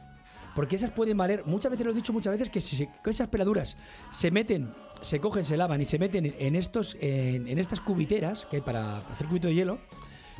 Porque 0.60 0.76
esas 0.76 0.92
pueden 0.92 1.16
valer, 1.16 1.46
muchas 1.46 1.72
veces 1.72 1.86
lo 1.86 1.94
he 1.94 1.96
dicho 1.96 2.12
muchas 2.12 2.32
veces, 2.34 2.50
que 2.50 2.60
si 2.60 2.76
se- 2.76 2.90
que 3.02 3.10
esas 3.12 3.30
peladuras 3.30 3.78
se 4.12 4.30
meten, 4.30 4.74
se 5.00 5.22
cogen, 5.22 5.46
se 5.46 5.56
lavan 5.56 5.80
y 5.80 5.86
se 5.86 5.98
meten 5.98 6.36
en, 6.38 6.54
estos, 6.58 6.98
en, 7.00 7.48
en 7.48 7.58
estas 7.60 7.80
cubiteras 7.80 8.46
que 8.50 8.58
hay 8.58 8.62
para 8.62 8.98
hacer 8.98 9.28
cubito 9.28 9.48
de 9.48 9.54
hielo, 9.56 9.80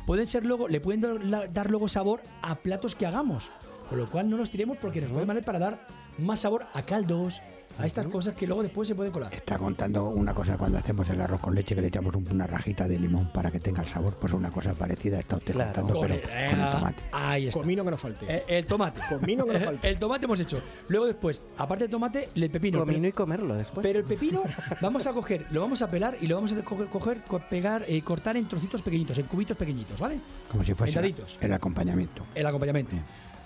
pueden 0.04 0.26
ser 0.26 0.44
luego, 0.44 0.68
le 0.68 0.78
pueden 0.82 1.00
dar, 1.00 1.50
dar 1.50 1.70
luego 1.70 1.88
sabor 1.88 2.20
a 2.42 2.56
platos 2.56 2.94
que 2.94 3.06
hagamos. 3.06 3.48
Con 3.88 3.96
lo 3.98 4.10
cual 4.10 4.28
no 4.28 4.36
los 4.36 4.50
tiremos 4.50 4.76
porque 4.76 5.00
nos 5.00 5.10
pueden 5.10 5.26
valer 5.26 5.42
para 5.42 5.58
dar 5.58 5.86
más 6.18 6.40
sabor 6.40 6.66
a 6.74 6.82
caldos, 6.82 7.40
a 7.80 7.86
estas 7.86 8.06
cosas 8.06 8.34
que 8.34 8.46
luego 8.46 8.62
después 8.62 8.88
se 8.88 8.94
pueden 8.94 9.12
colar. 9.12 9.32
Está 9.34 9.58
contando 9.58 10.04
una 10.08 10.34
cosa 10.34 10.56
cuando 10.56 10.78
hacemos 10.78 11.08
el 11.10 11.20
arroz 11.20 11.40
con 11.40 11.54
leche 11.54 11.74
que 11.74 11.80
le 11.80 11.88
echamos 11.88 12.14
un- 12.14 12.26
una 12.30 12.46
rajita 12.46 12.86
de 12.86 12.96
limón 12.98 13.30
para 13.32 13.50
que 13.50 13.60
tenga 13.60 13.82
el 13.82 13.88
sabor. 13.88 14.16
Pues 14.20 14.32
una 14.32 14.50
cosa 14.50 14.72
parecida 14.74 15.18
está 15.18 15.36
usted 15.36 15.54
Claro. 15.54 15.72
contando, 15.72 15.92
Con 15.98 16.02
pero 16.08 16.14
el- 16.14 16.20
con 16.22 16.30
el 16.60 16.60
eh, 16.60 16.68
tomate. 16.72 17.02
Ahí 17.12 17.48
está. 17.48 17.60
Comino 17.60 17.84
que 17.84 17.90
no 17.90 17.96
falte. 17.96 18.26
Eh, 18.28 18.44
el 18.48 18.66
tomate. 18.66 19.00
Comino 19.08 19.44
que 19.46 19.52
no 19.54 19.60
falte. 19.60 19.88
El 19.88 19.98
tomate 19.98 20.24
hemos 20.26 20.40
hecho. 20.40 20.58
Luego 20.88 21.06
después, 21.06 21.42
aparte 21.58 21.84
del 21.84 21.90
tomate, 21.90 22.28
el 22.34 22.50
pepino. 22.50 22.80
Comino 22.80 22.98
pero, 22.98 23.08
y 23.08 23.12
comerlo 23.12 23.54
después. 23.54 23.82
pero 23.86 23.98
el 23.98 24.04
pepino 24.04 24.42
vamos 24.80 25.06
a 25.06 25.12
coger, 25.12 25.46
lo 25.50 25.60
vamos 25.60 25.82
a 25.82 25.88
pelar 25.88 26.16
y 26.20 26.26
lo 26.26 26.36
vamos 26.36 26.52
a 26.52 26.62
coger, 26.62 26.86
coger, 26.88 27.18
co- 27.26 27.40
pegar 27.50 27.84
y 27.88 28.00
cortar 28.02 28.36
en 28.36 28.46
trocitos 28.48 28.82
pequeñitos, 28.82 29.18
en 29.18 29.26
cubitos 29.26 29.56
pequeñitos, 29.56 29.98
¿vale? 30.00 30.18
Como 30.50 30.64
si 30.64 30.74
fuese 30.74 31.00
el 31.40 31.52
acompañamiento. 31.52 32.24
El 32.34 32.46
acompañamiento. 32.46 32.96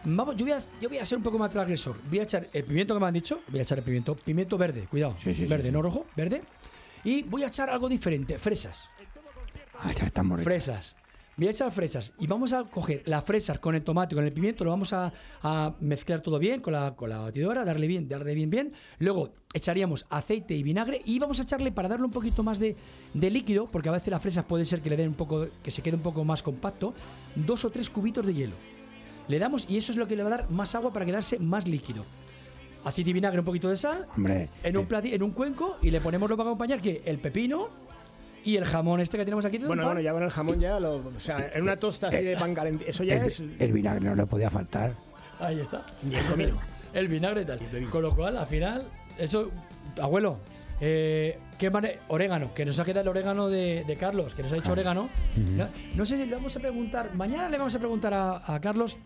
Vamos, 0.04 0.36
yo 0.36 0.44
voy, 0.44 0.52
a, 0.52 0.62
yo 0.80 0.88
voy 0.88 0.98
a 0.98 1.04
ser 1.04 1.18
un 1.18 1.24
poco 1.24 1.38
más 1.38 1.50
transgresor. 1.50 1.96
Voy 2.08 2.18
a 2.18 2.24
echar 2.24 2.48
el 2.52 2.64
pimiento 2.64 2.94
que 2.94 3.00
me 3.00 3.06
han 3.06 3.14
dicho. 3.14 3.40
Voy 3.48 3.60
a 3.60 3.62
echar 3.62 3.78
el 3.78 3.84
pimiento. 3.84 4.14
Pimiento 4.14 4.58
verde, 4.58 4.86
cuidado. 4.90 5.16
Sí, 5.22 5.34
sí, 5.34 5.46
verde, 5.46 5.68
sí. 5.68 5.72
no 5.72 5.82
rojo, 5.82 6.06
verde. 6.16 6.42
Y 7.04 7.22
voy 7.22 7.42
a 7.42 7.46
echar 7.46 7.70
algo 7.70 7.88
diferente, 7.88 8.38
fresas. 8.38 8.88
Ah, 9.80 9.92
ya 9.92 10.06
está 10.06 10.22
muy 10.22 10.36
rico. 10.38 10.44
Fresas. 10.44 10.96
Voy 11.36 11.48
a 11.48 11.50
echar 11.50 11.72
fresas 11.72 12.12
y 12.20 12.28
vamos 12.28 12.52
a 12.52 12.62
coger 12.62 13.02
las 13.06 13.24
fresas 13.24 13.58
con 13.58 13.74
el 13.74 13.82
tomate, 13.82 14.14
con 14.14 14.24
el 14.24 14.32
pimiento, 14.32 14.62
lo 14.62 14.70
vamos 14.70 14.92
a, 14.92 15.12
a 15.42 15.74
mezclar 15.80 16.20
todo 16.20 16.38
bien 16.38 16.60
con 16.60 16.72
la, 16.74 16.94
con 16.94 17.10
la 17.10 17.18
batidora, 17.18 17.64
darle 17.64 17.88
bien, 17.88 18.08
darle 18.08 18.34
bien, 18.36 18.50
bien. 18.50 18.72
Luego 19.00 19.32
echaríamos 19.52 20.06
aceite 20.10 20.54
y 20.54 20.62
vinagre 20.62 21.02
y 21.04 21.18
vamos 21.18 21.40
a 21.40 21.42
echarle 21.42 21.72
para 21.72 21.88
darle 21.88 22.04
un 22.04 22.12
poquito 22.12 22.44
más 22.44 22.60
de, 22.60 22.76
de 23.14 23.30
líquido, 23.30 23.68
porque 23.68 23.88
a 23.88 23.92
veces 23.92 24.12
las 24.12 24.22
fresas 24.22 24.44
puede 24.44 24.64
ser 24.64 24.80
que 24.80 24.90
le 24.90 24.96
den 24.96 25.08
un 25.08 25.14
poco, 25.14 25.48
que 25.60 25.72
se 25.72 25.82
quede 25.82 25.96
un 25.96 26.02
poco 26.02 26.24
más 26.24 26.40
compacto, 26.40 26.94
dos 27.34 27.64
o 27.64 27.70
tres 27.70 27.90
cubitos 27.90 28.24
de 28.24 28.32
hielo. 28.34 28.54
Le 29.28 29.38
damos 29.38 29.66
y 29.68 29.76
eso 29.78 29.92
es 29.92 29.98
lo 29.98 30.06
que 30.06 30.16
le 30.16 30.22
va 30.22 30.28
a 30.28 30.36
dar 30.38 30.50
más 30.50 30.74
agua 30.74 30.92
para 30.92 31.04
quedarse 31.06 31.38
más 31.38 31.66
líquido. 31.66 32.04
Aceite 32.84 33.10
y 33.10 33.12
vinagre, 33.14 33.38
un 33.38 33.46
poquito 33.46 33.70
de 33.70 33.76
sal, 33.78 34.06
Hombre, 34.14 34.50
en 34.62 34.76
un 34.76 34.84
eh, 34.84 34.88
plati- 34.88 35.12
en 35.14 35.22
un 35.22 35.30
cuenco 35.30 35.78
y 35.80 35.90
le 35.90 36.00
ponemos 36.02 36.28
lo 36.28 36.36
para 36.36 36.50
acompañar 36.50 36.82
que 36.82 37.00
el 37.06 37.18
pepino 37.18 37.68
y 38.44 38.58
el 38.58 38.66
jamón 38.66 39.00
este 39.00 39.16
que 39.16 39.24
tenemos 39.24 39.46
aquí. 39.46 39.56
Bueno, 39.56 39.82
pan. 39.82 39.84
bueno, 39.92 40.00
ya 40.02 40.12
con 40.12 40.22
el 40.22 40.28
jamón 40.30 40.60
ya, 40.60 40.78
lo, 40.78 40.96
o 40.96 41.18
sea, 41.20 41.50
en 41.54 41.62
una 41.62 41.76
tosta 41.78 42.08
así 42.08 42.22
de 42.22 42.36
pan 42.36 42.54
caliente, 42.54 42.84
eso 42.86 43.02
ya 43.02 43.14
el, 43.16 43.22
es... 43.24 43.40
el 43.40 43.72
vinagre 43.72 44.04
no 44.04 44.14
le 44.14 44.26
podía 44.26 44.50
faltar. 44.50 44.92
Ahí 45.40 45.60
está. 45.60 45.86
Y 46.06 46.14
el 46.14 46.24
comino. 46.26 46.58
El 46.92 47.08
vinagre 47.08 47.40
y 47.42 47.44
tal. 47.46 47.58
Con 47.90 48.02
lo 48.02 48.14
cual, 48.14 48.36
al 48.36 48.46
final, 48.46 48.84
eso, 49.18 49.50
abuelo, 50.00 50.36
eh, 50.80 51.38
¿qué 51.58 51.70
Orégano, 52.08 52.54
que 52.54 52.64
nos 52.64 52.78
ha 52.78 52.84
quedado 52.84 53.02
el 53.02 53.08
orégano 53.08 53.48
de, 53.48 53.84
de 53.84 53.96
Carlos, 53.96 54.34
que 54.34 54.42
nos 54.42 54.52
ha 54.52 54.56
dicho 54.56 54.72
orégano. 54.72 55.08
no, 55.36 55.68
no 55.94 56.06
sé 56.06 56.16
si 56.16 56.26
le 56.26 56.34
vamos 56.34 56.56
a 56.56 56.60
preguntar, 56.60 57.14
mañana 57.14 57.48
le 57.48 57.58
vamos 57.58 57.74
a 57.74 57.78
preguntar 57.78 58.14
a, 58.14 58.54
a 58.54 58.60
Carlos 58.60 58.96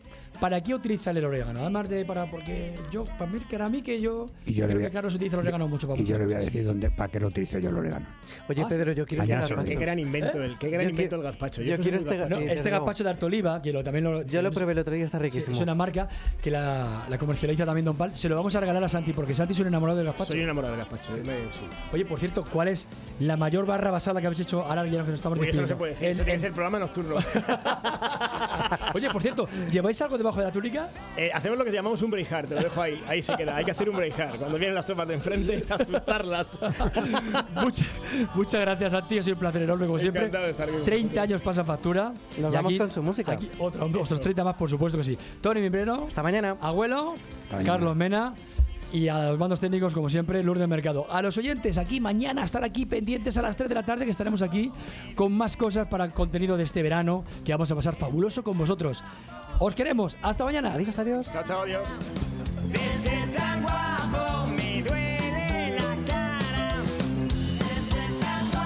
para 0.40 0.60
qué 0.60 0.74
utiliza 0.74 1.10
el 1.10 1.24
orégano. 1.24 1.60
Además 1.60 1.88
de 1.88 2.04
para, 2.04 2.26
porque 2.26 2.74
yo, 2.90 3.04
para 3.04 3.30
mí, 3.30 3.38
que 3.48 3.56
era 3.56 3.66
a 3.66 3.68
mí 3.68 3.82
que 3.82 4.00
yo, 4.00 4.26
Y 4.46 4.54
yo 4.54 4.62
le 4.62 4.68
creo 4.68 4.78
voy 4.78 4.84
a- 4.84 4.88
que 4.88 4.92
Carlos 4.92 5.14
utiliza 5.14 5.36
el 5.36 5.40
orégano 5.40 5.68
mucho 5.68 5.86
para 5.88 6.00
Y 6.00 6.04
yo 6.04 6.14
muchas 6.14 6.18
le 6.18 6.24
voy 6.24 6.34
a 6.34 6.36
cosas. 6.38 6.52
decir 6.52 6.66
dónde, 6.66 6.90
para 6.90 7.10
qué 7.10 7.20
lo 7.20 7.26
utilizo 7.28 7.58
yo 7.58 7.70
el 7.70 7.76
orégano. 7.76 8.06
Oye, 8.48 8.62
Ah, 8.62 8.66
Pedro, 8.68 8.92
yo 8.92 9.06
quiero 9.06 9.22
este 9.24 9.34
gazpacho. 9.34 9.64
Qué 9.64 9.74
gran 9.76 9.98
invento, 9.98 10.42
el, 10.42 10.58
qué 10.58 10.68
gran 10.70 10.84
Yo 10.84 10.90
invento 10.90 11.08
quiero- 11.16 11.16
el 11.16 11.22
gazpacho. 11.32 11.62
yo 11.62 11.76
que 11.76 11.82
quiero 11.82 11.98
este 11.98 12.16
gazpacho. 12.16 12.40
No, 12.40 12.50
este 12.52 12.70
gazpacho 12.70 13.04
de 13.04 13.10
Artoliva, 13.10 13.62
que 13.62 13.72
lo, 13.72 13.82
también 13.82 14.04
lo. 14.04 14.22
Yo 14.22 14.42
lo 14.42 14.50
probé 14.50 14.72
el 14.72 14.78
otro 14.78 14.94
día, 14.94 15.04
está 15.04 15.18
Sí, 15.18 15.24
riquísimo. 15.24 15.54
es 15.56 15.60
una 15.62 15.74
marca 15.74 16.08
que 16.42 16.50
la, 16.50 17.04
la 17.08 17.18
comercializa 17.18 17.64
también 17.66 17.84
Don 17.84 17.96
Pal. 17.96 18.14
Se 18.16 18.28
lo 18.28 18.36
vamos 18.36 18.54
a 18.54 18.60
regalar 18.60 18.82
a 18.84 18.88
Santi 18.88 19.12
porque 19.12 19.34
Santi 19.34 19.52
es 19.54 19.60
un 19.60 19.66
enamorado 19.68 19.98
del 19.98 20.06
gazpacho. 20.06 20.32
Soy 20.32 20.40
enamorado 20.42 20.74
del 20.76 20.84
gazpacho. 20.84 21.16
yo 21.16 21.24
me- 21.24 21.38
sí. 21.52 21.66
Oye, 21.92 22.04
por 22.04 22.18
cierto, 22.18 22.44
¿cuál 22.52 22.68
es 22.68 22.86
la 23.20 23.36
mayor 23.36 23.66
barra 23.66 23.90
basada 23.90 24.20
que 24.20 24.26
habéis 24.26 24.40
hecho 24.40 24.62
ahora 24.64 24.84
ya 24.86 24.90
que 25.04 25.10
nos 25.10 25.18
estamos 25.18 25.38
Uy, 25.38 25.48
eso 25.48 25.60
no 25.62 25.66
se 25.68 25.76
puede 25.76 25.92
decir, 25.92 26.06
En- 26.08 26.12
eso 26.14 26.24
que 26.24 26.38
ser 26.38 26.52
programa 26.52 26.78
nocturno. 26.78 27.16
Oye, 28.94 29.10
por 29.10 29.22
cierto, 29.22 29.48
¿lleváis 29.70 30.00
algo 30.02 30.18
debajo 30.28 30.40
de 30.40 30.46
la 30.46 30.52
túnica? 30.52 30.88
Eh, 31.16 31.30
hacemos 31.32 31.58
lo 31.58 31.64
que 31.64 31.70
llamamos 31.72 32.00
un 32.02 32.10
breakheart, 32.10 32.48
te 32.48 32.54
lo 32.54 32.60
dejo 32.62 32.80
ahí, 32.82 33.02
ahí 33.08 33.22
se 33.22 33.34
queda. 33.36 33.56
Hay 33.56 33.64
que 33.64 33.70
hacer 33.70 33.88
un 33.88 33.96
breakheart. 33.96 34.36
Cuando 34.36 34.58
vienen 34.58 34.74
las 34.74 34.86
tropas 34.86 35.08
de 35.08 35.14
enfrente, 35.14 35.64
asustarlas. 35.70 36.58
Muchas, 37.62 37.86
muchas 38.34 38.60
gracias 38.60 38.94
a 38.94 39.02
ti, 39.06 39.18
ha 39.18 39.22
sido 39.22 39.34
un 39.34 39.40
placer 39.40 39.62
enorme 39.62 39.86
como 39.86 39.98
siempre. 39.98 40.22
Encantado 40.22 40.44
de 40.44 40.50
estar 40.50 40.68
aquí 40.68 40.76
con 40.76 40.84
30 40.84 41.22
años 41.22 41.40
pasa 41.42 41.64
factura. 41.64 42.12
Nos 42.38 42.50
Y 42.52 42.54
vamos 42.54 42.70
aquí- 42.70 42.78
con 42.78 42.90
su 42.90 43.02
música. 43.02 43.32
aquí 43.32 43.50
otro- 43.58 43.86
otros 43.86 44.20
30 44.20 44.44
más, 44.44 44.54
por 44.56 44.68
supuesto 44.68 44.98
que 44.98 45.04
sí. 45.04 45.18
Tony 45.40 45.60
Mimbreno, 45.60 46.04
Hasta 46.06 46.22
mañana. 46.22 46.56
abuelo, 46.60 47.14
mañana. 47.50 47.64
Carlos 47.66 47.96
Mena. 47.96 48.34
Y 48.90 49.08
a 49.08 49.18
los 49.28 49.38
mandos 49.38 49.60
técnicos, 49.60 49.92
como 49.92 50.08
siempre, 50.08 50.42
Lourdes 50.42 50.66
Mercado. 50.66 51.06
A 51.12 51.20
los 51.20 51.36
oyentes, 51.36 51.76
aquí 51.76 52.00
mañana, 52.00 52.42
estar 52.42 52.64
aquí 52.64 52.86
pendientes 52.86 53.36
a 53.36 53.42
las 53.42 53.54
3 53.54 53.68
de 53.68 53.74
la 53.74 53.82
tarde, 53.84 54.06
que 54.06 54.10
estaremos 54.10 54.40
aquí 54.40 54.72
con 55.14 55.30
más 55.30 55.58
cosas 55.58 55.86
para 55.88 56.06
el 56.06 56.12
contenido 56.12 56.56
de 56.56 56.62
este 56.64 56.82
verano, 56.82 57.22
que 57.44 57.52
vamos 57.52 57.70
a 57.70 57.74
pasar 57.74 57.96
fabuloso 57.96 58.42
con 58.42 58.56
vosotros. 58.56 59.04
Os 59.60 59.74
queremos. 59.74 60.16
Hasta 60.22 60.44
mañana. 60.44 60.74
Adiós, 60.74 60.98
adiós. 60.98 61.26
Chao, 61.32 61.44
chao, 61.44 61.62
adiós. 61.62 61.88